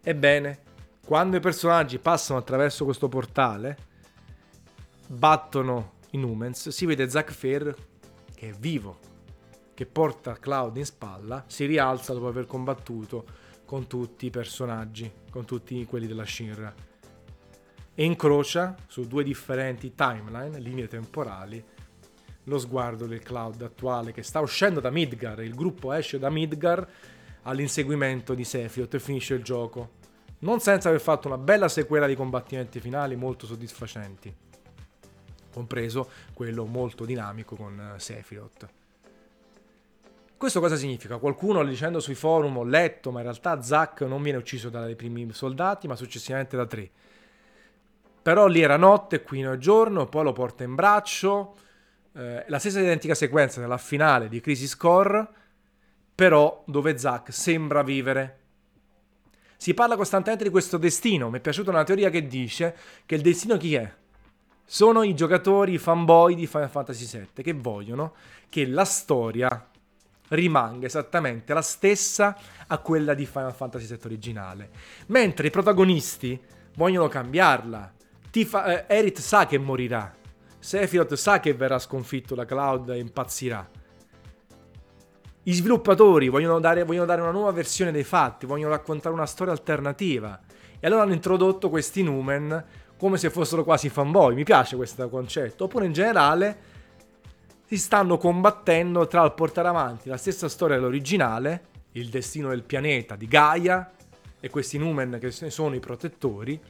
Ebbene, 0.00 0.60
quando 1.04 1.38
i 1.38 1.40
personaggi 1.40 1.98
passano 1.98 2.38
attraverso 2.38 2.84
questo 2.84 3.08
portale, 3.08 3.76
battono 5.08 5.94
i 6.10 6.16
Numens, 6.16 6.68
si 6.68 6.86
vede 6.86 7.10
Zack 7.10 7.32
Fair 7.32 7.74
che 8.36 8.50
è 8.50 8.52
vivo, 8.52 8.98
che 9.74 9.86
porta 9.86 10.38
Cloud 10.38 10.76
in 10.76 10.86
spalla, 10.86 11.42
si 11.48 11.66
rialza 11.66 12.12
dopo 12.12 12.28
aver 12.28 12.46
combattuto 12.46 13.50
con 13.72 13.86
tutti 13.86 14.26
i 14.26 14.30
personaggi, 14.30 15.10
con 15.30 15.46
tutti 15.46 15.86
quelli 15.86 16.06
della 16.06 16.26
Shinra. 16.26 16.74
E 17.94 18.04
incrocia 18.04 18.76
su 18.86 19.06
due 19.06 19.24
differenti 19.24 19.94
timeline, 19.94 20.58
linee 20.58 20.88
temporali, 20.88 21.64
lo 22.44 22.58
sguardo 22.58 23.06
del 23.06 23.22
cloud 23.22 23.62
attuale 23.62 24.12
che 24.12 24.22
sta 24.22 24.40
uscendo 24.40 24.78
da 24.78 24.90
Midgar. 24.90 25.42
Il 25.42 25.54
gruppo 25.54 25.90
esce 25.94 26.18
da 26.18 26.28
Midgar 26.28 26.86
all'inseguimento 27.44 28.34
di 28.34 28.44
Sephiroth 28.44 28.92
e 28.92 29.00
finisce 29.00 29.32
il 29.32 29.42
gioco. 29.42 29.92
Non 30.40 30.60
senza 30.60 30.90
aver 30.90 31.00
fatto 31.00 31.28
una 31.28 31.38
bella 31.38 31.68
sequela 31.68 32.06
di 32.06 32.14
combattimenti 32.14 32.78
finali 32.78 33.16
molto 33.16 33.46
soddisfacenti, 33.46 34.36
compreso 35.50 36.10
quello 36.34 36.66
molto 36.66 37.06
dinamico 37.06 37.56
con 37.56 37.80
eh, 37.80 37.98
Sephiroth. 37.98 38.81
Questo 40.42 40.58
cosa 40.58 40.74
significa? 40.74 41.18
Qualcuno 41.18 41.64
dicendo 41.64 42.00
sui 42.00 42.16
forum 42.16 42.56
ho 42.56 42.64
letto, 42.64 43.12
ma 43.12 43.18
in 43.20 43.26
realtà 43.26 43.62
Zack 43.62 44.00
non 44.00 44.20
viene 44.22 44.38
ucciso 44.38 44.70
dai 44.70 44.96
primi 44.96 45.32
soldati, 45.32 45.86
ma 45.86 45.94
successivamente 45.94 46.56
da 46.56 46.66
tre. 46.66 46.90
Però 48.20 48.48
lì 48.48 48.60
era 48.60 48.76
notte, 48.76 49.22
qui 49.22 49.40
è 49.40 49.56
giorno, 49.58 50.08
poi 50.08 50.24
lo 50.24 50.32
porta 50.32 50.64
in 50.64 50.74
braccio. 50.74 51.54
Eh, 52.16 52.44
la 52.48 52.58
stessa 52.58 52.80
identica 52.80 53.14
sequenza 53.14 53.60
nella 53.60 53.78
finale 53.78 54.28
di 54.28 54.40
Crisis 54.40 54.76
Core, 54.76 55.28
però 56.12 56.64
dove 56.66 56.98
Zack 56.98 57.32
sembra 57.32 57.84
vivere. 57.84 58.40
Si 59.56 59.74
parla 59.74 59.94
costantemente 59.94 60.42
di 60.42 60.50
questo 60.50 60.76
destino. 60.76 61.30
Mi 61.30 61.38
è 61.38 61.40
piaciuta 61.40 61.70
una 61.70 61.84
teoria 61.84 62.10
che 62.10 62.26
dice 62.26 62.76
che 63.06 63.14
il 63.14 63.22
destino 63.22 63.56
chi 63.56 63.76
è? 63.76 63.94
Sono 64.64 65.04
i 65.04 65.14
giocatori, 65.14 65.74
i 65.74 65.78
fanboy 65.78 66.34
di 66.34 66.48
Final 66.48 66.68
Fantasy 66.68 67.06
VII 67.06 67.44
che 67.44 67.52
vogliono 67.52 68.14
che 68.48 68.66
la 68.66 68.84
storia 68.84 69.68
rimanga 70.32 70.86
esattamente 70.86 71.54
la 71.54 71.62
stessa 71.62 72.36
a 72.66 72.78
quella 72.78 73.14
di 73.14 73.26
Final 73.26 73.54
Fantasy 73.54 73.86
VII 73.86 73.98
originale. 74.04 74.70
Mentre 75.06 75.46
i 75.46 75.50
protagonisti 75.50 76.40
vogliono 76.76 77.08
cambiarla. 77.08 77.92
Tifa, 78.30 78.86
eh, 78.86 78.96
Erit 78.96 79.18
sa 79.18 79.46
che 79.46 79.58
morirà. 79.58 80.14
Sephiroth 80.58 81.14
sa 81.14 81.40
che 81.40 81.54
verrà 81.54 81.78
sconfitto 81.78 82.34
da 82.34 82.44
Cloud 82.44 82.90
e 82.90 82.98
impazzirà. 82.98 83.68
I 85.44 85.52
sviluppatori 85.52 86.28
vogliono 86.28 86.60
dare, 86.60 86.84
vogliono 86.84 87.06
dare, 87.06 87.20
una 87.20 87.32
nuova 87.32 87.50
versione 87.50 87.90
dei 87.90 88.04
fatti, 88.04 88.46
vogliono 88.46 88.70
raccontare 88.70 89.14
una 89.14 89.26
storia 89.26 89.52
alternativa. 89.52 90.40
E 90.78 90.86
allora 90.86 91.02
hanno 91.02 91.14
introdotto 91.14 91.68
questi 91.68 92.02
Numen 92.02 92.64
come 92.96 93.18
se 93.18 93.30
fossero 93.30 93.64
quasi 93.64 93.88
fanboy. 93.88 94.34
Mi 94.34 94.44
piace 94.44 94.76
questo 94.76 95.08
concetto. 95.08 95.64
Oppure 95.64 95.86
in 95.86 95.92
generale 95.92 96.56
si 97.72 97.78
stanno 97.78 98.18
combattendo 98.18 99.06
tra 99.06 99.24
il 99.24 99.32
portare 99.32 99.66
avanti 99.66 100.10
la 100.10 100.18
stessa 100.18 100.50
storia 100.50 100.76
dell'originale, 100.76 101.68
il 101.92 102.10
destino 102.10 102.50
del 102.50 102.64
pianeta 102.64 103.16
di 103.16 103.26
Gaia 103.26 103.92
e 104.38 104.50
questi 104.50 104.76
Numen 104.76 105.16
che 105.18 105.30
sono 105.30 105.74
i 105.74 105.80
protettori, 105.80 106.60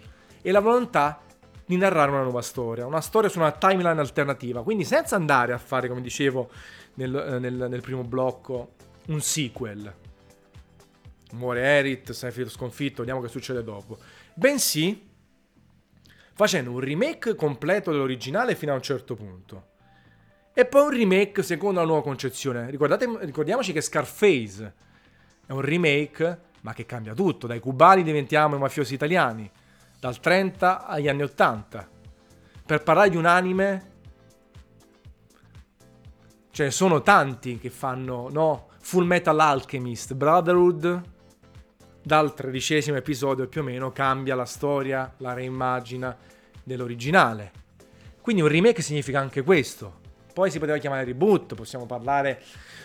e 0.41 0.53
la 0.53 0.61
volontà 0.61 1.21
di 1.67 1.77
narrare 1.77 2.13
una 2.13 2.23
nuova 2.23 2.41
storia, 2.41 2.87
una 2.87 3.01
storia 3.01 3.29
su 3.29 3.41
una 3.41 3.51
timeline 3.51 3.99
alternativa, 3.99 4.63
quindi 4.63 4.85
senza 4.85 5.17
andare 5.17 5.53
a 5.53 5.59
fare, 5.59 5.89
come 5.89 6.03
dicevo 6.03 6.49
nel, 6.95 7.13
eh, 7.17 7.39
nel, 7.41 7.67
nel 7.69 7.81
primo 7.81 8.05
blocco, 8.05 8.75
un 9.07 9.21
sequel. 9.21 9.93
Muore 11.33 11.63
Erit, 11.63 12.13
Sephiroth 12.13 12.53
sconfitto, 12.53 12.99
vediamo 12.99 13.21
che 13.21 13.27
succede 13.27 13.65
dopo. 13.65 13.99
Bensì 14.35 15.11
facendo 16.33 16.71
un 16.71 16.79
remake 16.79 17.35
completo 17.35 17.91
dell'originale 17.91 18.55
fino 18.55 18.71
a 18.71 18.77
un 18.77 18.83
certo 18.83 19.17
punto 19.17 19.71
e 20.55 20.67
poi 20.67 20.83
un 20.83 20.91
remake 20.91 21.43
secondo 21.43 21.81
la 21.81 21.87
nuova 21.87 22.03
concezione. 22.03 22.69
ricordiamoci 22.69 23.73
che 23.73 23.81
Scarface 23.81 24.75
è 25.47 25.53
un 25.53 25.63
remake, 25.63 26.41
ma 26.61 26.75
che 26.75 26.85
cambia 26.85 27.15
tutto. 27.15 27.47
Dai 27.47 27.59
cubani 27.59 28.03
diventiamo 28.03 28.57
i 28.57 28.59
mafiosi 28.59 28.93
italiani, 28.93 29.51
dal 29.99 30.21
30 30.21 30.87
agli 30.87 31.09
anni 31.09 31.23
80. 31.23 31.89
Per 32.67 32.83
parlare 32.83 33.09
di 33.09 33.17
un 33.17 33.25
anime, 33.25 33.91
ce 36.51 36.65
ne 36.65 36.71
sono 36.71 37.01
tanti 37.01 37.59
che 37.59 37.71
fanno, 37.71 38.29
no? 38.31 38.69
Full 38.81 39.07
Metal 39.07 39.39
Alchemist, 39.39 40.13
Brotherhood, 40.13 41.03
dal 42.03 42.35
tredicesimo 42.35 42.97
episodio 42.99 43.47
più 43.47 43.63
o 43.63 43.65
meno 43.65 43.91
cambia 43.91 44.35
la 44.35 44.45
storia, 44.45 45.15
la 45.19 45.33
reimmagina 45.33 46.15
dell'originale. 46.63 47.53
Quindi 48.21 48.43
un 48.43 48.49
remake 48.49 48.83
significa 48.83 49.19
anche 49.19 49.43
questo 49.43 50.01
poi 50.33 50.51
si 50.51 50.59
poteva 50.59 50.79
chiamare 50.79 51.05
reboot, 51.05 51.55
possiamo 51.55 51.87
parlare 51.87 52.43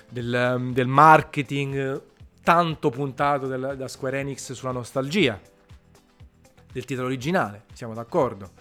del, 0.09 0.55
um, 0.55 0.73
del 0.73 0.87
marketing 0.87 2.01
tanto 2.43 2.89
puntato 2.89 3.47
del, 3.47 3.75
da 3.77 3.87
Square 3.87 4.19
Enix 4.19 4.53
sulla 4.53 4.71
nostalgia 4.71 5.39
del 6.71 6.85
titolo 6.85 7.07
originale, 7.07 7.63
siamo 7.73 7.93
d'accordo. 7.93 8.51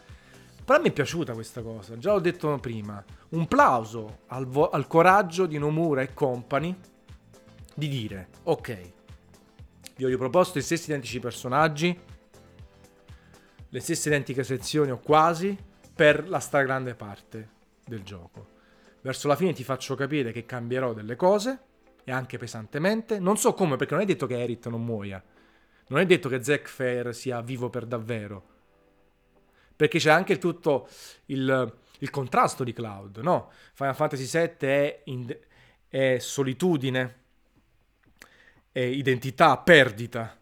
Però 0.64 0.80
mi 0.80 0.88
è 0.88 0.92
piaciuta 0.92 1.34
questa 1.34 1.62
cosa, 1.62 1.96
già 1.96 2.12
l'ho 2.12 2.18
detto 2.18 2.58
prima. 2.58 3.04
Un 3.28 3.46
plauso 3.46 4.22
al, 4.26 4.46
vo- 4.46 4.70
al 4.70 4.88
coraggio 4.88 5.46
di 5.46 5.58
Nomura 5.58 6.02
e 6.02 6.12
company 6.12 6.76
di 7.74 7.88
dire, 7.88 8.28
ok, 8.42 8.92
vi 9.96 10.04
ho 10.04 10.08
riproposto 10.08 10.58
i 10.58 10.62
stessi 10.62 10.90
identici 10.90 11.20
personaggi, 11.20 11.96
le 13.68 13.80
stesse 13.80 14.08
identiche 14.08 14.42
sezioni 14.42 14.90
o 14.90 14.98
quasi, 14.98 15.56
per 15.94 16.28
la 16.28 16.40
stragrande 16.40 16.94
parte 16.94 17.48
del 17.84 18.02
gioco. 18.02 18.54
Verso 19.06 19.28
la 19.28 19.36
fine 19.36 19.52
ti 19.52 19.62
faccio 19.62 19.94
capire 19.94 20.32
che 20.32 20.44
cambierò 20.44 20.92
delle 20.92 21.14
cose, 21.14 21.60
e 22.02 22.10
anche 22.10 22.38
pesantemente. 22.38 23.20
Non 23.20 23.36
so 23.36 23.54
come, 23.54 23.76
perché 23.76 23.94
non 23.94 24.02
è 24.02 24.04
detto 24.04 24.26
che 24.26 24.36
Erit 24.36 24.66
non 24.66 24.84
muoia. 24.84 25.22
Non 25.86 26.00
è 26.00 26.06
detto 26.06 26.28
che 26.28 26.42
Zack 26.42 26.68
Fair 26.68 27.14
sia 27.14 27.40
vivo 27.40 27.70
per 27.70 27.86
davvero. 27.86 28.48
Perché 29.76 30.00
c'è 30.00 30.10
anche 30.10 30.38
tutto 30.38 30.88
il, 31.26 31.78
il 32.00 32.10
contrasto 32.10 32.64
di 32.64 32.72
Cloud, 32.72 33.18
no? 33.18 33.52
Final 33.74 33.94
Fantasy 33.94 34.24
VII 34.24 34.68
è, 34.68 35.02
in, 35.04 35.38
è 35.86 36.18
solitudine, 36.18 37.20
è 38.72 38.80
identità, 38.80 39.56
perdita. 39.58 40.36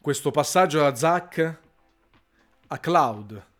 Questo 0.00 0.30
passaggio 0.30 0.78
da 0.78 0.94
Zack 0.94 1.58
a 2.68 2.78
Cloud 2.78 3.52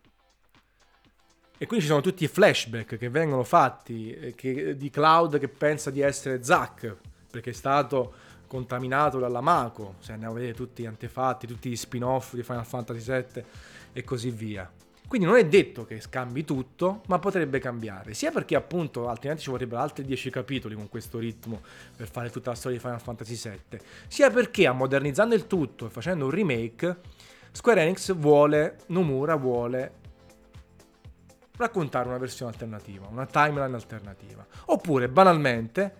e 1.57 1.65
quindi 1.67 1.85
ci 1.85 1.91
sono 1.91 2.01
tutti 2.01 2.25
i 2.25 2.27
flashback 2.27 2.97
che 2.97 3.09
vengono 3.09 3.43
fatti 3.43 4.11
eh, 4.11 4.35
che, 4.35 4.75
di 4.75 4.89
Cloud 4.89 5.39
che 5.39 5.47
pensa 5.47 5.89
di 5.89 6.01
essere 6.01 6.43
Zack, 6.43 6.95
perché 7.31 7.51
è 7.51 7.53
stato 7.53 8.13
contaminato 8.47 9.19
dalla 9.19 9.41
Mako, 9.41 9.95
se 9.99 10.11
andiamo 10.11 10.33
a 10.33 10.37
vedere 10.37 10.53
tutti 10.53 10.83
gli 10.83 10.85
antefatti, 10.85 11.47
tutti 11.47 11.69
gli 11.69 11.75
spin-off 11.75 12.33
di 12.33 12.43
Final 12.43 12.65
Fantasy 12.65 13.11
VII 13.11 13.43
e 13.93 14.03
così 14.03 14.29
via. 14.31 14.69
Quindi 15.07 15.27
non 15.27 15.37
è 15.37 15.45
detto 15.45 15.85
che 15.85 16.01
scambi 16.01 16.43
tutto, 16.43 17.03
ma 17.07 17.19
potrebbe 17.19 17.59
cambiare, 17.59 18.13
sia 18.13 18.31
perché 18.31 18.55
appunto 18.55 19.07
altrimenti 19.07 19.43
ci 19.43 19.51
vorrebbero 19.51 19.81
altri 19.81 20.03
10 20.03 20.29
capitoli 20.31 20.75
con 20.75 20.89
questo 20.89 21.19
ritmo 21.19 21.61
per 21.95 22.09
fare 22.09 22.29
tutta 22.31 22.49
la 22.49 22.55
storia 22.55 22.77
di 22.77 22.83
Final 22.83 22.99
Fantasy 22.99 23.49
VII, 23.49 23.79
sia 24.07 24.29
perché 24.31 24.69
modernizzando 24.71 25.35
il 25.35 25.47
tutto 25.47 25.85
e 25.85 25.89
facendo 25.89 26.25
un 26.25 26.31
remake, 26.31 26.97
Square 27.51 27.83
Enix 27.83 28.13
vuole, 28.13 28.79
Nomura 28.87 29.35
vuole 29.35 30.03
raccontare 31.57 32.07
una 32.07 32.17
versione 32.17 32.51
alternativa, 32.51 33.07
una 33.07 33.25
timeline 33.25 33.75
alternativa. 33.75 34.45
Oppure, 34.65 35.07
banalmente, 35.09 35.95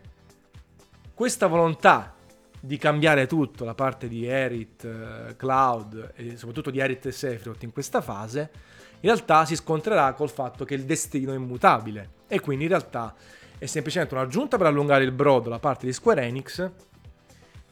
questa 1.13 1.47
volontà 1.47 2.13
di 2.59 2.77
cambiare 2.77 3.27
tutto, 3.27 3.63
la 3.63 3.75
parte 3.75 4.07
di 4.07 4.25
Erit, 4.25 4.83
eh, 4.83 5.35
Cloud 5.35 6.13
e 6.15 6.35
soprattutto 6.35 6.71
di 6.71 6.79
Erit 6.79 7.05
e 7.05 7.11
Sephiroth 7.11 7.63
in 7.63 7.71
questa 7.71 8.01
fase, 8.01 8.49
in 9.01 9.11
realtà 9.11 9.45
si 9.45 9.55
scontrerà 9.55 10.13
col 10.13 10.29
fatto 10.29 10.65
che 10.65 10.73
il 10.73 10.83
destino 10.83 11.31
è 11.31 11.35
immutabile 11.35 12.09
e 12.27 12.39
quindi 12.39 12.63
in 12.63 12.71
realtà 12.71 13.13
è 13.57 13.65
semplicemente 13.67 14.15
un'aggiunta 14.15 14.57
per 14.57 14.65
allungare 14.65 15.03
il 15.03 15.11
brodo 15.11 15.49
da 15.49 15.59
parte 15.59 15.85
di 15.85 15.93
Square 15.93 16.23
Enix 16.23 16.71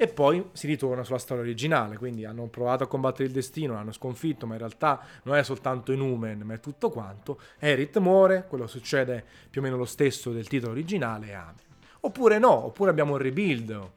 e 0.03 0.07
poi 0.07 0.49
si 0.51 0.67
ritorna 0.67 1.05
sulla 1.05 1.17
storia 1.17 1.43
originale, 1.43 1.97
quindi 1.97 2.25
hanno 2.25 2.47
provato 2.47 2.83
a 2.83 2.87
combattere 2.87 3.23
il 3.23 3.31
destino, 3.31 3.73
l'hanno 3.73 3.93
sconfitto, 3.93 4.45
ma 4.45 4.53
in 4.53 4.59
realtà 4.59 4.99
non 5.23 5.37
è 5.37 5.43
soltanto 5.43 5.93
i 5.93 5.95
Numen, 5.95 6.41
ma 6.41 6.55
è 6.55 6.59
tutto 6.59 6.89
quanto. 6.89 7.39
Erit 7.57 7.97
muore, 7.99 8.45
quello 8.49 8.67
succede 8.67 9.23
più 9.49 9.61
o 9.61 9.63
meno 9.63 9.77
lo 9.77 9.85
stesso 9.85 10.31
del 10.31 10.49
titolo 10.49 10.73
originale 10.73 11.27
e 11.27 11.33
amen. 11.33 11.55
Oppure 12.01 12.37
no, 12.37 12.65
oppure 12.65 12.89
abbiamo 12.89 13.13
un 13.13 13.19
rebuild, 13.19 13.89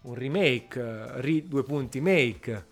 un 0.00 0.14
remake, 0.14 1.20
re, 1.20 1.46
due 1.46 1.62
punti 1.64 2.00
make. 2.00 2.66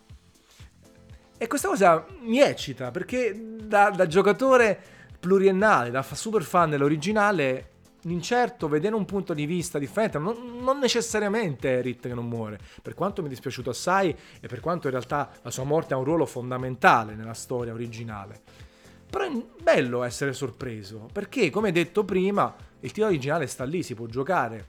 E 1.36 1.46
questa 1.46 1.68
cosa 1.68 2.06
mi 2.22 2.40
eccita, 2.40 2.90
perché 2.90 3.38
da, 3.62 3.90
da 3.90 4.06
giocatore 4.06 4.80
pluriennale, 5.20 5.90
da 5.90 6.02
super 6.02 6.42
fan 6.42 6.70
dell'originale, 6.70 7.68
l'incerto, 8.02 8.68
vedere 8.68 8.94
un 8.94 9.04
punto 9.04 9.34
di 9.34 9.46
vista 9.46 9.78
differente, 9.78 10.18
non, 10.18 10.58
non 10.62 10.78
necessariamente 10.78 11.68
Erit 11.68 12.06
che 12.06 12.14
non 12.14 12.28
muore, 12.28 12.58
per 12.82 12.94
quanto 12.94 13.20
mi 13.20 13.28
è 13.28 13.30
dispiaciuto 13.30 13.70
assai 13.70 14.14
e 14.40 14.46
per 14.48 14.60
quanto 14.60 14.86
in 14.86 14.92
realtà 14.92 15.30
la 15.42 15.50
sua 15.50 15.64
morte 15.64 15.94
ha 15.94 15.96
un 15.96 16.04
ruolo 16.04 16.26
fondamentale 16.26 17.14
nella 17.14 17.34
storia 17.34 17.72
originale. 17.72 18.40
Però 19.10 19.24
è 19.24 19.44
bello 19.60 20.02
essere 20.02 20.32
sorpreso, 20.32 21.08
perché 21.12 21.50
come 21.50 21.72
detto 21.72 22.04
prima, 22.04 22.54
il 22.80 22.92
titolo 22.92 23.08
originale 23.10 23.46
sta 23.46 23.64
lì, 23.64 23.82
si 23.82 23.94
può 23.94 24.06
giocare. 24.06 24.68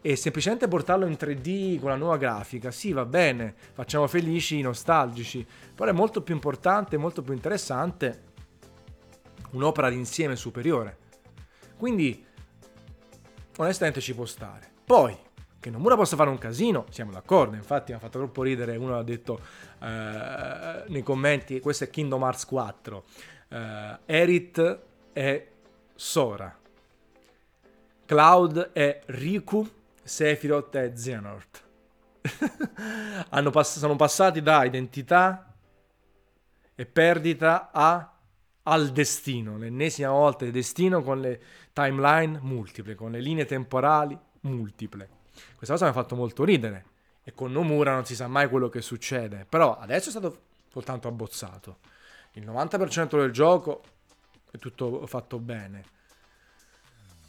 E 0.00 0.14
semplicemente 0.14 0.68
portarlo 0.68 1.06
in 1.06 1.16
3D 1.18 1.80
con 1.80 1.88
la 1.90 1.96
nuova 1.96 2.18
grafica, 2.18 2.70
sì 2.70 2.92
va 2.92 3.04
bene, 3.04 3.54
facciamo 3.72 4.06
felici, 4.06 4.60
nostalgici, 4.60 5.44
però 5.74 5.90
è 5.90 5.94
molto 5.94 6.22
più 6.22 6.34
importante, 6.34 6.96
molto 6.96 7.22
più 7.22 7.32
interessante 7.32 8.26
un'opera 9.50 9.88
d'insieme 9.88 10.36
superiore. 10.36 10.98
Quindi 11.76 12.24
onestamente 13.58 14.00
ci 14.00 14.14
può 14.14 14.24
stare. 14.24 14.70
Poi, 14.84 15.16
Che 15.60 15.70
Nomura 15.70 15.96
possa 15.96 16.14
fare 16.14 16.30
un 16.30 16.38
casino, 16.38 16.86
siamo 16.90 17.10
d'accordo. 17.10 17.56
Infatti, 17.56 17.90
mi 17.90 17.98
ha 17.98 18.00
fatto 18.00 18.18
troppo 18.18 18.42
ridere. 18.42 18.76
Uno 18.76 18.96
ha 18.96 19.02
detto 19.02 19.40
eh, 19.80 20.84
nei 20.86 21.02
commenti: 21.02 21.60
Questo 21.60 21.84
è 21.84 21.90
Kingdom 21.90 22.22
Hearts 22.22 22.44
4. 22.46 23.04
Eh, 23.48 23.98
Erit 24.06 24.78
è 25.12 25.48
Sora. 25.94 26.56
Cloud 28.06 28.70
è 28.72 29.00
Riku. 29.06 29.68
Sephiroth 30.02 30.76
è 30.76 30.92
Xehanort. 30.92 31.66
pass- 33.50 33.78
sono 33.78 33.96
passati 33.96 34.40
da 34.40 34.64
identità 34.64 35.52
e 36.74 36.86
perdita 36.86 37.70
a 37.72 38.17
al 38.68 38.90
destino, 38.90 39.56
l'ennesima 39.56 40.10
volta 40.10 40.44
il 40.44 40.52
destino 40.52 41.02
con 41.02 41.20
le 41.20 41.40
timeline 41.72 42.38
multiple, 42.42 42.94
con 42.94 43.10
le 43.10 43.20
linee 43.20 43.46
temporali 43.46 44.16
multiple. 44.42 45.08
Questa 45.56 45.74
cosa 45.74 45.84
mi 45.86 45.90
ha 45.90 45.94
fatto 45.94 46.14
molto 46.14 46.44
ridere 46.44 46.84
e 47.24 47.32
con 47.32 47.50
Nomura 47.50 47.94
non 47.94 48.04
si 48.04 48.14
sa 48.14 48.28
mai 48.28 48.48
quello 48.48 48.68
che 48.68 48.82
succede, 48.82 49.46
però 49.48 49.78
adesso 49.78 50.08
è 50.08 50.10
stato 50.10 50.42
soltanto 50.70 51.08
abbozzato. 51.08 51.78
Il 52.32 52.46
90% 52.46 53.18
del 53.18 53.32
gioco 53.32 53.82
è 54.50 54.58
tutto 54.58 55.06
fatto 55.06 55.38
bene. 55.38 55.84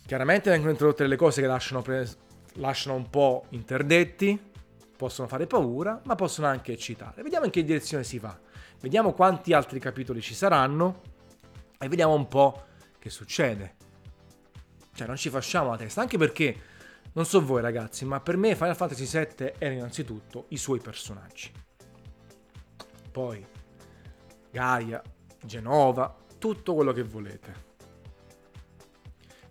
Chiaramente 0.06 0.50
vengono 0.50 0.72
introdotte 0.72 1.04
delle 1.04 1.16
cose 1.16 1.40
che 1.42 1.48
lasciano, 1.48 1.82
pre- 1.82 2.10
lasciano 2.56 2.96
un 2.96 3.10
po' 3.10 3.46
interdetti, 3.50 4.52
possono 4.98 5.28
fare 5.30 5.48
paura, 5.48 6.02
ma 6.04 6.16
possono 6.16 6.48
anche 6.48 6.74
eccitare. 6.74 7.24
Vediamo 7.24 7.46
in 7.46 7.52
che 7.52 7.64
direzione 7.64 8.04
si 8.04 8.20
va. 8.20 8.38
Vediamo 8.82 9.14
quanti 9.14 9.54
altri 9.54 9.80
capitoli 9.80 10.22
ci 10.22 10.34
saranno 10.34 11.02
e 11.82 11.88
vediamo 11.88 12.14
un 12.14 12.28
po' 12.28 12.66
che 13.00 13.10
succede. 13.10 13.76
Cioè, 14.94 15.08
non 15.08 15.16
ci 15.16 15.30
facciamo 15.30 15.70
la 15.70 15.78
testa, 15.78 16.02
anche 16.02 16.18
perché, 16.18 16.56
non 17.14 17.26
so 17.26 17.44
voi 17.44 17.62
ragazzi, 17.62 18.04
ma 18.04 18.20
per 18.20 18.36
me 18.36 18.56
Final 18.56 18.76
Fantasy 18.76 19.06
VII 19.06 19.54
era 19.58 19.74
innanzitutto 19.74 20.46
i 20.50 20.58
suoi 20.58 20.80
personaggi. 20.80 21.52
Poi, 23.12 23.46
Gaia, 24.52 25.02
Genova, 25.42 26.16
tutto 26.38 26.76
quello 26.76 26.92
che 26.92 27.04
volete. 27.04 27.68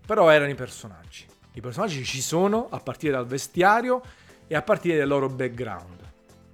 Però 0.06 0.28
erano 0.28 0.50
i 0.50 0.54
personaggi. 0.54 1.26
I 1.54 1.60
personaggi 1.60 2.04
ci 2.04 2.20
sono 2.20 2.68
a 2.68 2.78
partire 2.78 3.12
dal 3.12 3.26
vestiario 3.26 4.02
e 4.46 4.54
a 4.54 4.62
partire 4.62 4.98
dal 4.98 5.08
loro 5.08 5.28
background. 5.28 6.12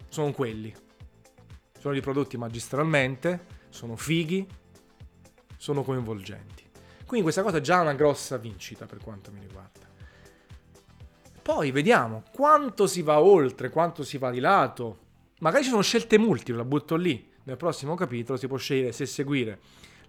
Sono 0.09 0.31
quelli. 0.31 0.73
Sono 1.79 1.95
riprodotti 1.95 2.37
magistralmente, 2.37 3.45
sono 3.71 3.97
fighi, 3.97 4.47
sono 5.65 5.83
coinvolgenti. 5.83 6.63
Quindi 7.07 7.23
questa 7.23 7.43
cosa 7.43 7.57
è 7.57 7.63
già 7.63 7.81
una 7.81 7.95
grossa 7.95 8.37
vincita 8.37 8.85
per 8.85 8.99
quanto 8.99 9.31
mi 9.33 9.41
riguarda. 9.41 9.81
Poi 11.41 11.71
vediamo 11.71 12.23
quanto 12.35 12.87
si 12.87 13.01
va 13.01 13.19
oltre, 13.19 13.71
quanto 13.71 14.05
si 14.05 14.19
va 14.19 14.31
di 14.31 14.41
lato. 14.41 14.99
Magari 15.39 15.65
ci 15.65 15.71
sono 15.71 15.81
scelte 15.81 16.19
multiple, 16.19 16.57
la 16.57 16.67
butto 16.67 16.97
lì. 16.97 17.33
Nel 17.45 17.57
prossimo 17.57 17.95
capitolo 17.95 18.37
si 18.37 18.47
può 18.47 18.59
scegliere 18.59 18.93
se 18.93 19.07
seguire 19.07 19.59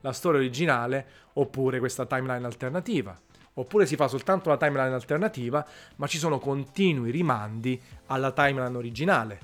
la 0.02 0.12
storia 0.12 0.42
originale 0.42 1.08
oppure 1.36 1.80
questa 1.80 2.06
timeline 2.06 2.46
alternativa. 2.46 3.18
Oppure 3.54 3.86
si 3.86 3.96
fa 3.96 4.10
soltanto 4.10 4.50
la 4.50 4.58
timeline 4.58 4.94
alternativa, 4.94 5.66
ma 5.96 6.08
ci 6.08 6.18
sono 6.18 6.38
continui 6.38 7.12
rimandi 7.12 7.82
alla 8.08 8.34
timeline 8.34 8.76
originale. 8.76 9.40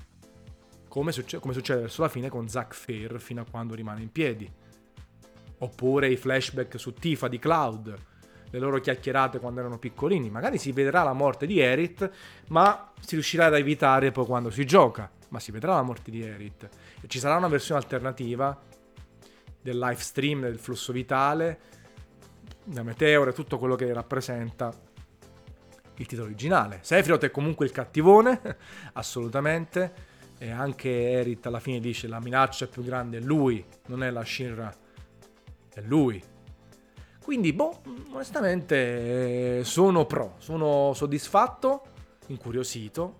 Come, 0.89 1.13
succe- 1.13 1.39
come 1.39 1.53
succede 1.53 1.81
verso 1.81 2.01
la 2.01 2.09
fine 2.09 2.27
con 2.27 2.49
Zack 2.49 2.75
Fair 2.75 3.17
fino 3.21 3.39
a 3.39 3.45
quando 3.49 3.75
rimane 3.75 4.01
in 4.01 4.11
piedi 4.11 4.59
oppure 5.61 6.09
i 6.09 6.17
flashback 6.17 6.79
su 6.79 6.93
Tifa 6.93 7.27
di 7.27 7.39
Cloud, 7.39 7.95
le 8.49 8.59
loro 8.59 8.79
chiacchierate 8.79 9.39
quando 9.39 9.59
erano 9.59 9.77
piccolini. 9.77 10.29
Magari 10.29 10.57
si 10.57 10.71
vedrà 10.71 11.03
la 11.03 11.13
morte 11.13 11.45
di 11.45 11.59
Erit, 11.59 12.09
ma 12.47 12.91
si 12.99 13.15
riuscirà 13.15 13.45
ad 13.45 13.55
evitare 13.55 14.11
poi 14.11 14.25
quando 14.25 14.49
si 14.49 14.65
gioca. 14.65 15.09
Ma 15.29 15.39
si 15.39 15.51
vedrà 15.51 15.75
la 15.75 15.81
morte 15.81 16.11
di 16.11 16.21
Erit. 16.21 16.69
E 17.01 17.07
ci 17.07 17.19
sarà 17.19 17.37
una 17.37 17.47
versione 17.47 17.79
alternativa 17.79 18.59
del 19.61 19.77
live 19.77 20.01
stream, 20.01 20.41
del 20.41 20.59
flusso 20.59 20.91
vitale, 20.91 21.59
da 22.65 22.83
Meteor 22.83 23.33
tutto 23.33 23.57
quello 23.57 23.75
che 23.75 23.91
rappresenta 23.93 24.73
il 25.95 26.05
titolo 26.05 26.27
originale. 26.27 26.79
Sephiroth 26.81 27.23
è 27.23 27.31
comunque 27.31 27.65
il 27.65 27.71
cattivone, 27.71 28.57
assolutamente. 28.93 30.09
E 30.37 30.49
anche 30.49 31.11
Erit 31.11 31.45
alla 31.45 31.59
fine 31.59 31.79
dice 31.79 32.07
la 32.07 32.19
minaccia 32.19 32.65
più 32.65 32.83
grande 32.83 33.19
è 33.19 33.21
lui, 33.21 33.63
non 33.85 34.03
è 34.03 34.09
la 34.09 34.25
Shinra 34.25 34.80
è 35.73 35.81
lui. 35.81 36.21
Quindi, 37.23 37.53
boh, 37.53 37.81
onestamente 38.11 39.63
sono 39.63 40.05
pro, 40.05 40.35
sono 40.39 40.91
soddisfatto, 40.93 41.83
incuriosito. 42.27 43.17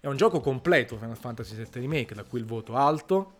È 0.00 0.06
un 0.06 0.16
gioco 0.16 0.40
completo 0.40 0.96
Final 0.98 1.16
Fantasy 1.16 1.54
VII 1.54 1.68
Remake, 1.74 2.14
da 2.14 2.24
cui 2.24 2.40
il 2.40 2.44
voto 2.44 2.74
alto, 2.74 3.38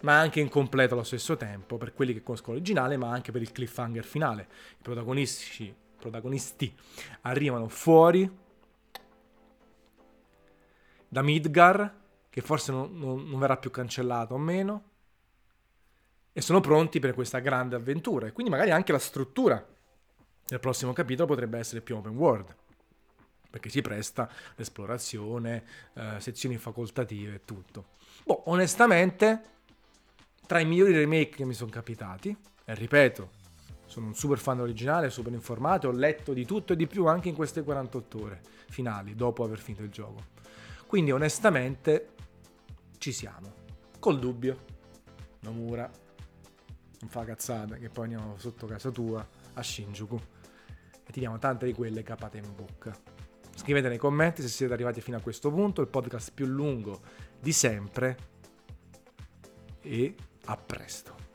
ma 0.00 0.18
anche 0.18 0.40
incompleto 0.40 0.94
allo 0.94 1.04
stesso 1.04 1.36
tempo 1.36 1.76
per 1.76 1.92
quelli 1.92 2.12
che 2.12 2.22
conoscono 2.22 2.54
l'originale, 2.54 2.96
ma 2.96 3.10
anche 3.10 3.32
per 3.32 3.42
il 3.42 3.52
cliffhanger 3.52 4.04
finale. 4.04 4.48
I 4.78 4.82
protagonisti, 4.82 5.74
protagonisti 5.98 6.74
arrivano 7.22 7.68
fuori 7.68 8.28
da 11.06 11.22
Midgar, 11.22 11.94
che 12.28 12.40
forse 12.40 12.72
non, 12.72 12.98
non, 12.98 13.28
non 13.28 13.38
verrà 13.38 13.56
più 13.56 13.70
cancellato 13.70 14.34
o 14.34 14.38
meno 14.38 14.94
e 16.36 16.42
sono 16.42 16.60
pronti 16.60 17.00
per 17.00 17.14
questa 17.14 17.38
grande 17.38 17.76
avventura. 17.76 18.26
E 18.26 18.32
quindi 18.32 18.52
magari 18.52 18.70
anche 18.70 18.92
la 18.92 18.98
struttura 18.98 19.66
del 20.46 20.60
prossimo 20.60 20.92
capitolo 20.92 21.26
potrebbe 21.26 21.58
essere 21.58 21.80
più 21.80 21.96
open 21.96 22.14
world, 22.14 22.54
perché 23.48 23.70
si 23.70 23.80
presta 23.80 24.30
l'esplorazione, 24.56 25.64
eh, 25.94 26.16
sezioni 26.18 26.58
facoltative 26.58 27.36
e 27.36 27.40
tutto. 27.46 27.86
Boh, 28.22 28.42
onestamente, 28.50 29.40
tra 30.46 30.60
i 30.60 30.66
migliori 30.66 30.92
remake 30.92 31.36
che 31.36 31.46
mi 31.46 31.54
sono 31.54 31.70
capitati, 31.70 32.36
e 32.66 32.74
ripeto, 32.74 33.30
sono 33.86 34.08
un 34.08 34.14
super 34.14 34.36
fan 34.36 34.60
originale, 34.60 35.08
super 35.08 35.32
informato, 35.32 35.88
ho 35.88 35.92
letto 35.92 36.34
di 36.34 36.44
tutto 36.44 36.74
e 36.74 36.76
di 36.76 36.86
più 36.86 37.06
anche 37.06 37.30
in 37.30 37.34
queste 37.34 37.62
48 37.62 38.22
ore 38.22 38.40
finali, 38.68 39.14
dopo 39.14 39.42
aver 39.42 39.58
finito 39.58 39.84
il 39.84 39.90
gioco. 39.90 40.22
Quindi 40.86 41.12
onestamente 41.12 42.10
ci 42.98 43.10
siamo, 43.10 43.54
col 43.98 44.18
dubbio. 44.18 44.74
Nomura 45.40 45.88
non 47.00 47.10
fa 47.10 47.24
cazzate, 47.24 47.78
che 47.78 47.88
poi 47.88 48.04
andiamo 48.04 48.38
sotto 48.38 48.66
casa 48.66 48.90
tua 48.90 49.26
a 49.54 49.62
Shinjuku 49.62 50.20
e 51.06 51.12
ti 51.12 51.20
diamo 51.20 51.38
tante 51.38 51.66
di 51.66 51.72
quelle 51.72 52.02
capate 52.02 52.38
in 52.38 52.54
bocca. 52.54 52.96
Scrivete 53.54 53.88
nei 53.88 53.98
commenti 53.98 54.42
se 54.42 54.48
siete 54.48 54.72
arrivati 54.72 55.00
fino 55.00 55.16
a 55.16 55.20
questo 55.20 55.50
punto, 55.50 55.80
il 55.80 55.88
podcast 55.88 56.32
più 56.32 56.46
lungo 56.46 57.00
di 57.40 57.52
sempre 57.52 58.16
e 59.80 60.14
a 60.44 60.56
presto. 60.56 61.25